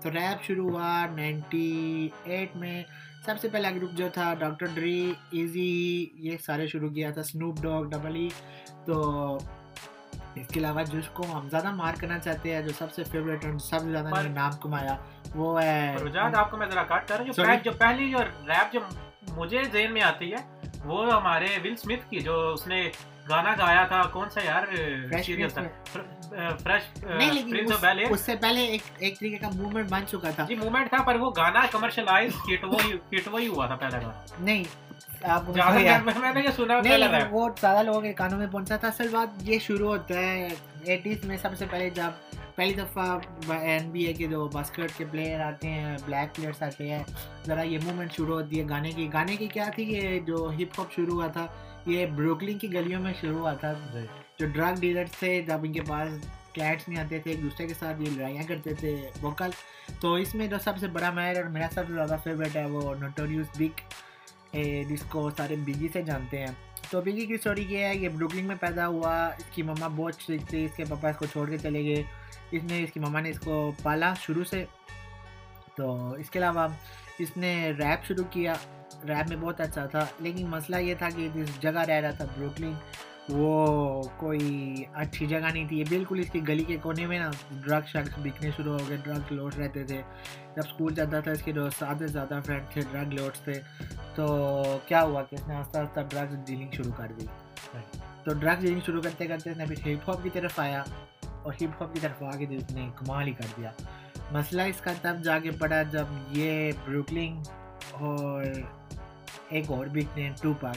تو 0.03 0.13
ریپ 0.13 0.43
شروع 0.43 0.71
ہوا 0.71 1.07
نائنٹی 1.17 2.09
ایٹ 2.25 2.57
میں۔ 2.57 2.83
سب 3.25 3.35
سے 3.41 3.49
پہلا 3.49 3.71
گروپ 3.71 3.91
جو 3.91 4.09
تھا 4.13 4.35
ڈاکٹر 4.35 4.67
ڈری 4.75 5.13
ایزی 5.31 6.07
یہ 6.15 6.37
سارے 6.37 6.67
شروع 6.67 6.89
کیا 6.89 7.11
تھا۔ 7.11 7.23
Snoop 7.23 7.61
Dogg 7.63 7.85
double 7.85 8.15
E. 8.15 8.29
تو 8.85 9.03
اس 10.35 10.49
کے 10.49 10.61
علاوہ 10.61 10.83
جس 10.83 11.09
کو 11.09 11.25
ہم 11.33 11.49
زیادہ 11.49 11.71
مار 11.71 11.93
کرنا 12.01 12.19
چاہتے 12.19 12.55
ہیں 12.55 12.63
جو 12.63 12.71
سب 12.79 12.93
سے 12.93 13.05
فیوریٹ 13.05 13.45
اور 13.45 13.59
سب 13.59 13.79
سے 13.79 13.91
زیادہ 13.91 14.29
نام 14.29 14.53
کمایا 14.61 14.97
وہ 15.35 15.63
ہے۔ 15.63 15.97
آپ 16.37 16.51
کو 16.51 16.57
میں 16.57 16.67
ذرا 16.67 16.83
کٹ 16.83 17.09
کر 17.09 17.17
رہا 17.17 17.25
ہوں۔ 17.25 17.33
جو 17.65 17.73
پہلی 17.73 18.11
جو 18.11 18.19
ریپ 18.49 18.73
جو 18.73 18.81
مجھے 19.29 19.63
ذہن 19.73 19.93
میں 19.93 20.03
آتی 20.03 20.33
ہے 20.33 20.69
وہ 20.85 21.15
ہمارے 21.15 21.47
ول 21.65 21.73
اسمتھ 21.73 22.11
کی 22.11 22.21
جو 22.21 22.53
اس 22.53 22.67
نے 22.67 22.91
گانا 23.29 23.55
گایا 23.59 23.85
تھا 23.85 24.03
کون 24.13 24.29
سا 24.31 24.41
یار؟ 24.45 24.63
اس 28.11 28.21
سے 28.21 28.37
پہلے 28.37 28.65
ایک 28.99 29.19
طریقے 29.21 29.37
کا 29.37 29.49
موومنٹ 29.55 29.91
بن 29.91 30.07
چکا 30.07 30.31
تھا۔ 30.31 30.45
جی 30.49 30.55
موومنٹ 30.55 30.89
تھا 30.89 31.03
پر 31.03 31.15
وہ 31.15 31.31
گانا 31.37 31.67
کمرشلائز 31.71 32.33
کیٹو 32.47 33.37
ہی 33.37 33.47
ہوا 33.47 33.67
تھا 33.67 33.77
پہلا 33.77 33.99
گانا۔ 33.99 34.23
نہیں 34.39 34.65
وہ 37.33 37.49
زیادہ 37.61 37.83
لوگوں 37.83 38.01
کے 38.01 38.13
کانوں 38.13 38.39
میں 38.39 38.47
پہنچا 38.47 38.77
تھا۔ 38.77 38.89
اصل 38.89 39.09
بات 39.13 39.29
یہ 39.41 39.59
شروع 39.59 39.89
ہوتا 39.89 40.15
ہے 40.15 40.49
ایٹیز 40.85 41.25
میں 41.25 41.37
سب 41.43 41.51
سے 41.59 41.67
پہلے 41.71 41.91
جب 41.91 42.33
پہلی 42.55 42.75
دفعہ 42.75 43.19
این 43.61 43.91
بی 43.91 44.05
اے 44.05 44.13
کے 44.13 44.27
جو 44.27 44.49
باسکٹ 44.49 44.97
کے 44.97 45.05
پلیئر 45.11 45.41
آتے 45.41 45.69
ہیں 45.69 45.97
بلیک 46.05 46.35
پلیئرس 46.37 46.63
آتے 46.63 46.91
ہیں 46.91 47.03
ذرا 47.47 47.63
یہ 47.63 47.79
موومنٹ 47.85 48.13
شروع 48.13 48.35
ہوتی 48.35 48.61
ہے 48.61 48.69
گانے 48.69 48.91
کی۔ 48.91 49.13
گانے 49.13 49.37
کی 49.37 49.47
کیا 49.47 49.65
تھی 49.75 49.85
یہ 49.95 50.21
جو 50.21 50.51
ہپ 50.59 50.79
ہاپ 50.79 50.93
شروع 50.93 51.15
ہوا 51.15 51.27
تھا 51.27 51.47
یہ 51.87 52.07
بروکلنگ 52.07 52.59
کی 52.59 52.73
گلیوں 52.73 53.01
میں 53.01 53.13
شروع 53.21 53.39
ہوا 53.39 53.55
تھا۔ 53.55 53.73
جو 54.39 54.47
ڈرگ 54.47 54.81
ڈیلرس 54.81 55.11
تھے، 55.11 55.43
جب 55.43 55.59
ان 55.63 55.73
کے 55.73 55.81
پاس 55.81 56.09
کلیٹس 56.55 56.89
نہیں 56.89 57.01
آتے 57.01 57.19
تھے، 57.19 57.31
ایک 57.31 57.43
دوسرے 57.43 57.67
کے 57.67 57.75
ساتھ 57.75 58.03
یہ 58.03 58.11
لڑائیاں 58.17 58.43
کرتے 58.49 58.75
تھے 58.75 59.11
ووکل۔ 59.23 59.51
تو 60.01 60.15
اس 60.15 60.35
میں 60.35 60.47
جو 60.47 60.57
سب 60.59 60.79
سے 60.79 60.87
بڑا 60.87 61.11
ماہر 61.11 61.37
اور 61.37 61.45
میرا 61.45 61.67
سب 61.73 61.83
سے 61.87 61.95
زیادہ 61.95 62.17
فیوریٹ 62.25 62.57
ہے 62.57 62.65
وہ 62.65 62.95
نوٹوریوس 62.95 63.47
بگ 63.59 63.81
جس 64.89 65.03
کو 65.09 65.31
سارے 65.31 65.57
بگی 65.57 65.89
سے 65.93 66.03
جانتے 66.03 66.39
ہیں۔ 66.39 66.53
تو 66.91 67.01
بگی 67.01 67.27
کی 67.27 67.35
اسٹوری 67.35 67.65
یہ 67.69 67.79
ہے، 67.79 67.97
یہ 67.97 68.09
بروکلنگ 68.09 68.47
میں 68.47 68.57
پیدا 68.61 68.87
ہوا۔ 68.87 69.27
اس 69.27 69.45
کی 69.51 69.63
مما 69.63 69.89
بہت 69.89 70.15
اسٹرک 70.19 70.49
تھی، 70.49 70.65
اس 70.65 70.71
کے 70.77 70.85
پاپا 70.85 71.09
اس 71.09 71.17
کو 71.17 71.27
چھوڑ 71.27 71.51
کے 71.51 71.59
چلے 71.59 71.85
گئے۔ 71.85 72.03
اس 72.51 72.63
نے 72.65 72.85
اس 72.85 72.93
کی 72.93 73.01
مما 73.01 73.21
نے 73.21 73.31
اس 73.31 73.41
کو 73.41 73.73
پالا 73.83 74.15
شروع 74.15 74.45
سے۔ 74.45 74.65
تو 75.77 76.11
اس 76.11 76.31
کے 76.31 76.39
علاوہ 76.39 76.69
اس 77.19 77.37
نے 77.37 77.73
ریپ 77.79 78.07
شروع 78.07 78.25
کیا۔ 78.31 78.55
ریپ 79.09 79.29
میں 79.29 79.37
بہت 79.37 79.61
اچھا 79.61 79.87
تھا 79.87 80.05
لیکن 80.21 80.47
مسئلہ 80.47 80.77
یہ 80.77 80.95
تھا 80.95 81.09
کہ 81.17 81.29
جس 81.35 81.61
جگہ 81.61 81.81
رہ 81.81 82.01
رہا 82.01 82.11
تھا 82.11 82.25
بروکلن 82.25 82.73
وہ 83.29 84.03
کوئی 84.17 84.75
اچھی 84.93 85.27
جگہ 85.27 85.51
نہیں 85.53 85.69
تھی۔ 85.69 85.79
یہ 85.79 85.85
بالکل 85.89 86.19
اس 86.19 86.31
کی 86.31 86.49
گلی 86.49 86.65
کے 86.65 86.77
کونے 86.77 87.07
میں 87.07 87.19
نا 87.19 87.31
ڈرگ 87.51 87.87
شگس 87.87 88.19
بکنے 88.19 88.51
شروع 88.57 88.73
ہو 88.73 88.89
گئے 88.89 88.97
ڈرگ 89.05 89.33
لوٹ 89.33 89.57
رہتے 89.57 89.85
تھے۔ 89.85 90.03
جب 90.57 90.63
اسکول 90.65 90.95
جاتا 90.95 91.21
تھا 91.21 91.31
اس 91.31 91.43
کے 91.43 91.53
جو 91.53 91.69
زیادہ 91.69 91.99
سے 91.99 92.07
زیادہ 92.07 92.41
فرینڈ 92.47 92.69
تھے 92.71 92.81
ڈرگ 92.93 93.13
لوٹس 93.13 93.41
تھے 93.41 93.53
تو 94.15 94.27
کیا 94.87 95.03
ہوا 95.03 95.23
کہ 95.23 95.35
اس 95.35 95.49
نے 95.49 95.55
آہستہ 95.55 95.79
آہستہ 95.79 96.01
ڈرگس 96.01 96.47
ڈیلنگ 96.47 96.69
شروع 96.73 96.93
کر 96.93 97.13
دی۔ 97.21 97.27
تو 98.25 98.35
ڈرگس 98.35 98.61
ڈیلنگ 98.61 98.81
شروع 98.87 99.03
کرتے 99.03 99.27
کرتے 99.27 99.51
اس 99.51 99.57
نے 99.57 99.67
پھر 99.67 99.93
ہپ 99.93 100.11
ہاپ 100.11 100.23
کی 100.23 100.31
طرف 100.33 100.61
آیا 100.61 100.85
اور 101.43 101.53
ہپ 101.53 101.83
ہاپ 101.83 101.95
کی 101.95 102.01
طرف 102.01 102.23
آ 102.23 102.31
کے 102.31 102.47
اس 102.51 102.71
نے 102.71 102.89
کمال 102.97 103.27
ہی 103.27 103.33
کر 103.33 103.47
دیا۔ 103.57 103.71
مسئلہ 104.33 104.63
اس 104.63 104.81
کا 104.81 104.93
تب 105.03 105.23
جا 105.25 105.39
کے 105.39 105.51
پڑا 105.51 105.83
جب 105.83 106.05
یہ 106.31 106.71
بروکلنگ 106.85 107.43
اور 107.91 108.45
ایک 109.49 109.71
اور 109.71 109.87
بھی 109.87 110.05
ہیں 110.17 110.31
ٹو 110.43 110.53
پاک 110.61 110.77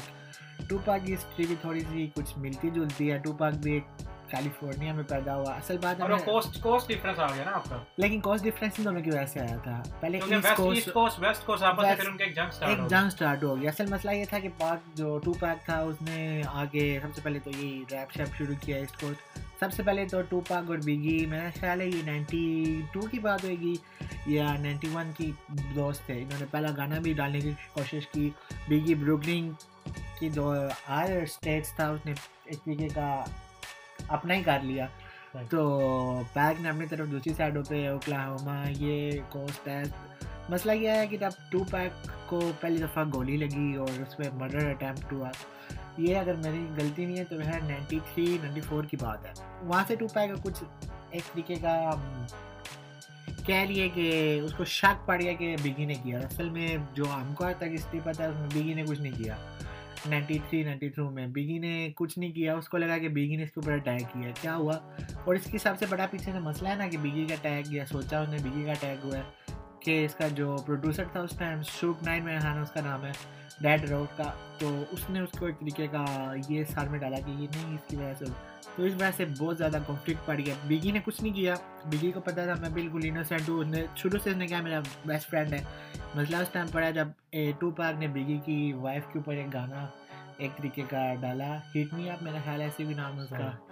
ٹو 0.69 0.77
پاک 0.85 1.05
کی 1.05 1.13
ہسٹری 1.13 1.45
بھی 1.45 1.55
تھوڑی 1.61 1.79
سی 1.79 2.07
کچھ 2.15 2.37
ملتی 2.37 2.69
جلتی 2.69 3.11
ہے۔ 3.11 3.17
ٹو 3.17 3.33
پاک 3.33 3.53
بھی 3.53 3.71
ایک 3.73 3.83
کیلیفورنیا 4.31 4.93
میں 4.93 5.03
پیدا 5.03 5.35
ہوا۔ 5.35 5.53
اصل 5.53 5.77
بات 5.77 6.01
ہے 6.01 6.07
کوسٹ 6.25 6.61
کوسٹ 6.61 6.87
ڈیفرنس 6.87 7.19
آ 7.19 7.27
گیا 7.35 7.43
نا 7.45 7.51
آپ 7.51 7.69
کا۔ 7.69 7.77
لیکن 7.97 8.21
کوسٹ 8.21 8.43
ڈیفرنس 8.43 8.77
دونوں 8.77 9.01
کی 9.01 9.09
وجہ 9.09 9.25
سے 9.25 9.39
آیا 9.39 9.57
تھا۔ 9.63 9.81
پہلے 9.99 10.19
ایسٹ 10.31 10.57
کوسٹ 10.93 11.19
ویسٹ 11.19 11.45
کوسٹ 11.45 11.63
آپس 11.63 11.83
میں 11.83 11.95
پھر 11.95 12.07
ان 12.07 12.17
کا 12.17 12.23
ایک 12.23 12.35
جنگ 12.35 12.51
سٹارٹ 12.51 12.69
ایک 12.69 12.89
جنگ 12.89 13.09
سٹارٹ 13.09 13.43
ہو 13.43 13.61
گیا۔ 13.61 13.69
اصل 13.69 13.85
مسئلہ 13.85 14.11
یہ 14.11 14.25
تھا 14.25 14.39
کہ 14.39 14.49
پاک 14.57 14.97
جو 14.97 15.17
ٹو 15.17 15.33
پیک 15.33 15.65
تھا 15.65 15.79
اس 15.79 16.01
نے 16.01 16.41
آگے 16.47 16.99
سب 17.01 17.07
سے 17.15 17.21
پہلے 17.23 17.39
تو 17.39 17.51
یہ 17.57 17.83
ریپ 17.91 18.11
شیپ 18.11 18.35
شروع 18.37 18.55
کیا 18.61 18.77
ایسٹ 18.77 19.01
کوسٹ 19.01 19.39
سب 19.59 19.73
سے 19.73 19.83
پہلے 19.83 20.05
تو 20.05 20.21
ٹو 20.21 20.41
پاک 20.47 20.69
اور 20.69 20.77
بگی 20.77 21.25
میرا 21.25 21.49
خیال 21.59 21.81
ہے 21.81 21.87
یہ 21.87 22.01
نائنٹی 22.05 22.81
ٹو 22.91 22.99
کی 22.99 23.19
بات 23.19 23.43
ہوئے 23.43 23.55
گی 23.55 23.75
یا 24.27 24.53
نائنٹی 24.53 24.87
ون 24.93 25.11
کی 25.17 25.31
دوست 25.75 26.05
تھے۔ 26.05 26.13
انہوں 26.13 26.39
نے 26.39 26.45
پہلا 26.51 26.67
گانا 26.77 26.99
بھی 26.99 27.13
ڈالنے 27.13 27.39
کی 27.39 27.51
کوشش 27.73 28.07
کی۔ 28.07 28.29
بیگی 28.67 28.95
بروکلنگ 28.95 29.51
کی 30.19 30.29
جو 30.29 30.53
ہر 30.89 31.21
اسٹیٹس 31.23 31.73
تھا 31.75 31.89
اس 31.89 32.05
نے 32.05 32.13
ایک 32.45 32.63
طریقے 32.63 32.87
کا 32.87 33.23
اپنا 34.07 34.33
ہی 34.33 34.43
کر 34.43 34.59
لیا۔ 34.63 34.87
تو 35.49 35.79
پیک 36.33 36.61
نے 36.61 36.69
اپنی 36.69 36.85
طرف 36.85 37.07
دوسری 37.11 37.33
سائڈوں 37.33 37.63
پہ 37.63 37.89
اوکلاہوما 37.89 38.63
یہ 38.69 39.11
کوسٹ 39.29 39.67
ہے۔ 39.67 39.83
مسئلہ 40.49 40.71
یہ 40.71 40.89
ہے 40.89 41.07
کہ 41.07 41.17
جب 41.17 41.29
ٹو 41.51 41.63
پیک 41.71 42.09
کو 42.29 42.51
پہلی 42.59 42.77
دفعہ 42.77 43.03
گولی 43.13 43.37
لگی 43.37 43.75
اور 43.75 44.01
اس 44.01 44.17
پہ 44.17 44.23
مرڈر 44.33 44.69
اٹیمپٹ 44.69 45.13
ہوا 45.13 45.29
یہ 45.97 46.17
اگر 46.17 46.33
میری 46.33 46.67
غلطی 46.77 47.05
نہیں 47.05 47.17
ہے 47.17 47.23
تو 47.23 47.35
ہے 47.35 47.59
نائنٹی 47.63 47.99
تھری 48.13 48.37
نائنٹی 48.41 48.61
فور 48.61 48.83
کی 48.83 48.97
بات 48.97 49.25
ہے۔ 49.25 49.31
وہاں 49.61 49.83
سے 49.87 49.95
ٹو 49.95 50.07
پیک 50.13 50.43
کچھ 50.43 50.63
ایک 51.11 51.23
طریقے 51.33 51.55
کا 51.55 51.91
کہہ 53.45 53.65
لیے 53.67 53.89
کہ 53.89 54.39
اس 54.43 54.53
کو 54.53 54.65
شک 54.65 55.07
پڑ 55.07 55.21
گیا 55.21 55.33
کہ 55.33 55.55
بگی 55.63 55.85
نے 55.85 55.93
کیا۔ 55.93 56.19
اصل 56.19 56.49
میں 56.49 56.77
جو 56.93 57.03
ہم 57.03 57.33
کو 57.33 57.45
تک 57.57 57.63
اس 57.73 57.87
لیے 57.91 58.01
پتہ 58.03 58.21
ہے، 58.21 58.27
اس 58.27 58.35
میں 58.35 58.49
بگی 58.49 58.73
نے 58.73 58.83
کچھ 58.83 59.01
نہیں 59.01 59.23
کیا۔ 59.23 59.35
نائنٹی 60.05 60.39
تھری 60.49 60.63
نائنٹی 60.63 60.89
ٹو 60.89 61.09
میں 61.09 61.27
بگی 61.27 61.57
نے 61.59 61.89
کچھ 61.95 62.19
نہیں 62.19 62.31
کیا۔ 62.31 62.55
اس 62.55 62.69
کو 62.69 62.77
لگا 62.77 62.97
کہ 62.97 63.09
بگی 63.09 63.35
نے 63.35 63.43
اس 63.43 63.51
کے 63.51 63.59
اوپر 63.59 63.71
اٹیک 63.71 64.13
کیا 64.13 64.31
کیا 64.41 64.55
ہوا؟ 64.55 64.73
اور 65.23 65.35
اس 65.35 65.43
کی 65.43 65.57
سب 65.57 65.73
سے 65.79 65.85
بڑا 65.89 66.05
پیچھے 66.11 66.31
سے 66.31 66.39
مسئلہ 66.39 66.69
ہے 66.69 66.75
نا 66.75 66.87
کہ 66.87 66.97
بگی 66.97 67.25
کا 67.25 67.33
اٹیک 67.33 67.73
یا 67.73 67.85
سوچا 67.85 68.19
اس 68.19 68.29
نے 68.29 68.37
بگی 68.43 68.63
کا 68.65 68.71
اٹیک 68.71 69.05
ہوا 69.05 69.17
ہے 69.17 69.23
کہ 69.79 70.05
اس 70.05 70.15
کا 70.15 70.27
جو 70.27 70.57
پروڈیوسر 70.65 71.03
تھا 71.11 71.21
اس 71.21 71.35
ٹائم 71.37 71.61
شوک 71.61 72.03
نائن 72.03 72.23
میں 72.23 72.37
ہاں 72.37 72.61
اس 72.61 72.71
کا 72.71 72.81
نام 72.81 73.05
ہے۔ 73.05 73.11
ڈیڈ 73.61 73.89
روڈ 73.89 74.17
کا، 74.17 74.31
تو 74.57 74.83
اس 74.91 75.09
نے 75.09 75.19
اس 75.19 75.39
کو 75.39 75.45
ایک 75.45 75.59
طریقے 75.59 75.87
کا 75.87 76.33
یہ 76.49 76.63
سال 76.63 76.89
میں 76.89 76.99
ڈالا 76.99 77.15
کہ 77.15 77.31
یہ 77.31 77.47
نہیں، 77.55 77.75
اس 77.75 77.89
کی 77.89 77.95
وجہ 77.95 78.13
سے۔ 78.19 78.25
تو 78.75 78.83
اس 78.83 78.93
وجہ 78.93 79.11
سے 79.17 79.25
بہت 79.25 79.57
زیادہ 79.57 79.77
کنفلکٹ 79.87 80.25
پڑ 80.25 80.35
گیا۔ 80.45 80.53
بگی 80.67 80.91
نے 80.91 80.99
کچھ 81.05 81.23
نہیں 81.23 81.33
کیا۔ 81.33 81.55
بگی 81.85 82.11
کو 82.11 82.19
پتا 82.19 82.45
تھا، 82.45 82.53
میں 82.59 82.69
بالکل 82.69 82.99
انوسینٹ 83.03 83.49
ہوں۔ 83.49 83.63
شروع 83.95 84.19
سے 84.23 84.29
اس 84.29 84.37
نے 84.37 84.47
کیا 84.47 84.61
میرا 84.61 84.79
بیسٹ 85.05 85.29
فرینڈ 85.29 85.53
ہے۔ 85.53 85.63
مسئلہ 86.15 86.37
اس 86.37 86.49
ٹائم 86.51 86.67
پڑا 86.71 86.89
جب 86.89 87.07
اے 87.29 87.51
ٹو 87.59 87.71
پارک 87.71 87.97
نے 87.97 88.07
بگی 88.07 88.39
کی 88.45 88.73
وائف 88.73 89.03
کے 89.13 89.19
اوپر 89.19 89.33
ایک 89.33 89.53
گانا 89.53 89.87
ایک 90.37 90.57
طریقے 90.57 90.81
کا 90.89 91.13
ڈالا۔ 91.19 91.55
ہٹ 91.55 91.93
می 91.93 92.09
آپ 92.09 92.23
میرا 92.23 92.37
خیال 92.45 92.61
ایسے 92.61 92.83
بھی 92.83 92.93
نام 92.93 93.17
ہے 93.17 93.23
اس 93.23 93.29
کا۔ 93.29 93.66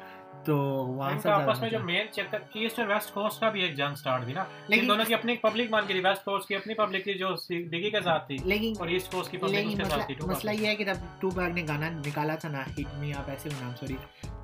تو 0.46 0.58
وہاں 0.58 1.20
سے 1.20 1.30
آپس 1.30 1.62
میں 1.62 1.70
جو 1.70 1.80
مین 1.80 2.06
چکر 2.12 2.38
ایسٹ 2.54 2.80
اور 2.80 2.88
ویسٹ 2.88 3.14
کوسٹ 3.14 3.40
کا 3.40 3.50
بھی 3.50 3.62
ایک 3.62 3.76
جنگ 3.76 3.96
سٹارٹ 3.96 4.26
تھی 4.26 4.34
نا۔ 4.34 4.44
لیکن 4.68 4.88
دونوں 4.88 5.06
کی 5.06 5.14
اپنی 5.14 5.36
پبلک 5.38 5.72
مان 5.72 5.84
کے 5.88 5.94
ویسٹ 5.94 6.26
کوسٹ 6.26 6.48
کی 6.48 6.56
اپنی 6.56 6.74
پبلک 6.74 7.06
کی 7.06 7.14
جو 7.14 7.30
ڈگی 7.50 7.90
کے 7.90 8.02
ساتھ 8.02 8.28
تھی 8.28 8.38
لیکن 8.44 8.74
اور 8.80 8.88
ایسٹ 8.88 9.12
کوسٹ 9.12 9.32
کی 9.32 9.38
پبلک 9.38 9.66
اس 9.66 9.78
کے 9.78 9.84
ساتھ 9.84 10.08
تھی 10.08 10.16
مسئلہ 10.28 10.52
یہ 10.52 10.68
ہے 10.68 10.76
کہ 10.76 10.84
جب 10.84 10.96
ٹو 11.20 11.30
بیگ 11.30 11.54
نے 11.54 11.64
گانا 11.68 11.90
نکالا 11.90 12.36
تھا 12.36 12.50
نا 12.50 12.62
ہٹ 12.62 12.80
می 13.00 13.14
آپ 13.14 13.30
ایسے 13.30 13.50
نام 13.62 13.72
سوری 13.80 13.96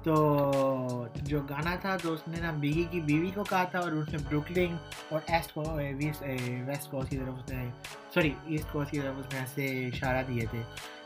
تو 0.04 1.08
جو 1.16 1.40
گانا 1.42 1.76
تھا 1.76 1.98
تو 1.98 2.14
اس 2.14 2.28
نے 2.28 2.40
نا 2.40 2.52
بیگی 2.52 2.84
کی 2.92 3.02
بیوی 3.02 3.32
کو 3.32 3.44
کہا 3.44 3.64
تھا 3.64 3.80
اور 3.80 3.92
اس 3.92 4.10
نے 4.10 4.18
بروکلنگ 4.18 4.76
اور 5.10 5.20
ایسٹ 5.28 5.54
کو 5.54 5.62
ویسٹ 5.62 6.92
کوسٹ 6.92 7.10
کی 7.10 7.18
طرف 7.18 7.34
اس 7.44 7.52
نے 7.52 7.70
سوری 8.14 8.32
ایسٹ 8.48 8.72
کوسٹ 8.72 8.92
کی 8.92 9.00
طرف 9.00 9.16
اس 9.20 9.34
نے 9.34 9.40
ایسے 9.40 9.88
اشارہ 9.88 10.24
دیے 10.28 10.46
تھے۔ 10.46 10.62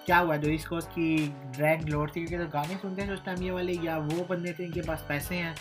کیا 0.06 0.22
ہوا 0.22 0.36
جو 0.36 0.52
اس 0.52 0.66
کوسٹ 0.66 0.96
کی 0.96 1.32
ڈریگ 1.58 1.86
لوڈ 1.90 2.12
تھی؟ 2.12 2.26
کیونکہ 2.26 2.46
تو 2.46 2.58
گانے 2.58 2.76
سنتے 2.82 3.02
ہیں 3.02 3.10
اس 3.10 3.20
ٹائم 3.24 3.42
یہ 3.42 3.52
والے 3.52 3.74
یا 3.82 3.98
وہ 3.98 4.24
بندے 4.28 4.54
تھے 4.54 4.66
ان 4.66 4.72
کے 4.72 4.82
پاس 4.82 5.08
پیسے 5.08 5.36
ہیں 5.36 5.54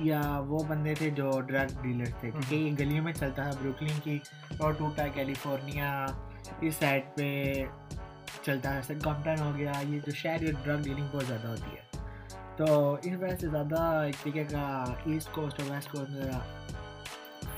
یا 0.00 0.20
وہ 0.46 0.58
بندے 0.68 0.94
تھے 0.94 1.10
جو 1.10 1.40
ڈرگ 1.40 1.82
ڈیلر 1.82 2.10
تھے 2.20 2.30
کیونکہ 2.30 2.54
یہ 2.54 2.74
گلیوں 2.78 3.04
میں 3.04 3.12
چلتا 3.12 3.42
تھا 3.42 3.50
بروکلین 3.62 4.00
کی 4.04 4.18
اور 4.58 4.72
ٹوٹا 4.72 5.06
کیلیفورنیا 5.06 6.06
اس 6.60 6.74
سائڈ 6.74 7.02
پہ 7.14 7.54
چلتا 8.42 8.74
ہے 8.74 8.94
کمپٹن 9.02 9.40
ہو 9.40 9.52
گیا 9.56 9.72
یہ 9.88 9.98
جو 10.06 10.12
شہر 10.12 10.42
یہ 10.42 10.52
ڈرگ 10.64 10.82
ڈیلنگ 10.82 11.06
بہت 11.12 11.26
زیادہ 11.26 11.48
ہوتی 11.48 11.76
ہے۔ 11.76 11.88
تو 12.56 12.94
اس 12.94 13.12
وجہ 13.20 13.36
سے 13.36 13.48
زیادہ 13.48 13.82
ایک 14.04 14.22
طریقے 14.22 14.44
کا 14.44 14.84
ایسٹ 15.06 15.32
کوسٹ 15.32 15.60
اور 15.60 15.70
ویسٹ 15.70 15.92
کوسٹ 15.92 16.10
میں 16.10 16.30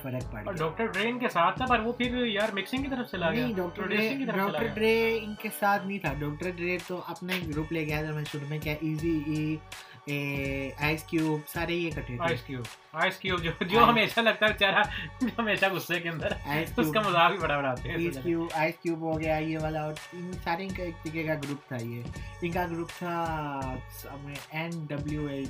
فرق 0.02 0.30
پڑ 0.32 0.42
گیا۔ 0.44 0.52
ڈاکٹر 0.58 0.86
ڈرے 0.86 1.08
ان 1.08 1.18
کے 1.18 1.28
ساتھ 1.28 1.56
تھا 1.56 1.66
پر 1.66 1.80
وہ 1.80 1.92
پھر 1.98 2.26
یار 2.26 2.52
مکسنگ 2.54 2.82
کی 2.82 2.88
طرف 2.90 3.10
سے 3.10 3.16
لا 3.16 3.30
گیا 3.30 3.44
نہیں 3.46 3.56
ڈاکٹر 3.56 3.86
ڈرے 3.86 4.08
ڈاکٹر 4.26 4.66
ڈرے 4.74 4.94
ان 5.22 5.34
کے 5.42 5.48
ساتھ 5.58 5.86
نہیں 5.86 5.98
تھا۔ 5.98 6.12
ڈاکٹر 6.18 6.50
ڈرے 6.56 6.76
تو 6.86 7.00
اپنا 7.06 7.32
ایک 7.34 7.48
گروپ 7.48 7.72
لے 7.72 7.86
گیا 7.86 8.02
تھا 8.04 8.14
میں 8.14 8.24
شروع 8.32 8.48
میں 8.48 8.58
کیا 8.58 8.74
ایزی 8.80 9.56
ای 10.06 10.70
آئس 10.78 11.02
کیوب 11.04 11.48
سارے 11.48 11.74
یہ 11.74 11.90
کٹے 11.90 12.02
تھے۔ 12.06 12.16
آئس 12.20 12.42
کیوب 12.42 12.64
آئس 13.02 13.18
کیوب 13.18 13.42
جو 13.42 13.50
جو 13.70 13.84
ہمیشہ 13.88 14.20
لگتا 14.20 14.46
ہے 14.46 14.50
بیچارہ 14.52 14.82
ہمیشہ 15.38 15.66
غصے 15.72 16.00
کے 16.00 16.08
اندر 16.08 16.32
اس 16.76 16.92
کا 16.94 17.00
مذاق 17.00 17.30
بھی 17.30 17.38
بڑا 17.38 17.56
بڑاتے 17.58 17.88
ہیں۔ 17.88 17.96
آئس 17.96 18.18
کیوب 18.22 18.48
آئس 18.54 18.78
کیوب 18.82 19.00
ہو 19.00 19.18
گیا 19.20 19.36
یہ 19.38 19.58
والا 19.62 19.82
اور 19.84 19.92
ان 20.12 20.32
سارے 20.44 20.64
ان 20.64 20.72
کا 20.74 20.82
ایک 20.82 21.02
طریقے 21.02 21.22
کا 21.26 21.34
گروپ 21.44 21.68
تھا 21.68 21.76
یہ۔ 21.82 22.02
ان 22.42 22.50
کا 22.50 22.66
گروپ 22.70 22.90
تھا 22.98 23.14
این 24.50 24.70
ڈبلیو 24.88 25.26
اے 25.26 25.42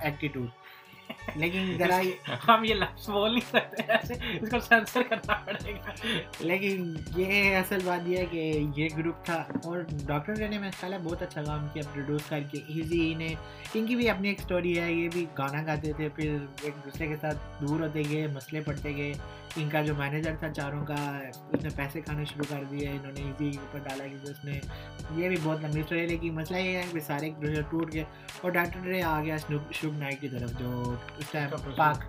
ایٹیٹیوڈ 0.00 0.48
لیکن 1.36 1.74
ذرا 1.78 2.00
ہم 2.48 2.64
یہ 2.64 2.74
لفظ 2.74 3.08
بول 3.10 3.32
نہیں 3.32 3.48
سکتے 3.48 3.82
ایسے 3.88 4.14
اس 4.40 4.50
کو 4.50 4.60
سینسر 4.60 5.02
کرنا 5.02 5.34
پڑے 5.46 5.72
گا 5.72 5.94
لیکن 6.40 6.94
یہ 7.16 7.56
اصل 7.56 7.78
بات 7.84 8.08
یہ 8.08 8.18
ہے 8.18 8.26
کہ 8.26 8.64
یہ 8.76 8.88
گروپ 8.96 9.24
تھا 9.24 9.42
اور 9.64 9.78
ڈاکٹر 10.06 10.34
ڈے 10.34 10.48
نے 10.48 10.58
میں 10.58 10.70
خیال 10.80 10.92
ہے 10.92 10.98
بہت 10.98 11.22
اچھا 11.22 11.42
کام 11.42 11.66
کیا 11.72 11.82
پروڈیوس 11.92 12.28
کر 12.28 12.40
کے 12.50 12.60
ایزی 12.68 13.02
نے 13.14 13.34
ان 13.74 13.86
کی 13.86 13.96
بھی 13.96 14.08
اپنی 14.10 14.28
ایک 14.28 14.40
اسٹوری 14.40 14.78
ہے 14.80 14.92
یہ 14.92 15.08
بھی 15.12 15.26
گانا 15.38 15.62
گاتے 15.66 15.92
تھے 15.92 16.08
پھر 16.08 16.36
ایک 16.62 16.84
دوسرے 16.84 17.08
کے 17.08 17.16
ساتھ 17.20 17.60
دور 17.60 17.80
ہوتے 17.80 18.02
گئے 18.10 18.26
مسئلے 18.26 18.60
پڑتے 18.60 18.96
گئے 18.96 19.12
ان 19.56 19.68
کا 19.68 19.80
جو 19.82 19.94
مینیجر 19.94 20.34
تھا 20.38 20.52
چاروں 20.52 20.84
کا 20.86 20.94
اس 21.52 21.62
نے 21.62 21.70
پیسے 21.76 22.00
کھانے 22.00 22.24
شروع 22.24 22.44
کر 22.48 22.64
دیے 22.70 22.88
انہوں 22.88 23.12
نے 23.12 23.22
ایزی 23.22 23.50
اوپر 23.58 23.78
ڈالا 23.78 24.06
کہ 24.06 24.30
اس 24.30 24.44
نے 24.44 24.58
یہ 25.16 25.28
بھی 25.28 25.36
بہت 25.42 25.64
لمبی 25.64 25.80
اسٹوری 25.80 26.00
ہے 26.00 26.06
لیکن 26.06 26.34
مسئلہ 26.34 26.58
یہ 26.58 26.76
ہے 26.76 26.84
کہ 26.92 27.00
سارے 27.00 27.30
ٹوٹ 27.70 27.92
گئے 27.92 28.04
اور 28.42 28.50
ڈاکٹر 28.50 28.90
ڈے 28.90 29.02
آ 29.02 29.20
گیا 29.22 29.36
شوب 29.70 29.96
نائٹ 29.98 30.20
کی 30.20 30.28
طرف 30.28 30.58
جو 30.58 30.94
اس 31.18 31.30
ٹائم 31.32 31.50
پاک 31.76 32.02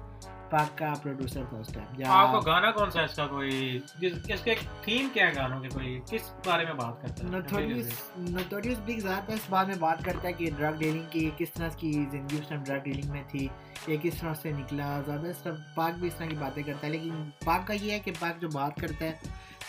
پاک 0.51 0.77
کا 0.77 0.93
پروڈیوسر 1.03 1.43
تھا 1.49 1.57
اس 1.57 1.67
ٹائم 1.73 2.11
آپ 2.11 2.31
کو 2.31 2.39
گانا 2.41 2.71
کون 2.71 2.91
سا 2.91 3.01
اس 3.01 3.15
کا 3.15 3.25
کوئی 3.27 3.79
اس 4.01 4.43
کے 4.43 4.55
تھیم 4.83 5.07
کیا 5.13 5.27
ہے 5.27 5.35
گانوں 5.35 5.59
کے 5.59 5.69
کوئی 5.69 5.99
کس 6.09 6.31
بارے 6.45 6.65
میں 6.65 6.73
بات 6.73 7.01
کرتا 7.01 7.23
ہے 7.23 7.29
نوٹوریس 7.29 8.01
نوٹوریس 8.29 8.79
بگ 8.79 8.99
زیادہ 8.99 9.31
اس 9.31 9.49
بارے 9.49 9.67
میں 9.67 9.77
بات 9.79 10.03
کرتا 10.05 10.27
ہے 10.27 10.33
کہ 10.33 10.49
ڈرگ 10.57 10.79
ڈیلنگ 10.79 11.05
کی 11.11 11.29
کس 11.37 11.53
طرح 11.53 11.69
کی 11.77 11.91
زندگی 12.11 12.39
اس 12.39 12.47
ٹائم 12.47 12.63
ڈرگ 12.63 12.83
ڈیلنگ 12.83 13.11
میں 13.11 13.23
تھی 13.29 13.47
یہ 13.87 13.97
کس 14.01 14.19
طرح 14.21 14.33
سے 14.33 14.51
نکلا 14.51 14.89
زیادہ 15.05 15.27
اس 15.27 15.37
طرح 15.37 15.55
پاک 15.75 15.99
بھی 15.99 16.07
اس 16.07 16.15
طرح 16.15 16.27
کی 16.27 16.35
باتیں 16.35 16.63
کرتا 16.63 16.85
ہے 16.87 16.91
لیکن 16.91 17.29
پاک 17.45 17.67
کا 17.67 17.73
یہ 17.73 17.91
ہے 17.91 17.99
کہ 17.99 18.11
پاک 18.19 18.41
جو 18.41 18.47
بات 18.53 18.75
کرتا 18.75 19.05
ہے 19.05 19.13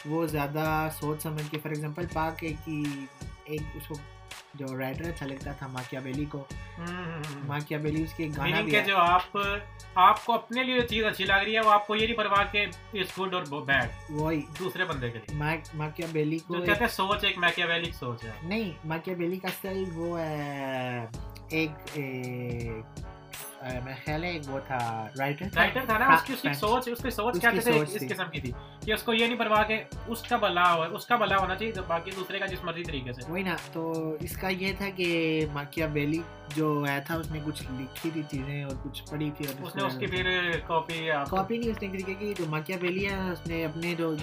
وہ 0.07 0.27
زیادہ 0.27 0.89
سوچ 1.01 1.23
سمجھ 1.23 1.51
کے 1.51 1.59
فار 1.63 1.71
ایگزامپل 1.71 2.07
پاک 2.13 2.43
ایک 2.43 2.69
ایک 2.69 3.61
اس 3.75 3.89
کو 3.89 3.95
جو 4.55 4.79
رائٹر 4.79 5.05
اچھا 5.05 5.27
لگتا 5.27 5.53
تھا 5.53 5.67
ماکیا 5.67 6.01
بیلی 6.01 6.25
کو۔ 6.25 6.45
ماکیا 7.47 7.79
بیلی 7.79 8.03
اس 8.03 8.15
کے 8.15 8.29
گانا 8.37 8.61
بھی 8.61 8.73
جو 8.87 8.99
آپ 8.99 9.37
آپ 9.95 10.25
کو 10.25 10.33
اپنے 10.33 10.63
لیے 10.63 10.81
چیز 10.81 11.05
اچھی 11.05 11.25
لگ 11.25 11.33
رہی 11.33 11.55
ہے 11.55 11.61
وہ 11.61 11.71
آپ 11.71 11.87
کو 11.87 11.97
یہ 11.97 12.07
نہیں 12.07 12.17
پرواہ 12.17 12.53
کہ 12.53 12.67
اس 12.93 13.21
گڈ 13.21 13.35
اور 13.35 13.63
بیڈ 13.63 14.11
وہی۔ 14.11 14.43
دوسرے 14.59 14.85
بندے 14.85 15.11
کے 15.11 15.19
لیے۔ 15.19 15.55
ماکیا 15.75 16.07
بیلی 16.13 16.39
کو 16.39 16.57
جو 16.57 16.65
کہتے 16.65 16.81
ہیں 16.81 16.91
سوچ 16.91 17.25
ایک 17.25 17.39
ماکیا 17.39 17.67
بیلی 17.67 17.91
سوچ 17.93 18.25
ہے۔ 18.25 18.31
نہیں 18.43 18.73
ماکیا 18.85 19.15
بیلی 19.15 19.37
کا 19.37 19.49
سل 19.63 19.85
وہ 19.95 20.19
ہے 20.21 21.07
ایک 21.51 21.99
میں 23.63 23.93
خیال 24.05 24.25
ہے 24.25 24.31
ایک 24.31 24.43
وہ 24.47 24.59
تھا 24.67 24.79
رائٹر 25.19 25.47
رائٹر 25.57 25.81
تھا 25.87 25.99
نا 25.99 26.07
اس 26.07 26.23
کی 26.23 26.53
سوچ 26.55 26.89
اس 26.89 27.03
کی 27.03 27.11
سوچ 27.11 27.41
کیا 27.41 27.51
تھے 27.63 27.71
اس 27.81 27.95
قسم 28.11 28.31
کی 28.33 28.41
تھی۔ 28.41 28.53
کہ 28.85 28.93
اس 28.93 29.03
کو 29.03 29.13
یہ 29.15 29.27
نہیں 29.27 29.39
پرواہ 29.39 29.63
کہ 29.69 29.83
اس 30.07 30.23
کا 30.23 30.37
بلا 30.37 30.75
ہو 30.75 30.83
اس 30.95 31.07
کا 31.07 31.17
بلا 31.17 31.37
ہونا 31.37 31.55
چاہیے 31.55 31.73
باقی 31.87 32.11
دوسرے 32.17 32.39
کا 32.39 32.47
جس 32.47 32.65
مرضی 32.65 32.85
طریقے 32.85 33.13
سے۔ 33.13 33.33
وہی 33.33 33.43
نا 33.43 33.57
تو 33.73 33.93
اس 34.21 34.37
کا 34.37 34.49
یہ 34.49 34.73
تھا 34.79 34.91
کہ 34.97 35.09
ماکیا 35.53 35.87
بیلی 35.87 36.21
جو 36.57 36.85
آیا 36.89 36.99
تھا 36.99 37.17
اس 37.17 37.31
نے 37.31 37.39
کچھ 37.45 37.63
لکھی 37.73 38.11
تھی 38.11 38.23
چیزیں 38.31 38.65
اور 38.65 38.77
کچھ 38.85 39.03
پڑھی 39.11 39.31
تھی 39.37 39.47
اس 39.63 39.77
نے 39.77 39.87
اس 39.87 39.97
کی 39.99 40.07
پھر 40.07 40.31
کاپی 40.67 41.09
کاپی 41.31 41.59
نہیں 41.59 41.71
اس 41.71 41.83
نے 41.83 41.89
طریقے 41.89 42.15
کی 42.15 42.35
جو 42.39 42.45
ماکیا 42.49 42.77
بیلی 42.81 43.09
ہے 43.09 43.31
اس 43.31 43.47
نے 43.47 43.65
اپنے 43.65 43.95
جو 43.95 44.15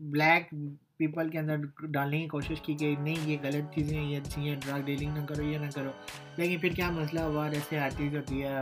بلیک 0.00 0.54
پیپل 0.98 1.28
کے 1.30 1.38
اندر 1.38 1.56
ڈالنے 1.80 2.20
کی 2.20 2.28
کوشش 2.28 2.60
کی 2.60 2.74
کہ 2.74 2.94
نہیں 2.98 3.16
یہ 3.20 3.36
غلط 3.42 3.74
چیزیں 3.74 4.02
یہ 4.02 4.16
اچھی 4.16 4.48
ہیں 4.48 4.56
ڈرگ 4.66 4.80
ڈیلنگ 4.80 5.16
نہ 5.16 5.26
کرو 5.26 5.42
یہ 5.42 5.58
نہ 5.58 5.70
کرو۔ 5.74 5.90
لیکن 6.36 6.58
پھر 6.58 6.68
کیا 6.68 6.90
مسئلہ 6.90 7.20
ہوا؟ 7.20 7.48
جیسے 7.48 7.78
ہر 7.78 7.90
چیز 7.90 8.16
ہوتی 8.16 8.42
ہے 8.44 8.60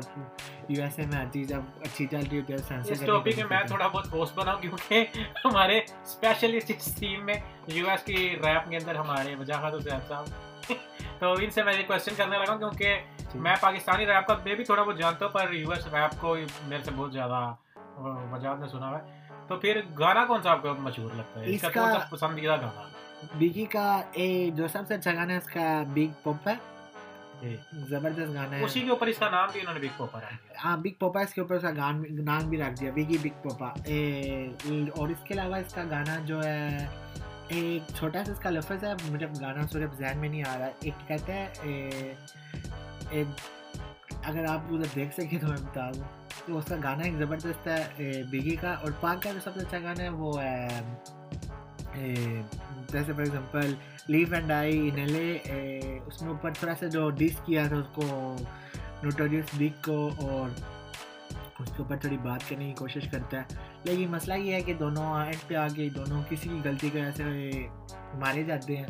یو 0.68 0.83
ایس 0.83 0.99
اے 0.99 1.07
میں 1.07 1.16
ہر 1.16 1.25
چیز 1.33 1.53
اب 1.53 1.62
اچھی 1.83 2.07
چل 2.07 2.20
رہی 2.31 2.40
ہوتی 2.40 2.53
ہے 2.53 2.79
اس 2.90 3.01
ٹاپک 3.07 3.38
میں 3.38 3.44
میں 3.51 3.62
تھوڑا 3.66 3.87
بہت 3.87 4.12
ہوسٹ 4.12 4.35
بناؤں 4.35 4.61
کیونکہ 4.61 5.05
ہمارے 5.44 5.79
اسپیشلسٹ 5.79 6.73
اس 6.77 6.97
ٹیم 7.01 7.25
میں 7.27 7.35
یو 7.66 7.90
ایس 7.90 8.03
کی 8.03 8.16
ریپ 8.16 8.70
کے 8.70 8.77
اندر 8.77 8.94
ہمارے 8.94 9.35
وجاہت 9.35 9.75
حسین 9.75 9.99
صاحب۔ 10.09 10.25
تو 11.18 11.33
ان 11.33 11.51
سے 11.51 11.62
میں 11.62 11.73
یہ 11.73 11.83
کوشچن 11.87 12.12
کرنے 12.16 12.38
لگا 12.38 12.57
کیونکہ 12.57 12.99
میں 13.35 13.55
پاکستانی 13.61 14.07
ریپ 14.07 14.26
کا 14.26 14.35
میں 14.45 14.55
بھی 14.55 14.64
تھوڑا 14.64 14.82
بہت 14.82 14.99
جانتا 14.99 15.26
ہوں 15.26 15.32
پر 15.32 15.53
یو 15.53 15.70
ایس 15.70 15.87
ریپ 15.87 16.20
کو 16.20 16.37
میرے 16.64 16.82
سے 16.82 16.91
بہت 16.97 17.12
زیادہ 17.12 17.55
وجاہت 18.32 18.61
نے 18.61 18.68
سنا 18.68 18.89
ہوا 18.89 18.99
ہے۔ 18.99 19.24
تو 19.49 19.57
پھر 19.57 19.80
گانا 19.99 20.24
کون 20.24 20.42
سا 20.42 20.51
آپ 20.51 20.62
کو 20.62 20.74
مشہور 20.74 21.11
لگتا 21.16 21.40
ہے؟ 21.40 21.51
اس 21.51 21.64
کا 21.74 21.99
پسندیدہ 22.11 22.57
گانا 22.57 22.82
بگی 23.38 23.64
کا 23.64 24.01
اے 24.12 24.51
جو 24.55 24.68
سب 24.68 24.82
سے 24.88 24.95
اچھا 24.95 25.14
گانا 25.14 25.32
ہے 25.32 25.38
اس 25.38 25.47
کا 25.47 25.82
بگ 25.95 26.12
پوپ 26.22 26.49
ہے۔ 26.49 26.55
زبردست 27.88 28.34
گانا 28.34 28.57
ہے۔ 28.57 28.62
اسی 28.64 28.80
کے 28.80 28.90
اوپر 28.90 29.07
اس 29.07 29.18
کا 29.18 29.30
نام 29.30 29.49
بھی 29.53 29.61
انہوں 29.61 29.74
نے 29.74 29.80
بگ 29.80 29.92
پوپا 29.97 30.18
ہاں 30.64 30.76
بگ 30.76 30.95
پوپا 30.99 31.20
اس 31.20 31.34
کے 31.34 31.40
اوپر 31.40 31.55
اس 31.55 31.62
کا 31.62 31.70
نام 32.11 32.49
بھی 32.49 32.59
رکھ 32.59 32.80
دیا 32.80 32.90
بگی 32.95 33.18
بگ 33.22 33.42
پوپا۔ 33.42 33.68
اور 34.99 35.09
اس 35.09 35.24
کے 35.24 35.34
علاوہ 35.34 35.57
اس 35.57 35.74
کا 35.74 35.84
گانا 35.90 36.16
جو 36.24 36.42
ہے 36.45 36.86
ایک 37.49 37.82
چھوٹا 37.95 38.24
سا 38.24 38.32
اس 38.32 38.40
کا 38.40 38.51
لفظ 38.51 38.84
ہے 38.84 38.92
مجھے 39.11 39.26
گانا 39.40 39.66
صرف 39.72 39.95
ذہن 39.99 40.18
میں 40.18 40.28
نہیں 40.28 40.45
آ 40.49 40.59
رہا۔ 40.59 40.68
ایک 40.80 41.09
کہتے 41.09 41.32
ہیں 41.32 42.14
اگر 44.24 44.45
آپ 44.45 44.61
ادھر 44.70 44.86
دیکھ 44.95 45.14
سکیں 45.14 45.38
تو 45.38 45.47
میں 45.47 45.57
بتا 45.57 45.90
دوں۔ 45.90 46.24
اس 46.49 46.64
کا 46.64 46.76
گانا 46.82 47.03
ایک 47.03 47.14
زبردست 47.18 47.68
ہے 47.68 48.22
بگی 48.30 48.57
کا 48.57 48.72
اور 48.72 48.93
پاک 49.01 49.22
کا 49.22 49.32
جو 49.32 49.41
سب 49.45 49.55
سے 49.55 49.61
اچھا 49.61 49.78
گانا 49.78 50.03
ہے 50.03 50.09
وہ 50.09 50.43
ہے 50.43 50.68
جیسے 52.89 53.12
for 53.12 53.20
example 53.20 53.74
live 54.09 54.35
and 54.35 54.51
die 54.51 54.89
in 54.89 54.99
L 54.99 55.14
A 55.14 55.78
اس 56.07 56.22
میں 56.22 56.30
اوپر 56.30 56.51
تھوڑا 56.51 56.74
سا 56.80 56.87
جو 56.87 57.11
ڈس 57.11 57.41
کیا 57.45 57.68
تھا 57.68 57.76
اس 57.76 57.87
کو 57.95 58.37
نوٹوریس 59.03 59.45
بگ 59.53 59.85
کو 59.85 60.11
اور 60.18 60.51
اس 61.59 61.68
کے 61.68 61.82
اوپر 61.82 61.97
تھوڑی 61.97 62.16
بات 62.16 62.49
کرنے 62.49 62.66
کی 62.66 62.72
کوشش 62.72 63.09
کرتا 63.12 63.39
ہے۔ 63.39 63.45
لیکن 63.85 64.11
مسئلہ 64.11 64.35
یہ 64.35 64.53
ہے 64.53 64.61
کہ 64.61 64.74
دونوں 64.74 65.20
اینڈ 65.20 65.49
پہ 65.49 65.55
آ 65.55 65.68
کے 65.68 65.89
دونوں 65.89 66.22
کسی 66.28 66.49
کی 66.49 66.61
غلطی 66.64 66.89
کی 66.89 67.01
وجہ 67.01 67.11
سے 67.11 67.51
مارے 68.14 68.43
جاتے 68.43 68.76
ہیں۔ 68.76 68.87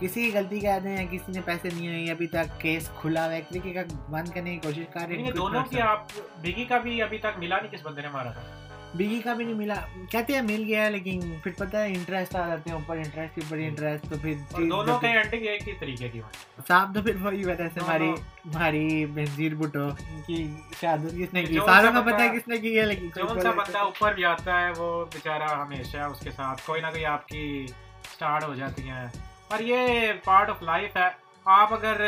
کسی 0.00 0.22
کی 0.22 0.38
غلطی 0.38 0.60
کہتے 0.60 0.88
ہیں 0.88 1.06
کسی 1.10 1.32
نے 1.32 1.40
پیسے 1.44 1.68
نہیں 1.76 1.88
ہوئے 1.88 2.10
ابھی 2.10 2.26
تک 2.26 2.60
کیس 2.60 2.90
کھلا 3.00 3.24
ہوا 3.26 3.34
ہے۔ 3.34 3.40
ایک 3.50 3.74
کا 3.74 3.82
بند 4.10 4.28
کرنے 4.28 4.56
کی 4.56 4.58
کوشش 4.58 4.84
کر 4.92 5.06
رہے 5.08 5.16
ہیں۔ 5.16 5.30
دونوں 5.30 5.64
کی 5.64 5.80
آپ 5.80 6.06
بگی 6.42 6.64
کا 6.64 6.78
بھی 6.78 7.02
ابھی 7.02 7.18
تک 7.18 7.38
ملا 7.38 7.56
نہیں 7.56 7.70
کس 7.70 7.86
بندے 7.86 8.00
نے 8.00 8.08
مارا 8.08 8.30
تھا؟ 8.30 8.62
بگی 8.94 9.20
کا 9.24 9.32
بھی 9.32 9.44
نہیں 9.44 9.54
ملا۔ 9.54 9.74
کہتے 10.10 10.32
ہیں 10.32 10.42
مل 10.42 10.64
گیا 10.66 10.84
ہے 10.84 10.90
لیکن 10.90 11.20
پھر 11.42 11.52
پتہ 11.58 11.76
ہے 11.76 11.86
انٹرسٹ 11.86 12.36
آ 12.36 12.46
جاتے 12.48 12.70
ہیں۔ 12.70 12.76
اوپر 12.76 12.96
انٹرسٹ 12.96 13.34
کے 13.34 13.40
اوپر 13.40 13.56
انٹرسٹ 13.56 14.10
تو 14.10 14.16
پھر 14.22 14.34
دونوں 14.70 14.98
کے 14.98 15.06
اینڈنگ 15.06 15.46
ایک 15.46 15.68
ہی 15.68 15.72
طریقے 15.80 16.08
کی 16.08 16.20
صاحب 16.68 16.94
تو 16.94 17.02
پھر 17.02 17.16
وہی 17.22 17.44
وجہ 17.44 17.68
سے 17.74 17.80
ہماری 17.80 18.10
ہماری 18.54 19.06
بنزیر 19.06 19.54
بٹو 19.54 19.88
کی 20.26 20.50
شہادت 20.80 21.14
کس 21.18 21.34
نے 21.34 21.44
کی؟ 21.44 21.58
ساروں 21.66 21.92
کا 21.92 22.00
پتہ 22.00 22.22
ہے 22.22 22.28
کس 22.28 22.48
نے 22.48 22.58
کی 22.58 22.78
ہے 22.78 22.86
لیکن 22.86 23.08
جو 23.16 23.40
سا 23.42 23.50
بندہ 23.50 23.78
اوپر 23.78 24.14
بھی 24.14 24.24
آتا 24.24 24.60
ہے 24.60 24.70
وہ 24.76 25.04
بیچارہ 25.04 25.48
ہمیشہ 25.62 25.98
اس 25.98 26.20
کے 26.20 26.30
ساتھ 26.30 26.62
کوئی 26.66 26.80
نہ 26.80 26.86
کوئی 26.86 27.04
آپ 27.04 27.28
کی 27.28 27.66
سٹارٹ 28.16 28.44
ہو 28.44 28.54
جاتی 28.54 28.88
ہیں۔ 28.88 29.35
اور 29.50 29.58
یہ 29.58 30.12
پارٹ 30.24 30.50
آف 30.50 30.62
لائف 30.62 30.96
ہے۔ 30.96 31.08
آپ 31.44 31.72
اگر 31.72 32.00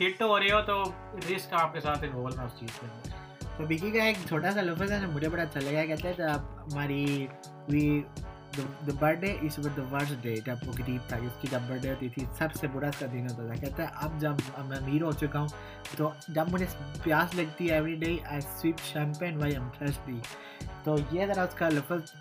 ہٹ 0.00 0.22
ہو 0.22 0.38
رہے 0.40 0.52
ہو 0.52 0.60
تو 0.62 0.82
رسک 1.18 1.52
آپ 1.52 1.72
کے 1.72 1.80
ساتھ 1.80 2.04
انوالو 2.04 2.40
ہے 2.40 2.44
اس 2.44 2.58
چیز 2.58 2.68
کے 2.80 2.86
اندر۔ 2.86 3.46
تو 3.56 3.64
بکی 3.66 3.90
کا 3.90 4.04
ایک 4.04 4.16
چھوٹا 4.28 4.50
سا 4.50 4.60
لفظ 4.62 4.92
ہے 4.92 5.06
مجھے 5.06 5.28
بڑا 5.28 5.42
اچھا 5.42 5.60
لگا، 5.60 5.84
کہتے 5.84 6.08
ہیں 6.08 6.14
تو 6.14 6.22
آپ 6.22 6.72
ہماری 6.72 7.26
we 7.68 8.02
the 8.56 8.92
birthday 9.20 9.32
is 9.42 9.58
the 9.76 9.82
worst 9.90 10.22
day 10.22 10.34
جب 10.44 10.56
وہ 10.66 10.72
غریب 10.78 11.08
تھا 11.08 11.16
اس 11.16 11.36
کی 11.40 11.48
جب 11.50 11.60
برتھ 11.68 11.82
ڈے 11.82 11.90
ہوتی 11.90 12.08
تھی 12.08 12.24
سب 12.38 12.54
سے 12.60 12.66
برا 12.66 12.88
اس 12.88 12.98
کا 12.98 13.06
دن 13.12 13.26
ہوتا 13.30 13.46
تھا۔ 13.46 13.54
کہتا 13.54 13.82
ہے 13.82 13.88
اب 13.94 14.20
جب 14.20 14.32
میں 14.68 14.76
امیر 14.76 15.02
ہو 15.02 15.12
چکا 15.12 15.40
ہوں 15.40 15.48
تو 15.96 16.10
جب 16.28 16.52
مجھے 16.52 16.66
پیاس 17.02 17.34
لگتی 17.34 17.68
ہے 17.68 17.74
every 17.74 17.94
day 17.94 18.16
I 18.30 18.40
sip 18.40 18.84
champagne 18.92 19.36
why 19.36 19.52
I'm 19.52 19.68
thirsty 19.78 20.18
تو 20.84 20.96
یہ 21.12 21.26
ذرا 21.26 21.42
اس 21.42 21.54
کا 21.54 21.68
لفظ 21.68 22.12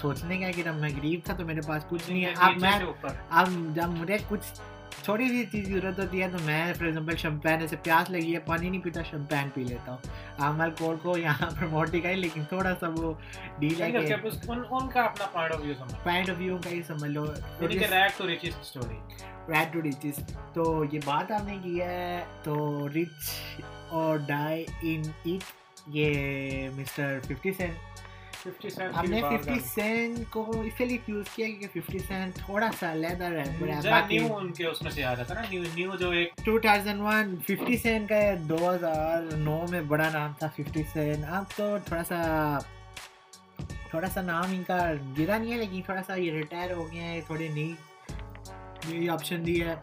سوچنے 0.00 0.38
کا 0.38 0.50
کہ 0.50 0.62
جب 0.62 0.74
میں 0.74 0.90
غریب 0.96 1.20
تھا 1.24 1.34
تو 1.34 1.44
میرے 1.44 1.60
پاس 1.66 1.84
کچھ 1.88 2.10
نہیں 2.10 2.24
ہے۔ 2.24 2.32
اب 2.36 2.60
میں 2.60 2.78
اب 3.30 3.50
جب 3.74 3.88
مجھے 3.98 4.18
کچھ 4.28 4.60
چھوٹی 5.02 5.28
سی 5.28 5.44
چیز 5.44 5.66
کی 5.66 5.72
ضرورت 5.72 5.98
ہوتی 5.98 6.22
ہے 6.22 6.28
تو 6.28 6.38
میں 6.44 6.72
فار 6.74 6.84
ایگزامپل 6.84 7.16
شمپین 7.16 7.60
ایسے 7.60 7.76
پیاس 7.82 8.10
لگی 8.10 8.34
ہے 8.34 8.38
پانی 8.46 8.68
نہیں 8.68 8.80
پیتا 8.80 9.02
شمپین 9.02 9.48
پی 9.54 9.64
لیتا 9.64 9.92
ہوں 9.92 10.44
عمل 10.44 10.70
کوڈ 10.78 11.02
کو 11.02 11.16
یہاں 11.18 11.50
پروموٹ 11.50 11.90
نہیں 11.90 12.02
کری 12.02 12.14
لیکن 12.16 12.44
تھوڑا 12.48 12.74
سا 12.80 12.88
وہ 12.96 13.12
ڈیل 13.58 13.80
ہے 13.82 13.90
کہ 13.92 13.98
ان 13.98 14.88
کا 14.88 15.02
اپنا 15.02 15.26
پوائنٹ 15.26 15.54
آف 15.54 15.60
ویو 15.60 15.74
سمجھ 15.78 16.02
پوائنٹ 16.04 16.30
آف 16.30 16.36
ویو 16.38 16.58
کا 16.64 16.70
ہی 16.70 16.82
سمجھ 16.82 17.10
لو 17.10 17.24
rags 17.62 18.18
to 18.18 18.26
riches 18.26 18.66
story 18.66 18.98
rags 19.48 19.72
to 19.72 19.82
riches 19.82 20.20
تو 20.54 20.84
یہ 20.92 21.00
بات 21.04 21.32
آپ 21.32 21.46
نے 21.46 21.58
کی 21.62 21.80
ہے 21.80 22.24
تو 22.42 22.88
رچ 22.88 23.60
اور 23.90 24.18
ڈائی 24.26 24.64
ان 24.82 25.02
ایٹ 25.24 25.52
یہ 25.86 26.68
مسٹر 26.76 27.18
ففٹی 27.24 27.52
سینٹ 27.52 27.93
ہم 28.46 29.06
نے 29.08 29.20
ففٹی 29.22 29.58
سینٹ 29.64 30.18
کو 30.30 30.42
اس 30.60 30.80
لیے 30.80 30.96
یوز 31.08 31.28
کیا 31.34 31.46
کیونکہ 31.46 31.68
ففٹی 31.70 31.98
سینٹ 31.98 32.34
تھوڑا 32.36 32.68
سا 32.80 32.92
نیو 35.74 35.96
جو 35.96 36.10
ایک 36.10 36.40
2001 36.48 37.34
ففٹی 37.40 37.76
سینٹ 37.76 38.08
کا 38.08 38.16
دو 38.48 38.58
ہزار 38.64 39.36
نو 39.36 39.58
میں 39.70 39.80
بڑا 39.88 40.08
نام 40.12 40.32
تھا 40.38 40.48
ففٹی 40.48 40.82
سینٹ 40.92 41.24
اب 41.28 41.44
تو 41.56 41.76
تھوڑا 41.84 42.04
سا 42.04 42.58
تھوڑا 43.90 44.08
سا 44.08 44.22
نام 44.22 44.52
ان 44.52 44.62
کا 44.62 44.78
گرا 45.18 45.38
نہیں 45.38 45.52
ہے 45.52 45.58
لیکن 45.58 45.82
تھوڑا 45.82 46.02
سا 46.06 46.14
یہ 46.14 46.32
ریٹائر 46.32 46.72
ہو 46.72 46.90
گیا 46.92 47.04
ہے 47.04 47.20
تھوڑے 47.26 47.48
نئی 47.48 47.72
نئی 48.88 49.08
آپشن 49.08 49.46
دی 49.46 49.60
ہے 49.62 49.74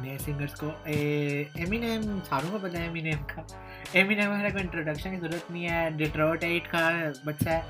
نئے 0.00 0.18
سنگرس 0.18 0.54
کو 0.54 0.70
ایمی 0.84 1.78
نیم 1.78 2.18
ساروں 2.28 2.50
کو 2.50 2.58
پتہ 2.58 2.76
ہے 2.76 2.82
ایمی 2.82 3.00
نیم 3.00 3.22
کا 3.26 3.42
کو 3.92 4.58
انٹروڈکشن 4.58 5.10
کی 5.10 5.20
ضرورت 5.20 5.50
نہیں 5.50 5.68
ہے 5.68 5.88
ڈیٹروٹ 5.90 6.44
ایٹ 6.44 6.70
کا 6.70 6.90
بچہ 7.24 7.48
ہے 7.48 7.60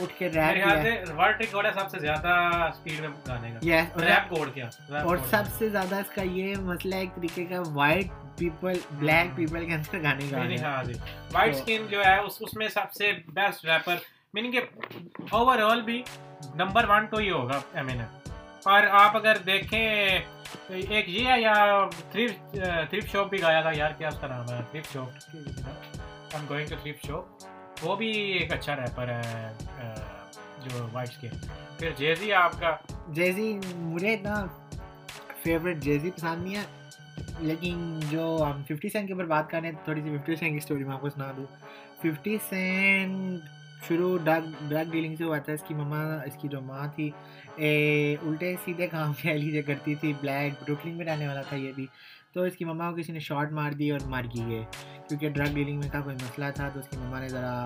اٹھ 0.00 0.12
کے 0.18 0.28
ریپ 0.28 0.54
کیا 0.54 1.14
ورلڈ 1.16 1.40
ریکارڈ 1.40 1.66
ہے 1.66 1.72
سب 1.72 1.90
سے 1.90 1.98
زیادہ 1.98 2.70
سپیڈ 2.76 3.00
میں 3.00 3.08
گانے 3.28 3.50
کا 3.50 3.58
یس 3.62 3.96
ریپ 3.96 4.28
کوڈ 4.30 4.54
کیا 4.54 4.68
اور 5.00 5.16
سب 5.30 5.44
سے 5.58 5.68
زیادہ 5.68 5.96
اس 5.96 6.14
کا 6.14 6.22
یہ 6.22 6.54
مسئلہ 6.62 6.94
ایک 6.94 7.14
طریقے 7.16 7.44
کا 7.44 7.62
وائٹ 7.72 8.10
پیپل 8.38 8.78
بلیک 8.90 9.36
پیپل 9.36 9.66
کے 9.66 9.74
اندر 9.74 10.02
گانے 10.02 10.28
گا 10.32 10.42
ہاں 10.64 10.82
جی 10.84 10.94
وائٹ 11.32 11.54
سکن 11.54 11.86
جو 11.90 12.04
ہے 12.04 12.16
اس 12.18 12.36
اس 12.40 12.54
میں 12.54 12.68
سب 12.68 12.92
سے 12.92 13.12
بیسٹ 13.28 13.64
ریپر 13.64 13.96
میننگ 14.34 14.52
کہ 14.52 14.60
اوور 15.30 15.58
آل 15.62 15.82
بھی 15.82 16.02
نمبر 16.54 16.88
ون 16.88 17.06
تو 17.06 17.18
ہی 17.18 17.30
ہوگا 17.30 17.60
ایم 17.74 17.88
این 17.88 18.00
اور 18.64 18.82
آپ 18.90 19.16
اگر 19.16 19.36
دیکھیں 19.36 20.18
ایک 20.68 21.08
یہ 21.08 21.26
ہے 21.26 21.40
یا 21.40 21.54
تھرپ 22.10 23.06
شاپ 23.12 23.28
بھی 23.30 23.40
گایا 23.42 23.60
تھا 23.62 23.70
یار، 23.74 23.90
کیا 23.98 24.08
اس 24.08 24.18
کا 24.20 24.26
نام 24.26 24.48
ہے؟ 24.50 24.60
Thrift 24.70 24.92
shop. 24.92 25.08
I'm 26.32 26.44
going 26.48 26.68
to 26.68 26.76
thrift 26.82 27.06
shop 27.06 27.84
وہ 27.84 27.96
بھی 27.96 28.10
ایک 28.10 28.52
اچھا 28.52 28.76
ریپر 28.76 29.08
ہے 29.08 29.52
جو 30.64 30.86
وائٹس 30.92 31.16
کے۔ 31.18 31.28
پھر 31.78 31.90
جیزی 31.98 32.32
آپ 32.34 32.60
کا؟ 32.60 32.76
جیزی 33.08 33.52
مجھے 33.76 34.12
اتنا 34.14 34.44
فیوریٹ 35.42 35.78
جیزی 35.78 36.10
پسند 36.10 36.42
نہیں 36.42 36.56
ہے، 36.56 36.64
لیکن 37.40 37.98
جو 38.10 38.36
ہم 38.42 38.62
ففٹی 38.68 38.88
سینٹ 38.88 39.06
کے 39.06 39.12
اوپر 39.12 39.26
بات 39.26 39.50
کر 39.50 39.60
رہے 39.60 39.68
ہیں، 39.68 39.84
تھوڑی 39.84 40.02
سی 40.02 40.16
ففٹی 40.16 40.36
سینٹ 40.36 40.52
کی 40.52 40.56
اسٹوری 40.56 40.84
میں 40.84 40.94
آپ 40.94 41.00
کو 41.00 41.10
سنا 41.10 41.30
دوں۔ 41.36 41.46
ففٹی 42.02 42.36
سینٹ 42.48 43.42
شروع 43.88 44.16
ڈرگ 44.18 44.50
ڈرگ 44.68 44.90
ڈیلنگ 44.90 45.16
سے 45.16 45.24
ہوا 45.24 45.38
تھا 45.38 45.52
اس 45.52 45.62
کی 45.68 45.74
مما 45.74 46.02
اس 46.24 46.36
کی 46.40 46.48
جو 46.48 46.60
ماں 46.60 46.86
تھی 46.94 47.10
الٹے 48.22 48.54
سیدھے 48.64 48.86
کام 48.86 49.12
کہہ 49.12 49.30
لیجیے 49.32 49.62
کرتی 49.62 49.94
تھی 49.94 50.12
بلیک 50.20 50.62
بروکلنگ 50.62 50.96
میں 50.96 51.06
رہنے 51.06 51.28
والا 51.28 51.42
تھا 51.42 51.56
یہ 51.56 51.72
بھی 51.72 51.86
تو 52.32 52.42
اس 52.42 52.56
کی 52.56 52.64
مما 52.64 52.90
کو 52.90 52.96
کسی 52.96 53.12
نے 53.12 53.20
شارٹ 53.20 53.52
مار 53.52 53.72
دی 53.72 53.90
اور 53.90 54.06
مار 54.06 54.24
کی 54.24 54.44
گئے 54.48 54.62
کیونکہ 55.08 55.28
ڈرگ 55.28 55.54
ڈیلنگ 55.54 55.80
میں 55.80 55.88
کا 55.88 56.00
کوئی 56.00 56.16
مسئلہ 56.16 56.50
تھا 56.54 56.68
تو 56.68 56.78
اس 56.78 56.88
کی 56.88 56.96
مما 56.96 57.20
نے 57.20 57.28
ذرا 57.28 57.62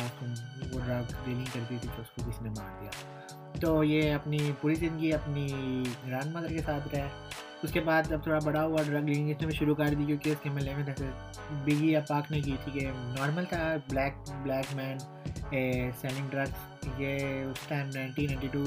وہ 0.72 0.80
ڈرگ 0.86 1.12
ڈیلنگ 1.24 1.44
کرتی 1.44 1.76
تھی 1.80 1.88
تو 1.96 2.02
اس 2.02 2.10
کو 2.10 2.30
کسی 2.30 2.44
نے 2.44 2.50
مار 2.50 2.80
دیا 2.80 3.60
تو 3.60 3.82
یہ 3.84 4.12
اپنی 4.12 4.38
پوری 4.60 4.74
زندگی 4.74 5.12
اپنی 5.12 5.46
گرانڈ 6.06 6.34
مدر 6.34 6.48
کے 6.48 6.62
ساتھ 6.62 6.88
رہے 6.94 7.08
اس 7.62 7.72
کے 7.72 7.80
بعد 7.80 8.12
اب 8.12 8.22
تھوڑا 8.24 8.38
بڑا 8.44 8.64
ہوا 8.64 8.82
ڈرگ 8.86 9.06
ڈیلنگ 9.06 9.30
اس 9.30 9.42
نے 9.42 9.50
شروع 9.50 9.74
کر 9.74 9.94
دی 9.94 10.04
کیونکہ 10.04 10.30
اس 10.30 10.42
کے 10.42 10.50
ملے 10.50 10.74
میں 10.74 10.94
بگی 11.64 11.90
یا 11.92 12.00
پاک 12.08 12.30
نے 12.30 12.40
کی 12.40 12.56
تھی 12.64 12.78
کہ 12.80 12.86
نارمل 12.90 13.44
تھا 13.44 13.74
black 13.88 14.30
black 14.42 14.74
man 14.74 14.96
selling 15.50 16.28
drugs 16.30 16.88
یہ 16.98 17.42
اس 17.44 17.60
time 17.68 17.88
nineteen 17.94 18.26
ninety 18.26 18.48
two 18.52 18.64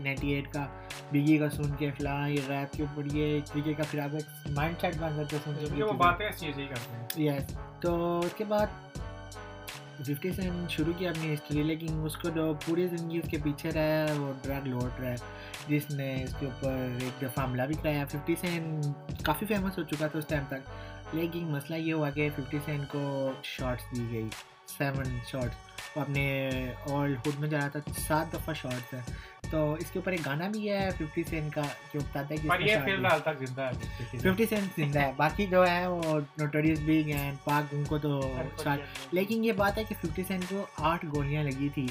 ninety 0.00 0.32
eight 0.32 0.52
کا 0.52 0.66
بگی 1.12 1.38
کا 1.38 1.50
سن 1.50 1.74
کے 1.78 1.90
فلاں 1.98 2.28
یہ 2.28 2.40
ریپ 2.48 2.72
کے 2.72 2.82
اوپر 2.82 3.14
یہ 3.14 3.24
ایک 3.24 3.46
طریقے 3.46 3.74
کا 3.74 3.82
پھر 3.90 3.98
آپ 3.98 4.14
ایک 4.14 4.50
مائنڈ 4.50 4.80
سیٹ 4.80 4.96
بن 4.98 5.16
جاتا 5.16 5.50
ہے 5.50 7.24
یس 7.24 7.54
تو 7.80 8.20
اس 8.20 8.34
کے 8.36 8.44
بعد 8.44 8.66
ففٹی 9.98 10.32
سین 10.32 10.64
شروع 10.68 10.92
کیا 10.98 11.10
اپنی 11.10 11.34
ہسٹری 11.34 11.62
لیکن 11.62 12.00
اس 12.04 12.16
کو 12.16 12.28
جو 12.28 12.52
پوری 12.66 12.86
زندگی 12.88 13.18
اس 13.18 13.30
کے 13.30 13.38
پیچھے 13.44 13.70
رہا 13.70 13.82
ہے 13.82 14.12
وہ 14.18 14.32
ڈرگ 14.42 14.66
لوٹ 14.66 15.00
رہا 15.00 15.10
ہے 15.10 15.16
جس 15.68 15.90
نے 15.90 16.12
اس 16.24 16.34
کے 16.40 16.46
اوپر 16.46 16.76
ایک 17.00 17.22
دفعہ 17.22 17.44
حملہ 17.44 17.62
بھی 17.62 17.74
کرایا۔ 17.74 18.04
ففٹی 18.04 18.34
سین 18.40 18.80
کافی 19.24 19.46
فیمس 19.46 19.78
ہو 19.78 19.82
چکا 19.82 20.06
تھا 20.06 20.18
اس 20.18 20.26
ٹائم 20.26 20.44
تک 20.48 21.14
لیکن 21.14 21.44
مسئلہ 21.44 21.78
یہ 21.78 21.94
ہوا 21.94 22.10
کہ 22.10 22.28
ففٹی 22.36 22.58
سین 22.64 22.84
کو 22.90 23.30
شارٹس 23.42 23.96
دی 23.96 24.06
گئی۔ 24.12 24.28
سیون 24.80 25.18
شارٹس 25.26 25.96
اپنے 25.96 26.24
اولڈ 26.86 27.18
ہڈ 27.18 27.40
میں 27.40 27.48
جا 27.48 27.58
رہا 27.58 27.68
تھا 27.68 27.92
سات 28.06 28.32
دفعہ 28.32 28.54
شارٹس 28.54 28.94
ہے 28.94 29.00
تو 29.50 29.74
اس 29.74 29.90
کے 29.90 29.98
اوپر 29.98 30.12
ایک 30.12 30.26
گانا 30.26 30.48
بھی 30.48 30.70
ہے 30.70 30.90
ففٹی 30.90 31.22
سینٹ 31.22 31.54
کا 31.54 31.62
جو 31.94 32.00
بتاتا 32.00 32.34
ہے 32.34 32.36
کہ 32.36 32.48
ففٹی 34.18 34.46
سینٹ 34.46 34.76
زندہ 34.76 34.98
ہے 34.98 35.12
باقی 35.16 35.46
جو 35.46 35.66
ہے 35.68 35.86
وہ 35.86 36.20
نوٹوریس 36.38 36.80
بگ 36.80 37.08
ہیں 37.08 37.32
پاک 37.44 37.74
ان 37.74 37.84
کو 37.84 37.98
تو 37.98 38.20
لیکن 39.12 39.44
یہ 39.44 39.52
بات 39.52 39.78
ہے 39.78 39.84
کہ 39.84 39.94
ففٹی 40.00 40.22
سینٹ 40.28 40.44
کو 40.48 40.64
آٹھ 40.78 41.06
گولیاں 41.14 41.44
لگی 41.44 41.68
تھی۔ 41.74 41.86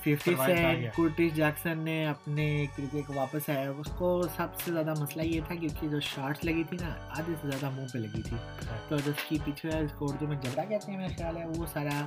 ففٹی 0.00 0.34
سینٹ 0.46 0.96
کرٹیش 0.96 1.32
جیکسن 1.32 1.78
نے 1.78 2.06
اپنے 2.06 2.66
کرکٹ 2.76 3.06
کو 3.06 3.12
واپس 3.16 3.48
آیا۔ 3.48 3.70
اس 3.70 3.86
کو 3.98 4.22
سب 4.36 4.46
سے 4.64 4.72
زیادہ 4.72 4.94
مسئلہ 4.98 5.22
یہ 5.22 5.40
تھا 5.46 5.54
کہ 5.54 5.66
اس 5.66 5.74
کی 5.80 5.88
جو 5.88 6.00
شارٹس 6.00 6.44
لگی 6.44 6.64
تھی 6.64 6.76
نا 6.80 6.94
آدھے 7.18 7.32
سے 7.42 7.48
زیادہ 7.48 7.74
منہ 7.76 7.86
پہ 7.92 7.98
لگی 7.98 8.22
تھی۔ 8.22 8.36
تو 8.88 8.94
اس 8.94 9.22
کی 9.28 9.38
پیچھے 9.44 9.68
اس 9.78 9.90
کو 9.98 10.04
اردو 10.04 10.26
میں 10.26 10.36
کہتے 10.42 10.90
ہیں 10.90 10.98
میرا 10.98 11.12
خیال 11.18 11.36
ہے 11.36 11.46
وہ 11.46 11.66
سارا 11.72 12.04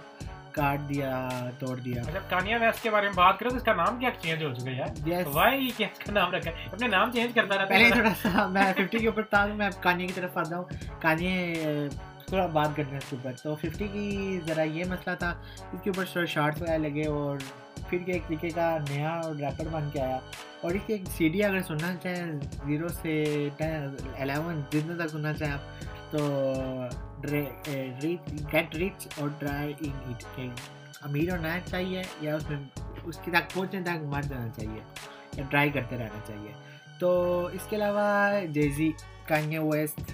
کاٹ 0.60 0.90
دیا 0.90 1.30
توڑ 1.60 1.78
دیا۔ 1.78 2.02
اچھا 2.08 2.20
کانیا 2.30 2.58
ویسٹ 2.62 2.84
کے 2.84 2.90
بارے 2.90 3.06
میں 3.06 3.14
بات 3.16 3.40
کرو 3.40 3.50
تو 3.50 3.56
اس 3.56 3.64
کا 3.64 3.74
نام 3.74 4.00
کیا 4.00 4.10
چینج 4.22 4.44
ہو 4.44 4.54
چکا 4.54 4.72
ہے 4.72 4.78
یار؟ 5.06 5.24
وائی 5.34 5.72
کیا 5.78 5.88
اس 5.92 6.00
کا 6.00 6.12
نام 6.12 6.32
رکھا 6.32 6.52
ہے؟ 6.52 6.66
اپنے 6.72 6.88
نام 6.88 7.12
چینج 7.12 7.36
کرتا 7.36 7.56
رہتا 7.56 7.66
پہلے 7.66 7.90
تھوڑا 7.92 8.10
سا 8.22 8.48
میں 8.48 8.74
50 8.78 9.00
کے 9.00 9.08
اوپر 9.08 9.22
تھا 9.22 9.46
میں 9.46 9.70
کانیا 9.82 10.08
کی 10.08 10.14
طرف 10.14 10.38
آتا 10.38 10.58
ہوں۔ 10.58 10.64
کانیا 11.02 11.56
تھوڑا 12.28 12.46
بات 12.46 12.70
کرتے 12.76 12.90
ہیں 12.90 12.98
اس 12.98 13.10
کے 13.10 13.16
اوپر۔ 13.16 13.32
تو 13.44 13.56
50 13.56 13.88
کی 13.94 14.40
ذرا 14.48 14.62
یہ 14.62 14.86
مسئلہ 14.86 15.16
تھا 15.16 15.30
اس 15.74 15.82
کے 15.84 15.90
اوپر 15.90 16.26
شارٹس 16.26 16.62
وغیرہ 16.62 16.78
لگے 16.78 17.06
اور 17.08 17.38
پھر 17.90 17.98
کے 17.98 18.12
ایک 18.12 18.24
طریقے 18.28 18.50
کا 18.50 18.78
نیا 18.90 19.22
ریپر 19.40 19.68
بن 19.72 19.90
کے 19.94 20.02
آیا۔ 20.02 20.20
اور 20.62 20.72
اس 20.72 20.82
کی 20.86 20.94
ایک 20.94 21.02
سی 21.18 21.30
ڈی 21.30 21.44
اگر 21.44 21.62
سننا 21.62 21.96
چاہیں 21.96 22.32
زیرو 22.66 22.88
سے 22.88 23.24
الیون 24.20 24.62
جتنے 24.70 24.96
تک 24.96 25.12
سننا 25.12 25.34
چاہیں 25.34 25.54
آپ 25.54 25.84
تو 26.12 26.28
گیٹ 27.24 28.76
ریچ 28.76 29.08
اور 29.18 29.30
ڈرائی 29.40 29.74
ان 29.80 29.92
ہیٹ 30.08 30.24
کہ 30.36 30.48
امیر 31.02 31.32
ہونا 31.32 31.58
چاہیے 31.66 32.02
یا 32.22 32.36
اس 32.36 32.50
میں 32.50 32.58
اس 33.04 33.18
کی 33.18 33.32
تک 33.32 33.54
پہنچنے 33.54 33.82
تک 33.82 34.04
مر 34.06 34.22
جانا 34.22 34.50
چاہیے 34.50 34.82
یا 35.34 35.44
ٹرائی 35.50 35.70
کرتے 35.70 35.98
رہنا 35.98 36.20
چاہیے 36.28 36.52
تو 37.00 37.46
اس 37.46 37.68
کے 37.70 37.76
علاوہ 37.76 38.46
جیزی 38.46 38.92
کانیہ 39.28 39.60
ویسٹ 39.60 40.12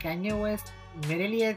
کینیہ 0.00 0.32
ویسٹ 0.32 0.70
میرے 1.06 1.28
لیے 1.28 1.52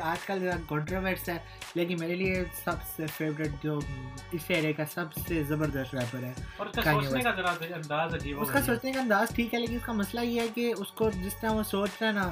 آج 0.00 0.26
کل 0.26 0.50
کانٹروورس 0.68 1.28
ہے 1.28 1.38
لیکن 1.74 1.96
میرے 2.00 2.14
لیے 2.14 2.44
سب 2.64 2.82
سے 2.96 3.06
فیوریٹ 3.06 3.50
جو 3.62 3.78
اس 4.32 4.40
ایرے 4.48 4.72
کا 4.72 4.82
سب 4.94 5.04
سے 5.28 5.42
زبردست 5.42 5.94
ریپر 5.94 6.22
ہے 6.22 6.32
اس 8.32 8.50
کا 8.50 8.62
سوچنے 8.62 8.92
کا 8.92 9.00
انداز 9.00 9.28
ٹھیک 9.34 9.54
ہے 9.54 9.58
لیکن 9.58 9.74
اس 9.74 9.82
کا 9.84 9.92
مسئلہ 9.92 10.20
یہ 10.20 10.40
ہے 10.40 10.46
کہ 10.54 10.74
اس 10.76 10.92
کو 10.92 11.10
جس 11.10 11.40
طرح 11.40 11.50
وہ 11.50 11.62
سوچ 11.62 11.90
رہا 12.00 12.08
ہے 12.08 12.12
نا 12.12 12.30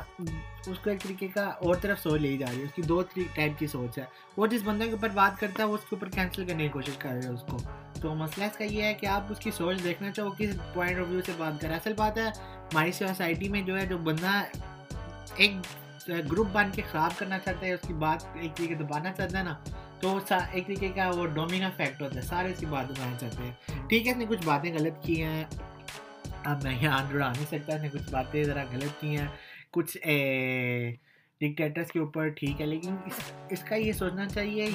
اس 0.66 0.78
کو 0.84 0.90
ایک 0.90 1.02
طریقے 1.02 1.28
کا 1.28 1.44
اور 1.44 1.74
طرف 1.74 2.00
سوچ 2.00 2.20
لی 2.20 2.38
جا 2.38 2.46
رہی 2.50 2.58
ہے۔ 2.58 2.62
اس 2.62 2.74
کی 2.74 2.82
دو 2.82 3.02
ٹائپ 3.34 3.58
کی 3.58 3.66
سوچ 3.66 3.98
ہے۔ 3.98 4.04
وہ 4.36 4.46
جس 4.46 4.60
بندے 4.64 4.84
کے 4.84 4.90
اوپر 4.90 5.08
بات 5.08 5.40
کرتا 5.40 5.62
ہے 5.62 5.68
وہ 5.68 5.74
اس 5.74 5.80
کے 5.80 5.96
اوپر 5.96 6.08
کینسل 6.08 6.46
کرنے 6.46 6.62
کی 6.62 6.68
کوشش 6.68 6.96
کر 6.98 7.08
رہے 7.08 7.20
ہیں 7.20 7.28
اس 7.28 7.40
کو۔ 7.50 7.56
تو 8.02 8.14
مسئلہ 8.14 8.44
اس 8.44 8.58
کا 8.58 8.64
یہ 8.64 8.82
ہے 8.82 8.94
کہ 8.94 9.06
آپ 9.06 9.22
اس 9.30 9.38
کی 9.38 9.50
سوچ 9.50 9.82
دیکھنا 9.84 10.10
چاہو 10.10 10.30
کس 10.38 10.74
پوائنٹ 10.74 11.00
آف 11.00 11.06
ویو 11.08 11.20
سے 11.26 11.32
بات 11.36 11.60
کریں 11.60 11.76
اصل 11.76 11.92
بات 11.92 12.18
ہے 12.18 12.28
ہماری 12.48 12.92
سوسائٹی 12.92 13.48
میں 13.48 13.62
جو 13.62 13.78
ہے 13.78 13.86
جو 13.86 13.98
بندہ 13.98 14.42
ایک 15.36 15.50
گروپ 16.08 16.46
بن 16.52 16.70
کے 16.72 16.82
خراب 16.90 17.18
کرنا 17.18 17.38
چاہتا 17.38 17.66
ہے 17.66 17.72
اس 17.72 17.80
کی 17.88 17.94
بات 17.94 18.24
ایک 18.34 18.56
طریقے 18.56 18.74
دبانا 18.74 19.12
چاہتا 19.12 19.38
ہے 19.38 19.44
نا 19.44 19.54
تو 20.00 20.18
ایک 20.52 20.66
طریقے 20.66 20.88
کا 20.88 21.08
وہ 21.08 21.26
ڈومین 21.26 21.64
افیکٹ 21.64 22.02
ہوتا 22.02 22.16
ہے 22.16 22.22
سارے 22.22 22.52
اس 22.52 22.58
کی 22.58 22.66
بات 22.66 22.88
دبانا 22.88 23.16
چاہتے 23.18 23.42
ہیں۔ 23.42 23.88
ٹھیک 23.88 24.06
ہے 24.06 24.12
اس 24.12 24.16
نے 24.16 24.26
کچھ 24.28 24.44
باتیں 24.44 24.74
غلط 24.78 25.04
کی 25.04 25.22
ہیں۔ 25.22 25.44
اب 26.44 26.62
میں 26.62 26.74
یہاں 26.80 26.98
اندر 26.98 27.18
نہیں 27.18 27.46
سکتا 27.50 27.74
اس 27.74 27.82
نے 27.82 27.88
کچھ 27.92 28.10
باتیں 28.10 28.44
ذرا 28.44 28.64
غلط 28.72 29.00
کی 29.00 29.16
ہیں۔ 29.16 29.26
کچھ 29.70 29.98
ڈکٹیٹرس 31.40 31.92
کے 31.92 31.98
اوپر 31.98 32.28
ٹھیک 32.28 32.60
ہے 32.60 32.66
لیکن 32.66 32.96
اس 33.50 33.64
کا 33.64 33.74
یہ 33.74 33.92
سوچنا 33.92 34.28
چاہیے 34.28 34.70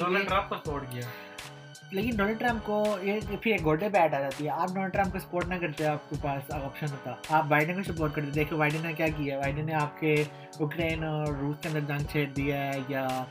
لیکن 1.94 2.16
ڈونلڈ 2.16 2.38
ٹرمپ 2.38 2.64
کو 2.64 2.96
یہ 3.02 3.20
پھر 3.42 3.52
ایک 3.52 3.64
گوٹے 3.64 3.88
پہ 3.88 3.98
ایڈ 3.98 4.14
آ 4.14 4.20
جاتی 4.20 4.44
ہے۔ 4.44 4.50
آپ 4.50 4.68
ڈونلڈ 4.74 4.92
ٹرمپ 4.92 5.12
کو 5.12 5.18
سپورٹ 5.18 5.46
نہ 5.46 5.54
کرتے 5.60 5.86
آپ 5.86 6.10
کے 6.10 6.16
پاس 6.22 6.54
آپشن 6.54 6.86
ہوتا۔ 6.90 7.14
آپ 7.28 7.44
بائیڈن 7.44 7.82
کو 7.82 7.92
سپورٹ 7.92 8.14
کرتے۔ 8.14 8.30
دیکھو 8.30 8.56
بائیڈن 8.56 8.86
نے 8.86 8.92
کیا 8.92 9.06
کیا 9.08 9.34
ہے۔ 9.34 9.40
بائیڈن 9.40 9.66
نے 9.66 9.74
آپ 9.74 10.00
کے 10.00 10.14
اوکرین 10.60 11.04
اور 11.04 11.26
روس 11.26 11.56
کے 11.60 11.68
اندر 11.68 11.80
جنگ 11.80 12.06
چھیڑ 12.10 12.26
دیا 12.26 12.66
ہے 12.66 12.78
یا 12.88 13.24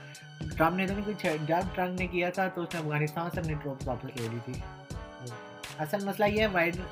ٹرمپ 0.57 0.77
نے 0.77 0.87
تو 0.87 0.93
نہیں 0.93 1.05
کچھ 1.05 1.25
جب 1.47 1.75
ٹرمپ 1.75 1.99
نے 1.99 2.07
کیا 2.07 2.29
تھا 2.29 2.47
تو 2.47 2.61
اس 2.61 2.73
نے 2.73 2.79
افغانستان 2.79 3.29
سے 3.33 3.39
اپنی 3.39 3.53
ٹروپس 3.53 3.87
واپس 3.87 4.21
لے 4.21 4.27
لی 4.31 4.37
تھی۔ 4.45 4.53
اصل 5.77 6.05
مسئلہ 6.05 6.25
یہ 6.25 6.41
ہے 6.41 6.47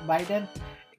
بائیڈن 0.06 0.44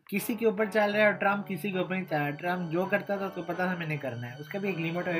کسی 0.08 0.34
کے 0.34 0.46
اوپر 0.46 0.66
چل 0.74 0.92
رہا 0.92 1.00
ہے 1.00 1.06
اور 1.06 1.14
ٹرمپ 1.14 1.48
کسی 1.48 1.72
کے 1.72 1.78
اوپر 1.78 1.96
نہیں 1.96 2.06
چل 2.10 2.16
رہا۔ 2.16 2.26
ہے 2.26 2.32
ٹرمپ 2.32 2.72
جو 2.72 2.86
کرتا 2.86 3.16
تھا 3.16 3.26
اس 3.26 3.36
کو 3.36 3.42
پتا 3.42 3.66
تھا 3.66 3.76
میں 3.78 3.88
نے 3.88 3.98
کرنا 3.98 4.28
ہے۔ 4.28 4.36
اس 4.40 4.50
کا 4.50 4.60
بھی 4.60 4.70
ایک 4.70 4.80
لمٹ 4.80 5.08
ہے 5.08 5.14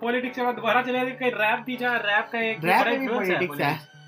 پولیٹکس 0.00 0.36
سے 0.36 0.52
دوبارہ 0.56 0.82
چلے 0.86 1.00
ریپ 1.00 1.64
بھی 1.64 1.76
ریپ 1.78 2.32
کا 2.32 2.38
ایک 2.38 2.64
ریپ 2.64 2.98
بھی 2.98 3.08
پولیٹکس 3.08 3.60
ہے۔ 3.60 4.01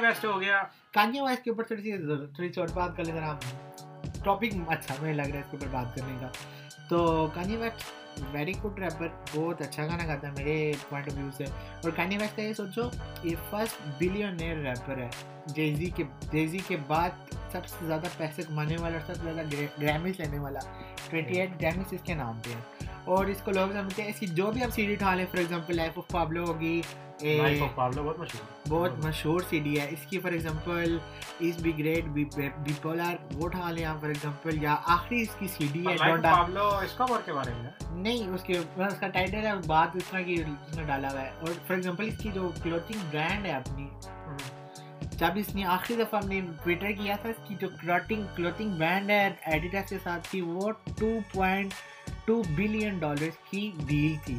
ویسٹ 0.00 0.24
ہو 0.24 0.40
گیا۔ 0.40 0.62
کانیا 0.92 1.22
ویسٹ 1.24 1.44
کے 1.44 1.50
اوپر 1.50 1.62
تھوڑی 1.62 1.82
سی 1.82 1.96
تھوڑی 2.26 2.52
چھوٹ 2.52 2.70
بات 2.70 2.96
کر 2.96 3.04
لیں 3.04 3.14
ذرا 3.14 3.38
ٹاپک 4.24 4.44
اچھا 4.68 4.94
مجھے 5.00 5.12
لگ 5.12 5.22
رہا 5.22 5.34
ہے 5.34 5.40
اس 5.40 5.50
کے 5.50 5.56
اوپر 5.56 5.66
بات 5.66 5.96
کرنے 5.96 6.16
کا۔ 6.20 6.28
تو 6.88 7.26
Kanye 7.34 7.58
West 7.58 7.82
very 8.32 8.52
good 8.64 8.78
rapper 8.78 9.08
بہت 9.34 9.60
اچھا 9.60 9.86
گانا 9.86 10.06
گاتا 10.06 10.28
ہے 10.28 10.32
میرے 10.32 10.72
پوائنٹ 10.88 11.08
آف 11.08 11.18
ویو 11.18 11.30
سے۔ 11.36 11.44
اور 11.44 11.90
کانیا 11.90 12.18
ویسٹ 12.20 12.36
کا 12.36 12.42
یہ 12.42 12.52
سوچو 12.52 12.82
یہ 13.22 13.36
فرسٹ 13.50 13.88
بلین 13.98 14.40
ریپر 14.40 14.98
ہے۔ 14.98 15.08
جیزی 15.46 15.90
کے 15.90 16.04
جیزی 16.32 16.58
کے 16.68 16.76
بعد 16.86 17.10
سب 17.52 17.66
سے 17.66 17.86
زیادہ 17.86 18.06
پیسے 18.16 18.42
کمانے 18.42 18.76
والا 18.78 18.98
اور 18.98 19.14
سب 19.14 19.22
سے 19.22 19.32
زیادہ 19.32 19.48
گریمز 19.80 20.20
لینے 20.20 20.38
والا۔ 20.38 20.60
ٹوینٹی 21.10 21.40
ایٹ 21.40 21.50
گریمز 21.60 21.84
اس 21.90 22.00
کے 22.04 22.14
نام 22.14 22.40
پہ 22.44 22.50
ہیں 22.50 22.87
اور 23.08 23.26
اس 23.26 23.42
کو 23.44 23.50
لوگ 23.50 23.68
سمجھتے 23.72 24.02
ہیں 24.02 24.08
اس 24.08 24.20
کی 24.20 24.26
جو 24.26 24.50
بھی 24.50 24.62
آپ 24.62 24.70
سی 24.70 24.86
ڈی 24.86 24.92
اٹھا 24.92 25.14
لیں 25.14 25.24
for 25.30 25.38
example 25.38 25.76
Life 25.76 25.98
of 25.98 26.08
Pablo 26.08 26.44
ہوگی 26.44 26.80
بہت 28.68 29.04
مشہور 29.04 29.40
سی 29.48 29.58
ڈی 29.58 29.80
ہے۔ 29.80 29.86
اس 29.90 30.06
کی 30.08 30.18
for 30.18 30.32
example 30.32 30.98
is 31.40 31.62
be 31.62 31.72
great 31.78 32.04
bipolar 32.82 33.16
وہ 33.34 33.46
اٹھا 33.46 33.70
لیں 33.70 33.84
آپ 33.84 34.00
فار 34.00 34.08
ایگزامپل 34.08 34.62
یا 34.62 34.76
آخری 34.84 35.20
اس 35.22 35.28
کی 35.38 35.46
سی 35.48 35.66
ڈی 35.72 35.84
ہے؟ 35.86 35.96
نہیں 37.90 38.28
اس 38.28 38.42
کے 38.42 38.58
اس 38.58 38.98
کا 39.00 39.08
ٹائٹل 39.08 39.46
ہے 39.46 39.52
بات 39.66 39.96
اس 39.96 40.02
طرح 40.10 40.20
کی 40.20 40.34
اس 40.34 40.76
نے 40.76 40.82
ڈالا 40.84 41.12
ہوا 41.12 41.22
ہے۔ 41.22 41.30
اور 41.40 41.52
فار 41.66 41.76
ایگزامپل 41.76 42.08
اس 42.08 42.18
کی 42.18 42.30
جو 42.34 42.50
کلوتھنگ 42.62 42.98
برانڈ 43.10 43.46
ہے 43.46 43.52
اپنی 43.52 43.88
جب 45.12 45.28
اس 45.34 45.54
نے 45.54 45.64
آخری 45.64 45.96
دفعہ 45.96 46.20
اپنے 46.20 46.40
ٹویٹر 46.64 46.90
کیا 46.92 47.16
تھا 47.22 47.28
اس 47.28 47.48
کی 47.48 47.54
جو 47.60 47.68
کلوتھنگ 47.80 48.22
کلوتھنگ 48.36 48.70
برانڈ 48.70 49.10
ہے 49.10 49.28
ایڈیڈاس 49.40 49.90
کے 49.90 49.98
ساتھ 50.02 50.28
تھی 50.30 50.40
وہ 50.40 50.70
two 50.98 51.18
point 51.32 51.74
two 52.28 52.42
billion 52.48 52.98
dollar 52.98 53.28
کی 53.50 53.70
ڈیل 53.86 54.16
تھی۔ 54.24 54.38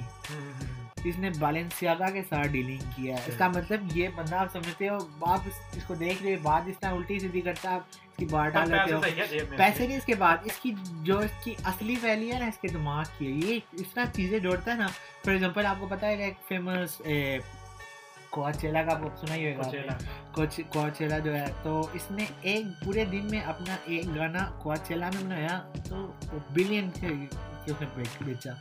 اس 1.03 1.19
نے 1.19 1.29
بالنسیاگا 1.39 2.09
کے 2.09 2.21
ساتھ 2.29 2.47
ڈیلنگ 2.47 2.77
کیا 2.95 3.15
ہے۔ 3.15 3.21
اس 3.27 3.37
کا 3.37 3.47
مطلب 3.47 3.97
یہ 3.97 4.07
بندہ 4.15 4.35
آپ 4.35 4.51
سمجھتے 4.53 4.89
ہو 4.89 4.97
آپ 5.21 5.39
اس 5.75 5.83
کو 5.87 5.95
دیکھ 5.95 6.23
رہے 6.23 6.35
بات 6.35 6.61
اس 6.67 6.75
طرح 6.79 6.91
الٹی 6.91 7.19
سیدھی 7.19 7.41
کرتا 7.41 7.71
آپ 7.71 7.81
اس 7.89 8.17
کی 8.17 8.25
بار 8.25 8.49
ڈال 8.49 8.69
لیتے 8.69 8.93
ہو۔ 8.93 8.99
پیسے 9.57 9.87
نہیں 9.87 9.97
اس 9.97 10.05
کے 10.05 10.15
بعد 10.15 10.37
اس 10.45 10.57
کی 10.57 10.73
جو 11.03 11.19
اس 11.19 11.31
کی 11.43 11.53
اصلی 11.63 11.95
ویلی 12.01 12.33
ہے 12.33 12.39
نا 12.39 12.45
اس 12.45 12.57
کے 12.57 12.67
دماغ 12.67 13.03
کی 13.17 13.27
ہے۔ 13.27 13.53
یہ 13.53 13.59
اس 13.71 13.93
طرح 13.93 14.05
چیزیں 14.13 14.39
جوڑتا 14.39 14.71
ہے 14.71 14.77
نا۔ 14.77 14.87
فار 14.87 15.31
ایگزامپل 15.31 15.65
آپ 15.65 15.75
کو 15.79 15.87
پتا 15.89 16.07
ہے 16.07 16.23
ایک 16.23 16.33
فیمس 16.47 17.01
کوچیلا 18.29 18.83
کا 18.83 18.91
آپ 18.91 19.01
کو 19.01 19.25
سنا 19.25 19.35
ہی 19.35 19.53
ہوگا 19.53 19.97
کوچیلا 20.73 21.19
جو 21.19 21.35
ہے 21.35 21.45
تو 21.63 21.87
اس 21.93 22.11
نے 22.11 22.25
ایک 22.41 22.65
پورے 22.85 23.05
دن 23.05 23.27
میں 23.29 23.39
اپنا 23.39 23.75
ایک 23.85 24.15
گانا 24.15 24.49
کوچیلا 24.63 25.09
میں 25.13 25.23
بنایا 25.23 25.59
تو 25.89 26.11
بلین 26.49 26.89
اس 27.71 28.21
نے 28.21 28.25
بیچا۔ 28.25 28.51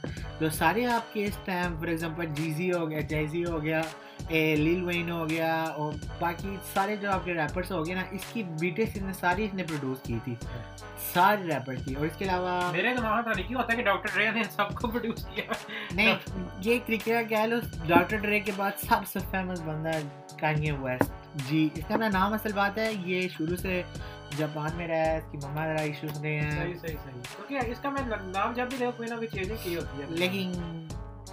جو 0.40 0.50
سارے 0.50 0.86
آپ 0.86 1.12
کے 1.12 1.24
اس 1.24 1.36
ٹائم 1.44 1.78
فار 1.78 1.88
ایگزامپل 1.88 2.26
جیزی 2.26 2.72
ہو 2.72 2.90
گیا 2.90 3.00
جیزی 3.00 3.44
ہو 3.44 3.62
گیا 3.62 3.80
لیل 4.30 4.82
وین 4.84 5.10
ہو 5.10 5.28
گیا 5.30 5.62
اور 5.62 5.92
باقی 6.18 6.56
سارے 6.74 6.96
جو 6.96 7.10
آپ 7.10 7.24
کے 7.24 7.34
ریپرس 7.34 7.72
ہو 7.72 7.86
گئے 7.86 7.94
نا 7.94 8.02
اس 8.10 8.24
کی 8.32 8.42
بیٹس 8.42 8.96
نے 8.96 9.12
ساری 9.12 9.44
اس 9.44 9.54
نے 9.54 9.62
پروڈیوس 9.62 9.98
کی 10.02 10.18
تھی۔ 10.24 10.34
سارے 11.14 11.42
ریپر 11.42 11.74
کی۔ 11.74 11.94
اور 11.94 12.06
اس 12.06 12.16
کے 12.18 12.24
علاوہ 12.24 12.72
میرے 12.72 12.94
دماغ 12.94 13.22
میں 13.26 13.34
نہیں 13.36 13.54
ہوتا 13.54 13.74
کہ 13.74 13.82
ڈاکٹر 13.82 14.08
ڈرے 14.14 14.30
نے 14.30 14.42
سب 14.50 14.74
کو 14.74 14.88
پروڈیوس 14.88 15.26
کیا۔ 15.34 15.52
نہیں 15.90 16.16
یہ 16.60 16.78
کا 17.04 17.22
کہہ 17.22 17.46
لو 17.46 17.56
ڈاکٹر 17.86 18.16
ڈرے 18.16 18.40
کے 18.40 18.52
بعد 18.56 18.70
سب 18.88 19.06
سے 19.12 19.18
فیمس 19.30 19.60
بندہ 19.60 19.90
کانیے 20.40 20.72
ویسٹ 20.72 21.12
جی 21.48 21.68
اس 21.74 21.84
کا 21.88 21.96
نام 21.96 22.32
اصل 22.32 22.52
بات 22.52 22.78
ہے 22.78 22.92
یہ 23.04 23.28
شروع 23.28 23.56
سے 23.56 23.82
جاپان 24.36 24.70
میں 24.76 24.88
رہا 24.88 24.96
ہے 24.96 25.18
اس 25.18 25.24
کی 25.32 25.38
مما 25.42 25.66
ذرا 25.66 25.80
ایشوز 25.80 26.20
رہے 26.22 26.40
ہیں۔ 26.40 26.50
صحیح 26.50 26.74
صحیح 26.74 26.96
صحیح۔ 27.04 27.46
کیونکہ 27.48 27.70
اس 27.70 27.80
کا 27.80 27.90
میں 27.90 28.02
نام 28.20 28.52
جب 28.52 28.68
بھی 28.68 28.76
دیکھو 28.76 28.92
کوئی 28.96 29.08
نہ 29.10 29.14
کوئی 29.14 29.28
چیزیں 29.28 29.56
کی 29.64 29.76
ہوتی 29.76 30.02
ہے۔ 30.02 30.06
لیکن 30.08 30.52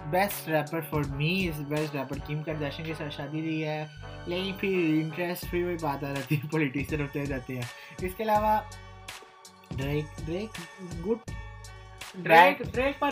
best 0.06 0.48
rapper 0.48 0.82
for 0.82 1.02
me 1.16 1.48
is 1.48 1.62
best 1.62 1.96
rapper 1.96 2.18
Kim 2.28 2.44
Kardashian 2.44 2.84
کے 2.84 2.94
ساتھ 2.98 3.14
شادی 3.14 3.42
دی 3.42 3.68
ہے۔ 3.68 3.86
لیکن 4.26 4.54
پھر 4.60 4.70
انٹرسٹ 4.78 5.46
پھر 5.52 5.66
وہی 5.66 5.76
بات 5.82 6.04
آ 6.04 6.08
جاتی 6.08 6.36
ہے 6.36 6.48
پولیٹیشین 6.52 7.02
ہوتے 7.02 7.26
جاتے 7.26 7.56
ہیں۔ 7.56 7.62
اس 8.02 8.12
کے 8.18 8.24
علاوہ 8.24 8.60
ڈریک 9.72 10.06
ڈریک 10.26 10.50
گڈ 11.08 11.32
ڈریک 12.16 12.62
ڈریک 12.74 13.00
پر 13.00 13.10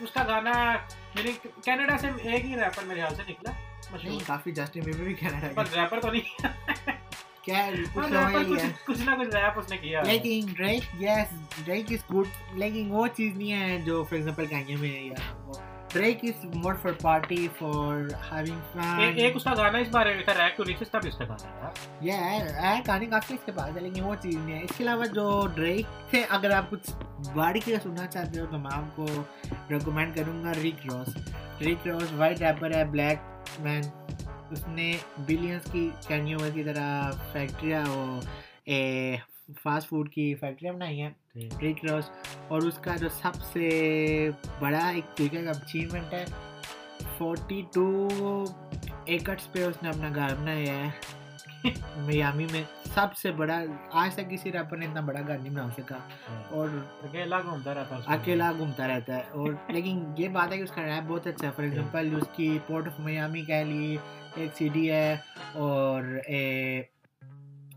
اس 0.00 0.10
کا 0.12 0.24
گانا 0.28 0.72
میری 1.14 1.32
کینیڈا 1.64 1.98
سے 1.98 2.08
ایک 2.22 2.44
ہی 2.44 2.56
ریپر 2.56 2.82
میرے 2.84 3.00
خیال 3.00 3.14
سے 3.14 3.22
نکلا 3.28 3.50
کافی 4.26 4.52
جسٹن 4.52 4.80
بیبر 4.80 4.98
بھی 4.98 5.14
کینیڈا 5.14 5.46
پر 5.54 5.64
ریپر 5.74 6.00
تو 6.00 6.10
نہیں۔ 6.10 6.46
لیکن 12.54 12.90
وہ 12.90 13.06
چیز 13.06 13.36
نہیں 13.36 13.52
ہے 13.52 13.78
جو 13.84 14.02
فار 14.04 14.16
ایگزامپل 14.16 14.46
کہیں 14.46 14.76
میں 14.76 15.10
Drake 15.94 16.18
is 16.22 16.44
more 16.54 16.74
for 16.74 16.92
party 17.02 17.46
for 17.58 17.96
having 18.32 18.60
fun 18.72 19.00
ایک 19.16 19.36
اس 19.36 19.44
کا 19.44 19.54
گانا 19.56 19.78
اس 19.78 19.88
بارے 19.88 20.14
میں 20.14 20.34
ریک 20.38 20.56
ٹو 20.56 20.64
ریچز 20.64 20.90
تب 20.90 21.06
اس 21.06 21.18
کا 21.18 21.24
گانا 21.24 21.66
ہے 21.66 21.70
یہ 22.00 22.12
ہے 22.12 22.80
گانے 22.86 23.06
کافی 23.06 23.34
اس 23.34 23.46
کے 23.46 23.52
پاس 23.52 23.76
ہے 23.76 23.80
لیکن 23.80 24.04
وہ 24.04 24.14
چیز 24.14 24.36
نہیں 24.36 24.58
ہے 24.58 24.64
اس 24.64 24.76
کے 24.76 24.84
علاوہ 24.84 25.04
جو 25.04 25.46
ڈریک 25.54 25.86
سے 26.10 26.24
اگر 26.28 26.50
آپ 26.50 26.70
کچھ 26.70 26.90
باڑی 27.34 27.60
کے 27.60 27.76
سننا 27.82 28.06
چاہتے 28.06 28.40
ہو 28.40 28.46
تو 28.50 28.58
میں 28.58 28.70
آپ 28.72 28.96
کو 28.96 29.06
ریکمینڈ 29.70 30.16
کروں 30.16 30.44
گا 30.44 30.52
Rick 30.62 30.86
Ross 30.92 31.16
Rick 31.60 31.88
Ross 31.88 32.12
white 32.12 32.42
rapper 32.42 32.74
ہے 32.74 32.84
بلیک 32.84 33.18
مین 33.60 33.82
اس 34.50 34.68
نے 34.68 34.96
بلینس 35.18 35.72
کی 35.72 35.90
کینیو 36.08 36.38
کی 36.54 36.64
طرح 36.64 37.10
فیکٹریاں 37.32 37.84
وہ 37.88 38.20
فاسٹ 39.62 39.88
فوڈ 39.88 40.10
کی 40.10 40.34
فیکٹریاں 40.34 40.72
بنائی 40.72 41.02
ہیں 41.02 41.10
ریک 41.62 41.84
روز 41.84 42.10
اور 42.48 42.62
اس 42.62 42.78
کا 42.78 42.96
جو 42.96 43.08
سب 43.08 43.34
سے 43.34 43.68
بڑا 44.58 44.88
ایک 44.88 45.16
طریقے 45.16 45.42
کا 45.42 45.50
اچیومنٹ 45.50 46.12
ہے 46.12 46.24
فورٹی 47.18 47.62
ٹو 47.74 48.08
ایکڑس 49.04 49.52
پہ 49.52 49.64
اس 49.64 49.82
نے 49.82 49.88
اپنا 49.88 50.08
گھر 50.14 50.34
بنایا 50.34 50.74
ہے۔ 50.74 50.90
میامی 51.96 52.46
میں 52.52 52.62
سب 52.94 53.16
سے 53.16 53.32
بڑا 53.32 53.60
آج 53.92 54.14
تک 54.14 54.30
کسی 54.30 54.52
ریپر 54.52 54.76
نے 54.76 54.86
اتنا 54.86 55.00
بڑا 55.00 55.20
گھر 55.28 55.38
نہیں 55.38 55.52
بنا 55.52 55.68
سکا۔ 55.76 55.98
اور 56.50 56.68
اکیلا 57.02 57.40
گھومتا 57.40 57.74
رہتا 57.74 57.96
ہے 57.96 58.00
اکیلا 58.06 58.52
گھومتا 58.58 58.88
رہتا 58.88 59.16
ہے۔ 59.16 59.22
اور 59.30 59.52
لیکن 59.68 60.04
یہ 60.18 60.28
بات 60.28 60.52
ہے 60.52 60.56
کہ 60.56 60.62
اس 60.62 60.70
کا 60.70 60.82
ریپ 60.82 61.04
بہت 61.06 61.26
اچھا 61.26 61.46
ہے۔ 61.46 61.52
فار 61.56 61.64
ایگزامپل 61.64 62.08
اس 62.16 62.28
کی 62.36 62.58
پورٹ 62.66 62.86
آف 62.86 63.00
میامی 63.00 63.42
کہہ 63.42 63.64
لی۔ 63.66 63.96
ایک 64.38 64.62
ڈی 64.72 64.90
ہے 64.90 65.16
اور 65.52 66.02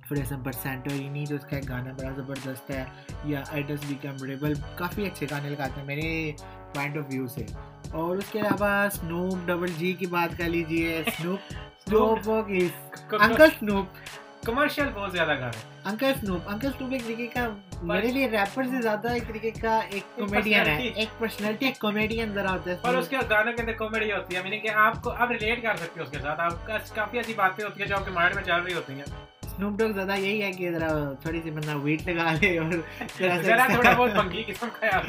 فار 0.09 0.17
ایگزامپل 0.17 0.51
سینٹورینی 0.51 1.25
تو 1.25 1.35
اس 1.35 1.45
کا 1.49 1.55
ایک 1.55 1.69
گانا 1.69 1.93
بڑا 1.93 2.09
زبردست 2.15 2.71
ہے 2.71 2.83
یا 3.25 3.43
ایڈس 3.51 3.85
بیکم 3.87 4.23
ریبل 4.25 4.53
کافی 4.75 5.05
اچھے 5.05 5.27
گانے 5.31 5.49
لگاتے 5.49 5.79
ہیں 5.79 5.87
میرے 5.87 6.31
پوائنٹ 6.73 6.97
آف 6.97 7.03
ویو 7.09 7.27
سے۔ 7.27 7.45
اور 7.91 8.17
اس 8.17 8.31
کے 8.31 8.39
علاوہ 8.39 8.89
سنوپ 8.91 9.37
ڈبل 9.45 9.71
جی 9.77 9.93
کی 9.93 10.05
بات 10.05 10.37
کر 10.37 10.49
لیجیے 10.49 11.03
سنوپ 11.17 11.53
سنوپ 11.85 12.29
انکل 12.29 13.49
سنوپ 13.59 13.85
کمرشل 14.45 14.89
بہت 14.93 15.11
زیادہ 15.11 15.39
گانے۔ 15.39 15.70
انکل 15.85 16.11
سنوپ 16.21 16.49
انکل 16.49 16.71
سنوپ 16.77 16.91
ایک 16.93 17.03
طریقے 17.03 17.25
کا 17.27 17.47
میرے 17.83 18.07
لیے 18.07 18.27
ریپر 18.29 18.63
سے 18.63 18.81
زیادہ 18.81 19.11
ایک 19.11 19.27
طریقے 19.27 19.51
کا 19.51 19.79
ایک 19.89 20.15
کامیڈین 20.17 20.67
ہے 20.67 20.87
ایک 20.87 21.17
پرسنالٹی 21.19 21.65
ایک 21.65 21.79
کامیڈین 21.79 22.33
ذرا 22.33 22.51
ہوتا 22.51 22.71
ہے 22.71 22.75
اور 22.81 22.95
اس 22.95 23.07
کے 23.09 23.17
گانوں 23.29 23.53
کے 23.53 23.61
اندر 23.61 23.73
کامیڈی 23.73 24.11
ہوتی 24.11 24.35
ہے 24.35 24.41
یعنی 24.41 24.59
کہ 24.59 24.69
آپ 24.77 25.01
کو 25.03 25.11
آپ 25.11 25.31
ریلیٹ 25.31 25.63
کر 25.63 25.75
سکتے 25.75 25.99
ہو 25.99 26.05
اس 26.05 26.11
کے 26.11 26.19
ساتھ 26.19 26.41
آپ 26.41 26.67
کافی 26.95 27.17
ایسی 27.17 27.33
باتیں 27.33 27.63
ہوتی 27.65 27.81
ہیں 27.81 27.87
جو 27.89 27.95
آپ 27.95 28.05
کے 28.05 28.11
مائنڈ 28.11 28.35
میں 28.35 28.43
چل 28.43 28.61
رہی 28.61 28.73
ہوتی 28.73 28.93
ہیں 28.93 29.05
سنوپ 29.47 29.79
ڈاگ 29.79 29.91
زیادہ 29.91 30.17
یہی 30.17 30.41
ہے 30.43 30.51
کہ 30.51 30.71
ذرا 30.71 30.91
تھوڑی 31.21 31.41
سی 31.41 31.51
بندہ 31.51 31.77
ویٹ 31.77 32.07
لگا 32.07 32.31
لے 32.31 32.57
اور 32.57 32.71
ذرا 33.19 33.67
تھوڑا 33.67 33.93
بہت 33.93 34.33
قسم 34.47 34.67
کا 34.79 34.99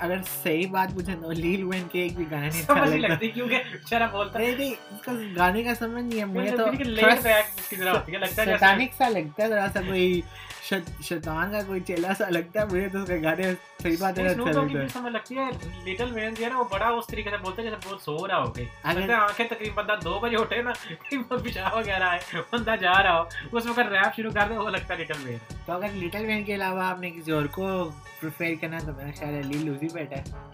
اگر 0.00 0.16
صحیح 0.42 0.66
بات 0.70 0.94
مجھے 0.94 1.14
نہیں 1.14 1.40
اچھا 3.82 3.98
لگتا 3.98 5.12
ہے 5.12 5.34
گانے 5.36 5.62
کا 5.62 5.74
سمجھ 5.78 6.04
نہیں 6.04 6.20
ہے 9.80 10.20
شیطان 11.02 11.52
کا 11.52 11.62
کوئی 11.62 11.80
چیلا 11.80 12.14
سا 12.18 12.28
لگتا 12.28 12.60
ہے 12.60 12.64
مجھے 12.66 12.88
تو 12.88 12.98
اس 12.98 13.08
کے 13.08 13.22
گانے 13.22 13.52
صحیح 13.82 13.96
بات 14.00 14.18
ہے 14.18 14.26
اچھا 14.26 14.44
لگتا 14.44 14.80
ہے 14.80 14.86
سمجھ 14.88 15.12
لگتی 15.12 15.38
ہے 15.38 15.48
لٹل 15.86 16.10
مین 16.10 16.34
جو 16.34 16.44
ہے 16.44 16.50
نا 16.50 16.58
وہ 16.58 16.64
بڑا 16.70 16.88
اس 16.88 17.06
طریقے 17.06 17.30
سے 17.30 17.36
بولتا 17.36 17.62
ہے 17.62 17.68
جیسے 17.68 17.88
بہت 17.88 18.02
سو 18.02 18.26
رہا 18.28 18.42
ہو 18.42 18.54
گئی 18.56 18.64
اگر 18.82 19.12
آنکھیں 19.12 19.46
تقریباً 19.46 19.74
بندہ 19.76 19.96
دو 20.04 20.18
بجے 20.22 20.36
اٹھے 20.36 20.62
نا 20.62 20.72
پیشاب 21.36 21.76
وغیرہ 21.76 22.12
ہے 22.12 22.40
بندہ 22.52 22.74
جا 22.80 22.92
رہا 23.02 23.20
ہو 23.20 23.56
اس 23.56 23.66
وقت 23.66 23.92
ریپ 23.92 24.16
شروع 24.16 24.30
کر 24.30 24.48
دے 24.48 24.56
وہ 24.56 24.70
لگتا 24.70 24.94
ہے 24.94 25.02
لٹل 25.02 25.24
مین 25.24 25.38
تو 25.66 25.72
اگر 25.72 25.94
لٹل 25.94 26.26
مین 26.26 26.44
کے 26.44 26.54
علاوہ 26.54 26.82
آپ 26.82 27.00
نے 27.00 27.10
کسی 27.10 27.32
اور 27.32 27.46
کو 27.50 27.68
پریفیئر 28.20 28.54
کرنا 28.60 28.78
تو 28.78 28.92
میرا 28.96 29.10
خیال 29.18 29.34
ہے 29.34 29.42
لیل 29.42 29.66
لوزی 29.66 29.88
بیٹھا 29.94 30.16
ہے 30.16 30.48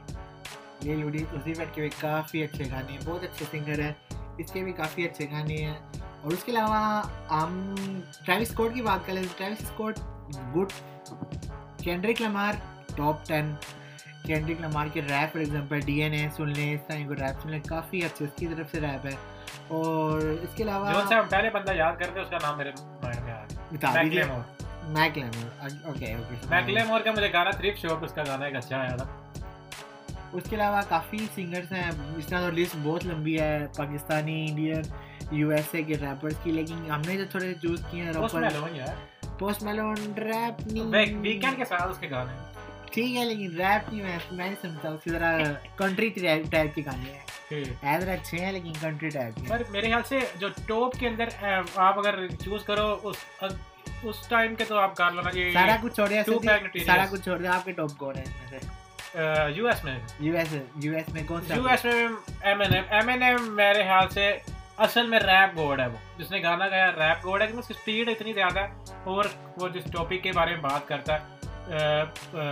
لیل 0.83 1.01
لوزی 1.01 1.53
بیٹھ 1.53 1.75
کے 1.75 1.81
بھی 1.81 1.91
کافی 2.01 2.43
اچھے 2.45 2.71
گانے 2.71 2.93
ہیں 2.93 3.01
بہت 3.05 3.23
اچھے 3.23 3.47
سنگر 3.51 3.81
ہیں 3.81 3.93
اس 4.39 4.53
کے 4.53 4.65
بھی 4.65 4.73
کافی 4.73 5.05
اچھے 5.05 5.27
گانے 5.31 5.57
ہیں 5.57 6.06
اور 6.27 6.35
اس 6.35 6.45
کے 6.45 6.53
علاوہ 6.53 7.03
ہم 7.31 7.75
ٹریوس 8.27 8.51
اسکاٹ 8.51 8.75
کی 8.75 8.83
بات 8.83 9.07
کر 9.07 9.13
لیں 9.13 9.23
Travis 9.37 9.57
Scott 9.61 9.99
good 10.57 10.73
Kendrick 11.83 12.23
Lamar 12.23 12.53
top 12.97 13.27
ten 13.27 13.55
Kendrick 14.25 14.61
Lamar 14.61 14.87
کے 14.93 15.01
rap 15.03 15.33
for 15.33 15.39
example 15.39 15.81
D 15.81 16.03
N 16.03 16.13
A 16.13 16.29
سن 16.37 16.49
لیں 16.49 16.75
اس 16.75 16.81
طرح 16.89 17.07
کو 17.07 17.15
ریپ 17.15 17.43
سن 17.43 17.51
لیں 17.51 17.61
کافی 17.69 18.05
اچھے 18.05 18.25
اس 18.25 18.31
کی 18.37 18.47
طرف 18.47 18.71
سے 18.71 18.81
ریپ 18.81 19.07
ہے۔ 19.07 19.17
اور 19.69 20.21
اس 20.21 20.57
کے 20.57 20.63
علاوہ 20.63 20.93
جو 21.11 21.23
پہلے 21.31 21.51
بندہ 21.51 21.73
یاد 21.73 21.93
اس 22.03 22.31
کا 22.31 22.39
نام 22.43 22.57
میرے 22.57 22.71
مائنڈ 22.81 23.25
میں 23.25 23.33
آ 23.33 23.43
اوکے 25.85 26.15
اوکے 26.15 27.05
کا 27.05 27.13
مجھے 27.13 27.33
گانا 27.33 27.51
اس 28.03 28.13
کا 28.13 28.23
گانا 28.27 28.45
ایک 28.45 28.57
اچھا 28.57 28.77
آیا 28.77 28.97
تھا 28.97 29.05
اس 30.33 30.43
کے 30.51 30.57
علاوہ 30.57 30.81
کافی 30.89 31.27
سنگرس 31.35 31.73
ہیں 31.73 31.91
اس 32.17 32.27
طرح 32.27 32.51
لسٹ 32.51 32.77
بہت 32.83 33.07
لمبی 33.07 33.41
ہے 33.41 33.67
Pakistani 33.77 34.47
Indian 34.51 34.83
U 35.33 35.51
S 35.51 35.65
A 35.73 35.83
کے 35.83 35.95
ریپرز 35.95 36.35
کی 36.43 36.53
لیکن 36.53 36.91
ہم 36.91 37.03
نے 37.07 37.17
جو 37.17 37.25
تھوڑے 37.31 37.55
چوز 37.63 37.81
کیے 37.91 38.03
ہیں 38.03 38.13
پوسٹ 39.39 39.63
میلون 39.63 39.95
ریپ 40.17 40.67
نہیں۔ 40.67 41.15
ویکینڈ 41.17 41.57
کے 41.57 41.65
ساتھ 41.65 41.83
اس 41.83 41.99
کے 41.99 42.11
گانے۔ 42.11 42.33
ٹھیک 42.93 43.17
ہے 43.17 43.25
لیکن 43.25 43.57
ریپ 43.57 43.93
نہیں 43.93 44.03
میں 44.03 44.19
میں 44.31 44.47
نہیں 44.47 44.57
سمجھتا 44.63 44.89
اس 44.89 45.03
کی 45.05 45.11
ذرا 45.11 45.37
کنٹری 45.77 46.09
ٹائپ 46.51 46.75
کے 46.75 46.83
گانے 46.87 47.13
ہیں۔ 47.13 47.65
ایدر 47.83 48.09
اچھے 48.09 48.39
ہیں 48.39 48.53
لیکن 48.53 48.73
کنٹری 48.81 49.09
ٹائپ 49.09 49.49
پر 49.49 49.63
میرے 49.71 49.87
خیال 49.87 50.03
سے 50.09 50.19
جو 50.39 50.49
ٹاپ 50.67 50.99
کے 51.01 51.09
اندر 51.09 51.29
آپ 51.77 51.99
اگر 51.99 52.27
چوز 52.45 52.65
کرو 52.65 52.97
اس 53.03 53.17
اس 54.03 54.27
ٹائم 54.29 54.55
کے 54.55 54.65
تو 54.65 54.79
آپ 54.79 54.97
کارلونا 54.97 55.31
جی 55.31 55.51
سارا 55.53 55.77
کچھ 55.83 55.95
چھوڑ 55.95 56.09
دیا 56.09 56.23
سارا 56.87 57.05
کچھ 57.11 57.21
چھوڑ 57.21 57.39
دیا۔ 57.39 57.53
آپ 57.55 57.65
کے 57.65 57.73
ٹاپ 57.73 57.97
کون 57.99 58.17
ہیں 58.17 58.25
اس 58.25 58.53
میں 58.53 58.59
سے؟ 58.61 59.53
یو 59.55 59.67
ایس 59.67 59.85
میں۔ 59.85 59.99
یو 60.21 60.37
ایس 60.37 60.55
یو 60.83 60.95
ایس 60.95 61.09
میں 61.09 61.23
کون 61.27 61.43
سا 61.49 61.55
یو 61.55 61.67
ایس 61.69 61.85
میں 61.85 62.07
M 62.41 62.61
N 62.61 62.75
M 62.75 62.85
M 62.91 63.09
N 63.09 63.23
M 63.23 63.53
میرے 63.57 63.83
خیال 63.83 64.09
سے 64.09 64.39
اصل 64.85 65.07
میں 65.07 65.19
ریپ 65.21 65.57
گوڈ 65.57 65.81
ہے 65.81 65.87
وہ۔ 65.87 65.97
جس 66.19 66.31
نے 66.31 66.43
گانا 66.43 66.69
گایا 66.69 66.91
ریپ 66.93 67.25
گوڈ 67.27 67.43
ہے 67.43 67.47
کہ 67.47 67.57
اس 67.57 67.69
کی 67.69 67.75
اسپیڈ 67.77 68.09
اتنی 68.09 68.33
زیادہ 68.33 68.61
ہے 68.61 68.95
اور 69.05 69.25
وہ 69.57 69.69
جس 69.69 69.85
ٹاپک 69.93 70.23
کے 70.23 70.33
بارے 70.33 70.51
میں 70.51 70.61
بات 70.63 70.89
کرتا 70.89 71.15
ہے 71.15 71.25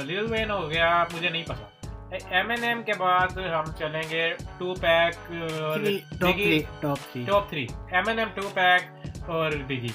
لل 0.04 0.26
وین 0.30 0.50
ہو 0.50 0.68
گیا 0.70 1.04
مجھے 1.12 1.28
نہیں 1.28 1.42
پسند۔ 1.46 2.12
ایم 2.30 2.50
این 2.50 2.64
ایم 2.64 2.82
کے 2.82 2.92
بعد 2.98 3.36
ہم 3.38 3.72
چلیں 3.78 4.02
گے 4.10 4.28
ٹو 4.58 4.74
پیک 4.74 5.32
اور 5.62 5.78
top 6.80 7.48
three 7.48 7.66
M 7.92 8.08
N 8.08 8.18
M 8.18 8.28
Tupac 8.54 8.82
اور 9.28 9.50
ڈگی 9.66 9.92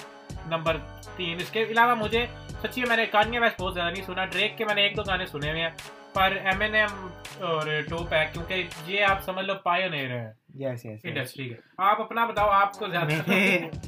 نمبر 0.47 0.77
تین 1.15 1.38
اس 1.41 1.49
کے 1.49 1.63
علاوہ 1.63 1.95
مجھے 1.95 2.25
سچی 2.63 2.84
میں 2.88 2.97
نے 2.97 3.05
کانیہ 3.05 3.39
ویسٹ 3.39 3.61
بہت 3.61 3.73
زیادہ 3.73 3.91
نہیں 3.91 4.05
سنا 4.05 4.25
ڈریک 4.25 4.57
کے 4.57 4.65
میں 4.65 4.75
نے 4.75 4.82
ایک 4.82 4.97
دو 4.97 5.03
گانے 5.07 5.25
سنے 5.25 5.51
ہوئے 5.51 5.61
ہیں 5.61 5.69
پر 6.13 6.38
ایم 6.43 6.61
این 6.61 6.75
ایم 6.75 7.07
اور 7.41 7.67
ٹو 7.89 8.03
پیک 8.09 8.34
کیونکہ 8.34 8.63
یہ 8.86 9.03
آپ 9.03 9.23
سمجھ 9.23 9.45
لو 9.45 9.53
پائے 9.63 9.88
نہیں 9.88 10.07
رہے 10.07 10.19
ہیں۔ 10.19 10.34
یس 10.50 10.86
یس 10.86 11.00
انڈسٹری 11.04 11.50
کے 11.50 11.56
آپ 11.78 12.02
اپنا 12.02 12.26
بتاؤ 12.26 12.50
آپ 12.50 12.78
کو 12.80 12.88
زیادہ 12.88 13.32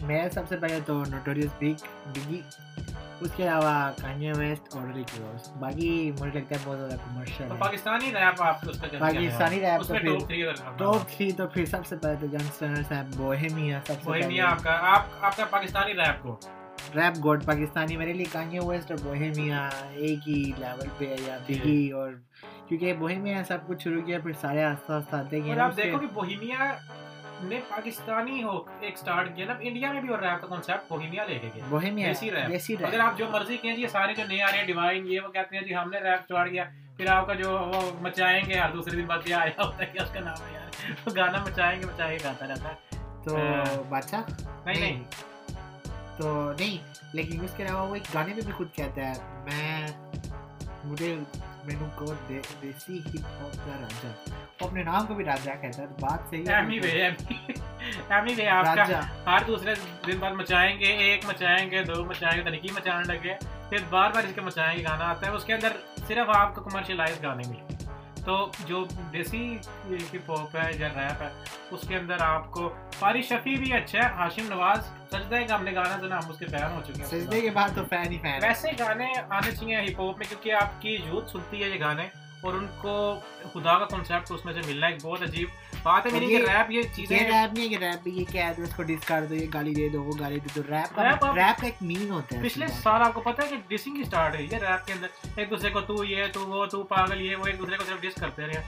میں 0.06 0.30
سب 0.30 0.48
سے 0.50 0.58
پہلے 0.58 0.80
تو 0.86 1.04
نوٹوریس 1.10 1.52
بگی 1.58 2.42
اس 3.22 3.30
کے 3.36 3.44
علاوہ 3.44 3.92
کانیا 4.02 4.34
ویسٹ 4.38 4.76
اور 4.76 4.88
باقی 5.60 6.12
مجھے 6.12 6.40
لگتا 6.40 6.56
ہے 6.56 6.60
بہت 6.66 6.78
زیادہ 6.78 6.96
کمرشل 6.96 7.44
ہے 7.44 7.58
پاکستانی 7.60 8.12
ریپ 8.12 8.42
آپ 8.42 8.70
اس 8.70 8.82
کا 8.82 8.88
پاکستانی 9.00 9.60
ریپ 9.60 9.82
تو 9.82 9.94
پھر 9.94 10.54
ٹاپ 10.78 11.10
تھری 11.10 11.32
تو 11.32 11.48
پھر 11.48 11.66
سب 11.66 11.86
سے 11.86 11.96
پہلے 11.98 12.38
تو 12.60 12.66
ہیں 12.66 13.04
بوہیمیا 13.18 13.80
سب 13.88 13.94
سے 13.94 14.06
بوہیمیا 14.06 14.50
آپ 14.50 14.64
کا 14.64 14.78
آپ 14.94 15.06
آپ 15.22 15.38
کا 15.38 15.46
پاکستانی 15.46 15.94
ریپ 15.94 16.24
کو 16.24 16.40
ریپ 16.96 17.24
گوڈ 17.24 17.46
پاکستانی 17.46 17.98
میرے 17.98 18.14
لیے 18.14 18.26
کانیا 18.32 18.64
ویسٹ 18.64 18.92
اور 18.92 19.00
بوہیمیا 19.04 19.70
ایک 19.92 20.28
ہی 20.28 20.52
لیول 20.58 20.88
پہ 20.98 21.10
ہے 21.10 21.16
یا 21.28 21.38
بگی 21.48 21.92
اور 21.92 22.12
کیونکہ 22.72 22.94
بوہیمیا 22.94 23.44
سب 23.44 23.58
کچھ 23.68 23.84
شروع 23.84 24.02
کیا 24.02 24.20
پھر 24.20 24.32
سارے 24.42 24.64
آستہ 24.64 24.92
آستہ 24.94 25.16
آتے 25.16 25.44
گئے 25.44 25.60
آپ 25.60 25.76
دیکھو 25.78 25.98
کہ 26.00 26.08
بوہیمیا 26.14 26.72
نے 27.44 27.60
پاکستانی 27.70 28.44
ہو 28.44 28.56
ایک 28.80 28.98
سٹارٹ 28.98 29.36
کیا 29.36 29.46
نا 29.46 29.54
انڈیا 29.60 29.92
میں 29.92 30.02
بھی 30.02 30.10
ہو 30.10 30.18
رہا 30.18 30.28
ہے 30.28 30.34
آپ 30.34 30.42
کا 30.42 30.48
کانسیپٹ 30.48 30.90
بوہیمیا 30.90 31.24
لے 31.28 31.40
کے 31.40 31.50
گیا۔ 31.56 31.66
بوہیمیا 31.70 32.08
ایسی 32.08 32.32
ریپ 32.32 32.50
دیسی 32.50 32.78
ریپ 32.78 32.88
اگر 32.88 33.00
آپ 33.00 33.18
جو 33.18 33.26
مرضی 33.32 33.58
کہیں 33.58 33.76
جی 33.76 33.88
سارے 33.88 34.14
جو 34.14 34.24
نئے 34.30 34.42
آ 34.42 34.52
رہے 34.52 34.58
ہیں 34.58 34.66
ڈیوائن 34.66 35.08
یہ 35.08 35.20
وہ 35.22 35.28
کہتے 35.28 35.58
ہیں 35.58 35.64
جی 35.64 35.76
ہم 35.76 35.90
نے 35.90 36.00
ریپ 36.00 36.26
سٹارٹ 36.26 36.52
کیا۔ 36.52 36.64
پھر 36.98 37.08
آپ 37.08 37.28
کا 37.28 37.34
جو 37.34 37.52
وہ 37.74 37.82
مچائیں 38.02 38.42
گے 38.50 38.60
ہر 38.60 38.70
دوسرے 38.74 38.98
دن 38.98 39.06
بات 39.06 39.28
یہ 39.28 39.36
آیا 39.36 39.64
ہوتا 39.64 39.84
ہے 39.84 40.04
اس 40.04 40.12
کا 40.14 40.20
نام 40.20 40.46
ہے 40.48 40.54
یار۔ 40.54 41.16
گانا 41.16 41.44
مچائیں 41.44 41.82
گے 41.82 41.86
مچائیں 41.86 42.20
گے 42.20 42.24
گاتا 42.24 42.48
رہتا 42.48 42.70
ہے۔ 42.70 42.98
تو 43.24 43.38
ہاں۔ 43.38 43.84
بادشاہ؟ 43.90 44.22
نہیں۔ 44.66 44.80
نہیں۔ 44.80 45.04
تو 46.18 46.52
نہیں 46.60 46.78
لیکن 47.14 47.44
اس 47.44 47.52
کے 47.58 47.64
علاوہ 47.64 47.88
وہ 47.90 47.96
ایک 47.96 48.14
گانے 48.14 48.34
میں 48.34 48.42
بھی 48.46 48.54
خود 48.54 48.68
کہتا 48.76 49.08
ہے۔ 49.08 49.14
میں 49.44 49.88
مجھے 50.86 51.16
مینو 51.66 51.88
کو 51.96 52.06
دیسی 52.30 52.98
ہپ 52.98 53.26
ہاپ 53.32 53.56
کا 53.56 53.76
راجا 53.82 54.10
وہ 54.62 54.68
اپنے 54.68 54.84
نام 54.84 55.06
کو 55.08 55.14
بھی 55.14 55.26
راجا 55.26 55.56
کہتا 55.56 55.82
ہے 55.82 55.88
بات 56.00 56.30
صحیح 56.30 56.46
ہے 56.48 56.56
ایمی 56.56 56.80
بھائی 56.80 57.02
ایمی 57.02 58.34
بھائی 58.34 58.48
آپ 58.48 58.66
کا 58.76 59.00
ہر 59.28 59.48
دوسرے 59.48 59.74
دن 60.08 60.20
بعد 60.20 60.32
مچائیں 60.32 60.80
گے 60.80 60.94
ایک 61.06 61.26
مچائیں 61.26 61.70
گے 61.72 61.84
دو 61.84 62.04
مچائیں 62.06 62.38
گے 62.38 62.50
تنقی 62.50 62.74
مچانے 62.74 63.14
لگے 63.14 63.36
پھر 63.70 63.84
بار 63.90 64.12
بار 64.12 64.24
اس 64.24 64.36
کے 64.36 64.42
مچائیں 64.42 64.78
گے 64.78 64.84
گانا 64.84 65.10
آتا 65.10 65.28
ہے 65.28 65.32
اس 65.32 65.44
کے 65.44 65.54
اندر 65.54 65.78
صرف 66.08 66.36
آپ 66.36 66.56
کو 66.56 66.64
کمرشلائز 66.64 67.24
گانے 67.24 67.48
ملے 67.48 67.71
تو 68.26 68.36
جو 68.66 68.84
دیسی 69.14 69.58
ہپ 69.90 70.32
ہاپ 70.32 70.56
ہے 70.56 70.70
یا 70.80 70.88
ریپ 70.88 71.22
ہے 71.22 71.30
اس 71.72 71.88
کے 71.88 71.96
اندر 71.96 72.22
آپ 72.22 72.52
کو 72.52 72.74
فارش 73.00 73.30
شفیع 73.30 73.58
بھی 73.58 73.74
اچھا 73.74 74.00
ہے۔ 74.00 74.14
ہاشم 74.14 74.46
نواز 74.50 74.86
سجدے 75.12 75.44
کا 75.44 75.56
ہم 75.56 75.64
نے 75.64 75.76
گانا 75.76 75.98
سنا 76.00 76.18
ہم 76.18 76.30
اس 76.30 76.40
کے 76.40 76.46
فین 76.46 76.72
ہو 76.76 76.82
چکے 76.88 77.02
ہیں۔ 77.02 77.10
سجدے 77.10 77.42
کے 77.42 77.50
بعد 77.50 77.70
تو 77.76 77.84
فین 77.90 78.12
ہی 78.12 78.18
فین 78.18 78.40
ویسے 78.44 78.72
گانے 78.80 79.12
آنے 79.30 79.52
چاہیے 79.52 79.78
ہپ 79.78 80.00
ہاپ 80.00 80.18
میں 80.18 80.26
کیونکہ 80.30 80.54
آپ 80.54 80.82
کی 80.82 80.98
یوتھ 81.06 81.30
سنتی 81.32 81.64
ہے 81.64 81.70
یہ 81.70 81.80
گانے 81.80 82.08
اور 82.42 82.54
ان 82.54 82.68
کو 82.82 83.20
خدا 83.54 83.78
کا 83.80 83.86
کنسیپٹ 83.86 84.32
اس 84.32 84.46
میں 84.46 84.54
سے 84.54 84.62
ملنا 84.68 84.88
ایک 84.88 85.04
بہت 85.04 85.22
عجیب 85.22 85.50
بات 85.84 86.06
ہے 86.06 86.12
میری 86.12 86.28
کہ 86.28 86.38
ریپ 86.38 86.72
یہ 86.72 86.82
چیزیں 86.96 87.18
یہ 87.18 87.26
ریپ 87.26 87.54
نہیں 87.54 87.70
کہ 87.70 87.76
ریپ 87.76 88.08
یہ 88.08 88.66
کو 88.76 88.84
ڈس 88.84 89.06
کر 89.06 89.26
دو 89.26 89.36
یہ 89.36 89.48
گالی 89.54 89.74
دے 89.74 89.90
دو 89.90 90.04
وہ 90.04 90.12
گالی 90.20 90.40
دے 90.40 90.50
دو۔ 90.56 90.62
ریپ 90.70 91.00
ریپ 91.00 91.22
کا 91.36 91.66
ایک 91.66 91.76
مین 91.82 92.12
ہوتا 92.12 92.38
ہے 92.38 92.44
پچھلے 92.44 92.68
سال 92.68 93.02
آپ 93.02 93.14
کو 93.14 93.22
پتہ 93.22 93.42
ہے 93.42 93.48
کہ 93.48 93.56
ڈسنگ 93.68 94.04
سٹارٹ 94.04 94.36
ہے۔ 94.36 94.40
ریپ 94.40 94.86
کے 94.86 94.94
اندر 94.94 95.08
ایک 95.36 95.50
دوسرے 95.50 95.70
کو 95.70 95.82
تو 95.82 96.04
یہ 96.04 96.24
تو 96.34 96.48
وہ 96.48 96.66
تو 96.66 96.84
پاگل 96.84 97.22
یہ 97.22 97.36
وہ 97.36 97.48
ایک 97.48 97.60
دوسرے 97.60 97.78
کو 97.78 97.84
صرف 97.84 98.02
ڈس 98.02 98.16
کرتے 98.16 98.42
رہے۔ 98.42 98.62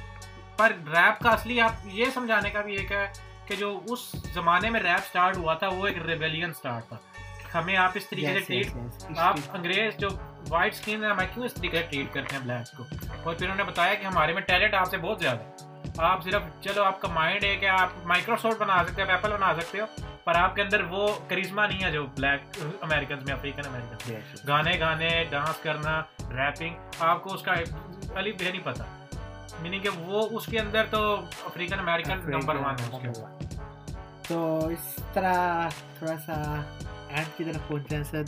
پر 0.57 0.71
ریپ 0.87 1.23
کا 1.23 1.29
اصلی 1.29 1.61
آپ 1.61 1.71
یہ 1.85 2.05
سمجھانے 2.13 2.49
کا 2.49 2.61
بھی 2.61 2.75
ایک 2.77 2.91
ہے 2.91 3.11
کہ 3.47 3.55
جو 3.55 3.79
اس 3.85 4.15
زمانے 4.33 4.69
میں 4.69 4.79
ریپ 4.79 5.05
سٹارٹ 5.05 5.37
ہوا 5.37 5.53
تھا 5.53 5.67
وہ 5.67 5.87
ایک 5.87 5.97
ریبیلین 5.97 6.53
سٹارٹ 6.53 6.87
تھا۔ 6.87 6.97
ہمیں 7.55 7.75
آپ 7.77 7.91
اس 7.95 8.09
طریقے 8.09 8.33
سے 8.33 8.39
ٹریٹ 8.39 8.67
آپ 9.17 9.35
انگریز 9.53 9.97
جو 9.97 10.07
وائٹ 10.49 10.73
اسکن 10.73 11.03
ہے 11.03 11.09
ہمیں 11.09 11.27
کیوں 11.33 11.45
اس 11.45 11.53
طریقے 11.53 11.77
سے 11.77 11.83
ٹریٹ 11.91 12.13
کرتے 12.13 12.35
ہیں 12.35 12.43
بلیکس 12.43 12.71
کو؟ 12.71 12.83
اور 13.23 13.33
پھر 13.33 13.45
انہوں 13.45 13.57
نے 13.57 13.63
بتایا 13.63 13.93
کہ 13.93 14.05
ہمارے 14.05 14.33
میں 14.33 14.41
ٹیلنٹ 14.41 14.73
آپ 14.73 14.89
سے 14.89 14.97
بہت 14.97 15.21
زیادہ 15.21 15.39
ہے۔ 15.39 15.72
آپ 15.97 16.23
صرف 16.23 16.43
چلو 16.61 16.83
آپ 16.83 17.01
کا 17.01 17.07
مائنڈ 17.07 17.43
ہے 17.43 17.55
کہ 17.55 17.65
آپ 17.65 17.89
مائکروسافٹ 18.05 18.57
بنا 18.59 18.83
سکتے 18.83 19.01
ہو 19.01 19.09
ایپل 19.09 19.31
بنا 19.31 19.53
سکتے 19.61 19.79
ہو 19.79 19.85
پر 20.23 20.35
آپ 20.35 20.55
کے 20.55 20.61
اندر 20.61 20.81
وہ 20.83 21.07
کرزما 21.27 21.67
نہیں 21.67 21.83
ہے 21.83 21.91
جو 21.91 22.05
بلیک 22.05 22.63
امیریکن 22.81 23.15
میں 23.25 23.33
افریقن 23.33 23.67
امیریکن 23.67 24.47
گانے 24.47 24.79
گانے 24.79 25.23
ڈانس 25.29 25.63
کرنا 25.63 26.01
ریپنگ 26.19 26.75
آپ 26.99 27.23
کو 27.23 27.33
اس 27.33 27.41
کا 27.41 27.53
علی 28.15 28.31
بھی 28.31 28.49
نہیں 28.49 28.61
پتا۔ 28.63 28.83
میننگ 29.61 29.81
کہ 29.81 29.89
وہ 29.89 30.27
اس 30.31 30.45
کے 30.45 30.59
اندر 30.59 30.85
تو 30.89 31.15
افریقن 31.45 31.79
امیریکن 31.79 32.31
نمبر 32.31 32.55
ون 32.55 32.75
ہے 32.93 33.11
تو 34.27 34.67
اس 34.67 34.99
طرح 35.13 35.69
تھوڑا 35.97 36.17
سا 36.25 36.61
اینڈ 37.09 37.37
کی 37.37 37.43
طرف 37.43 37.67
پہنچتے 37.67 37.95
ہیں 37.95 38.03
سر۔ 38.03 38.23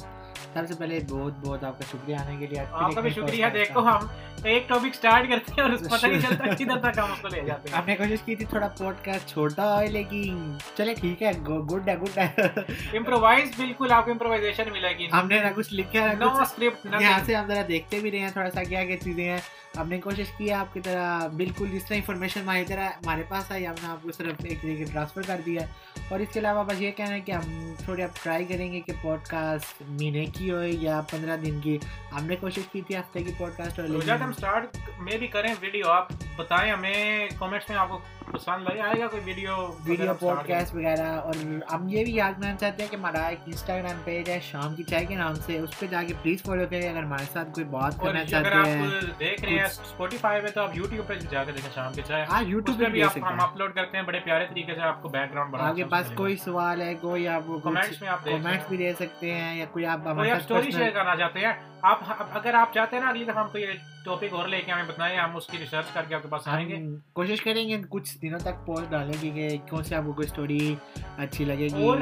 سب 0.56 0.66
سے 0.68 0.74
پہلے 0.80 1.00
بہت 1.10 1.34
بہت 1.42 1.64
آپ 1.64 1.78
کا 1.80 1.86
شکریہ 1.88 2.16
آنے 2.16 2.36
کے 2.38 2.48
لیے۔ 2.48 2.60
آپ 2.72 2.94
کا 2.94 3.02
بھی 3.02 3.10
شکریہ 3.12 3.46
دیکھو 3.54 3.80
ہم 3.82 4.06
ایک 4.44 4.68
ٹاپک 4.70 4.96
سٹارٹ 4.96 5.30
کرتے 5.30 5.52
ہیں 5.52 5.64
اور 5.64 5.70
اس 5.70 5.82
پتہ 5.84 6.06
نہیں 6.08 6.22
چلتا 6.22 6.54
کدھر 6.54 6.78
تک 6.82 6.98
ہم 7.00 7.12
اس 7.12 7.22
کو 7.22 7.28
لے 7.28 7.42
جاتے 7.42 7.70
ہیں۔ 7.70 7.78
ہم 7.78 7.84
نے 7.86 7.96
کوشش 7.96 8.22
کی 8.26 8.36
تھی 8.36 8.46
تھوڑا 8.46 8.68
پوڈ 8.78 9.04
کاسٹ 9.04 9.28
چھوٹا 9.30 9.80
ہے 9.80 9.88
لیکن 9.88 10.38
چلے 10.76 10.94
ٹھیک 10.94 11.24
ہے 11.24 11.32
گڈ 11.70 11.90
ہے 11.90 11.96
گڈ 11.98 12.18
ہے۔ 12.18 12.28
امپرووائز 12.98 13.50
بالکل 13.58 13.92
آپ 13.92 14.06
کو 14.06 14.12
امپرووائزیشن 14.12 14.72
ملے 14.72 14.98
گی۔ 15.00 15.08
ہم 15.14 15.28
نے 15.28 15.40
نہ 15.40 15.48
کچھ 15.56 15.74
لکھا 15.74 16.02
ہے 16.02 16.14
نو 16.16 16.30
اسکرپٹ 16.42 16.86
یہاں 17.02 17.20
سے 17.26 17.36
ہم 17.36 17.48
ذرا 17.48 17.62
دیکھتے 17.68 18.00
بھی 18.00 18.12
رہے 18.12 18.20
ہیں 18.20 18.30
تھوڑا 18.30 18.50
سا 18.52 18.64
کیا 18.64 18.86
کیا 18.86 18.98
چیزیں 18.98 19.24
ہیں۔ 19.24 19.40
ہم 19.78 19.90
نے 19.90 20.02
کوشش 20.02 20.26
کی 20.38 20.50
ہے 20.50 20.54
آپ 20.54 20.74
کی 20.74 20.80
طرح 20.80 21.28
بالکل 21.28 21.68
جس 21.72 21.86
طرح 21.86 21.96
انفارمیشن 21.98 22.42
ہماری 22.42 22.66
طرح 22.66 22.90
ہمارے 22.90 23.24
پاس 23.30 23.52
آئی 23.52 23.68
ہم 23.68 23.74
نے 23.82 23.88
آپ 23.88 24.04
کو 24.04 24.12
صرف 24.12 24.36
ایک 24.44 24.62
طریقے 24.62 24.84
ٹرانسفر 24.84 25.22
کر 25.28 25.42
دیا 25.46 25.62
ہے۔ 25.62 25.68
اور 26.10 26.20
اس 26.20 26.28
کے 26.34 26.40
علاوہ 26.40 26.64
بس 26.64 26.82
یہ 26.82 26.92
کہنا 26.92 27.16
ہے 27.16 27.20
کہ 27.20 27.32
ہم 27.32 27.74
تھوڑے 27.86 28.04
اب 28.04 28.10
ٹرائی 28.24 28.46
کریں 28.46 28.74
گے 28.74 28.82
کہ 28.82 28.94
پوڈ 29.02 29.28
کاسٹ 29.28 29.82
مہینے 29.88 30.26
کی 30.26 30.52
ہو 30.52 30.64
یا 30.64 31.02
پندرہ 31.12 31.38
دن 31.38 31.60
کی۔ 31.60 31.78
ہم 32.12 32.26
نے 32.26 32.36
کوشش 32.36 32.62
کی 32.72 32.82
تھی 32.82 32.98
ہفتے 32.98 33.24
کی 33.24 33.32
پوڈ 33.38 33.58
کاسٹ 33.58 33.80
ہم 33.80 34.30
اسٹارٹ 34.30 34.78
میں 35.00 35.18
بھی 35.18 35.28
کریں 35.28 35.54
ویڈیو 35.60 35.90
آپ 35.90 36.08
بتائیں 36.36 36.72
ہمیں 36.72 37.28
کامنٹس 37.40 37.70
میں 37.70 37.78
آپ 37.78 37.90
کو 37.90 38.00
پسند 38.32 38.68
آئے 38.68 39.00
گا 39.02 39.08
کوئی 39.08 39.22
ویڈیو 39.26 39.68
ویڈیو 39.86 40.14
پوڈ 40.14 40.48
کاسٹ 40.48 40.76
وغیرہ۔ 40.76 41.08
اور 41.08 41.36
ہم 41.74 41.90
یہ 41.90 42.04
بھی 42.04 42.16
یاد 42.16 42.32
کرنا 42.32 42.56
چاہتے 42.56 42.84
ہیں 42.84 42.90
کہ 42.90 42.96
ہمارا 42.96 43.28
ایک 43.28 43.40
انسٹاگرام 43.46 44.02
پیج 44.04 44.30
ہے 44.30 44.40
شام 44.52 44.76
کی 44.76 44.84
چائے 44.84 45.06
کے 45.06 45.16
نام 45.16 45.36
سے۔ 45.36 45.60
اس 45.60 45.80
پہ 45.80 45.86
جا 45.86 46.04
کے 46.04 46.14
پلیز 46.22 46.44
فالو 46.44 46.64
کریں۔ 46.70 46.90
اگر 46.90 47.04
ہمارے 47.04 47.26
ساتھ 47.34 47.48
کوئی 47.54 47.66
بات 47.66 48.00
کرنا 48.00 48.26
چاہتے 48.26 48.70
ہیں 48.70 49.02
دیکھ 49.20 49.46
رہے 49.46 49.60
ہیں 49.60 49.65
اسپوٹیفائی 49.66 50.42
میں 50.42 50.52
تو 50.52 50.62
آپ 50.62 50.76
یوٹیوب 50.78 51.08
پہ 51.08 51.14
جا 51.32 51.44
کے 51.44 51.52
دیکھیں 51.52 51.70
شام 51.76 51.94
کی 51.94 52.02
چائے۔ 52.08 52.26
ہاں 52.30 52.42
یوٹیوب 52.44 52.80
پہ 52.80 52.86
بھی 52.86 53.04
ہم 53.04 53.40
اپلوڈ 53.40 53.74
کرتے 53.76 53.98
ہیں 53.98 54.04
بڑے 54.06 54.20
پیارے 54.20 54.46
طریقے 54.46 54.76
سے 54.76 54.82
آپ 54.82 55.02
کو 55.02 55.10
بیک 55.10 55.32
گراؤنڈ 55.34 55.52
بنا 55.52 55.68
آپ 55.68 55.76
کے 55.76 55.84
پاس 55.84 56.12
کوئی 56.16 56.36
سوال 56.36 56.82
ہے 56.82 56.94
کوئی 57.02 57.28
آپ 57.28 57.50
کمنٹس 57.64 58.02
میں 58.02 58.10
آپ 58.10 58.24
کمنٹس 58.26 58.70
بھی 58.70 58.78
دے 58.78 58.94
سکتے 58.94 59.34
ہیں 59.34 59.56
یا 59.58 59.66
کوئی 59.72 59.86
آپ 59.86 60.08
اسٹوری 60.08 60.72
شیئر 60.72 60.90
کرنا 60.90 61.16
چاہتے 61.16 61.40
ہیں 61.40 61.54
آپ 61.82 62.00
اگر 62.34 62.54
آپ 62.54 62.74
چاہتے 62.74 62.96
ہیں 62.96 63.04
نا 63.04 63.10
اگلی 63.10 63.24
دفعہ 63.24 63.44
ہم 63.44 63.50
کوئی 63.52 63.66
ٹاپک 64.06 64.34
اور 64.34 64.48
لے 64.48 64.62
کے 64.62 64.72
ہمیں 64.72 64.84
بتائیں 64.88 65.18
ہم 65.18 65.36
اس 65.36 65.48
کی 65.48 65.58
ریسرچ 65.58 65.86
کر 65.94 66.02
کے 66.08 66.16
آپ 66.16 66.22
کے 66.22 66.28
پاس 66.28 66.48
آئیں 66.48 66.70
گے۔ 66.70 66.76
کوشش 67.14 67.42
کریں 67.42 67.70
گے 67.70 67.82
کچھ 67.90 68.18
دنوں 68.22 68.40
تک 68.40 68.66
پوسٹ 68.66 68.92
ڈالیں 68.92 69.14
گے 69.22 69.30
کہ 69.30 69.58
کون 69.70 69.84
سے 69.84 69.96
آپ 69.96 70.04
کو 70.06 70.14
کوئی 70.14 70.28
اسٹوری 70.28 70.76
اچھی 71.18 71.46
لگے 71.46 71.68
گی۔ 71.76 71.88
اور 71.88 71.98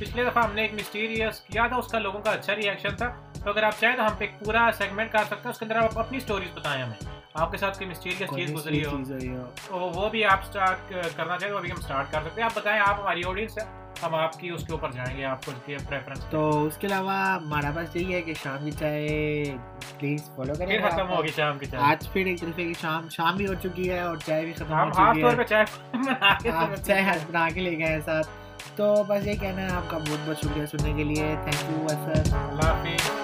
پچھلے 0.00 0.24
دفعہ 0.24 0.44
ہم 0.44 0.54
نے 0.54 0.62
ایک 0.62 0.74
مسٹیریس 0.74 1.40
کیا 1.40 1.66
تھا 1.66 1.76
اس 1.76 1.88
کا 1.88 1.98
لوگوں 1.98 2.20
کا 2.20 2.30
اچھا 2.30 2.56
ریئیکشن 2.56 2.96
تھا۔ 2.96 3.31
تو 3.44 3.50
اگر 3.50 3.62
آپ 3.62 3.80
چاہیں 3.80 3.96
تو 3.96 4.02
ہم 4.02 4.14
ایک 4.18 4.38
پورا 4.38 4.70
سیگمنٹ 4.78 5.12
کر 5.12 5.24
سکتے 5.24 5.40
ہیں 5.44 5.50
اس 5.50 5.58
کے 5.58 5.64
اندر 5.64 5.76
آپ 5.76 5.98
اپنی 5.98 6.16
اسٹوریز 6.18 6.48
بتائیں 6.54 6.82
ہمیں۔ 6.82 7.10
آپ 7.34 7.50
کے 7.50 7.56
ساتھ 7.56 7.78
کوئی 7.78 7.90
مسٹیریس 7.90 8.18
چیز 8.34 8.52
گزری 8.54 8.84
ہو 9.70 9.78
وہ 9.94 10.08
بھی 10.08 10.24
آپ 10.24 10.40
اسٹارٹ 10.42 10.92
کرنا 11.16 11.38
چاہیں 11.38 11.52
تو 11.52 11.58
ابھی 11.58 11.70
ہم 11.72 11.76
اسٹارٹ 11.78 12.12
کر 12.12 12.20
سکتے 12.24 12.40
ہیں۔ 12.40 12.44
آپ 12.44 12.56
بتائیں 12.56 12.80
آپ 12.80 13.00
ہماری 13.00 13.22
آڈینس 13.26 13.58
ہے 13.58 13.64
ہم 14.02 14.14
آپ 14.14 14.38
کی 14.40 14.48
اس 14.50 14.66
کے 14.66 14.72
اوپر 14.72 14.90
جائیں 14.90 15.16
گے 15.18 15.24
آپ 15.24 15.44
کو 15.46 15.52
پریفرنس 15.66 16.24
تو 16.30 16.64
اس 16.66 16.76
کے 16.76 16.86
علاوہ 16.86 17.12
ہمارا 17.42 17.70
بس 17.74 17.96
یہی 17.96 18.14
ہے 18.14 18.22
کہ 18.22 18.34
شام 18.34 18.64
کی 18.64 18.70
چائے 18.70 19.44
پلیز 19.98 20.30
فالو 20.36 20.54
کریں 20.58 20.78
پھر 20.78 20.88
ختم 20.90 21.08
ہوگی 21.08 21.28
شام 21.36 21.58
کی 21.58 21.66
چائے۔ 21.66 21.84
آج 21.84 22.12
پھر 22.12 22.26
ایک 22.26 22.40
طرفے 22.40 22.64
کی 22.64 22.74
شام 22.80 23.08
شام 23.08 23.36
بھی 23.36 23.46
ہو 23.46 23.54
چکی 23.54 23.90
ہے 23.90 24.00
اور 24.00 24.16
چائے 24.16 24.44
بھی 24.44 24.52
ختم 24.52 24.74
ہو 24.74 24.90
چکی 24.90 25.22
ہے۔ 25.22 25.44
چائے 25.44 25.64
چائے 26.86 27.02
ہاتھ 27.02 27.26
بنا 27.28 27.48
کے 27.54 27.60
لے 27.60 27.78
گئے 27.78 27.86
ہیں 27.86 28.00
ساتھ۔ 28.04 28.28
تو 28.76 28.94
بس 29.08 29.26
یہ 29.26 29.34
کہنا 29.40 29.62
ہے 29.62 29.72
آپ 29.72 29.90
کا 29.90 29.98
بہت 29.98 30.28
بہت 30.28 30.38
شکریہ 30.38 30.66
سننے 30.66 30.92
کے 30.96 31.04
لیے۔ 31.04 31.34
تھینک 31.44 31.70
یو 31.70 31.88
سر 31.88 32.34
اللہ 32.34 32.66
حافظ۔ 32.66 33.21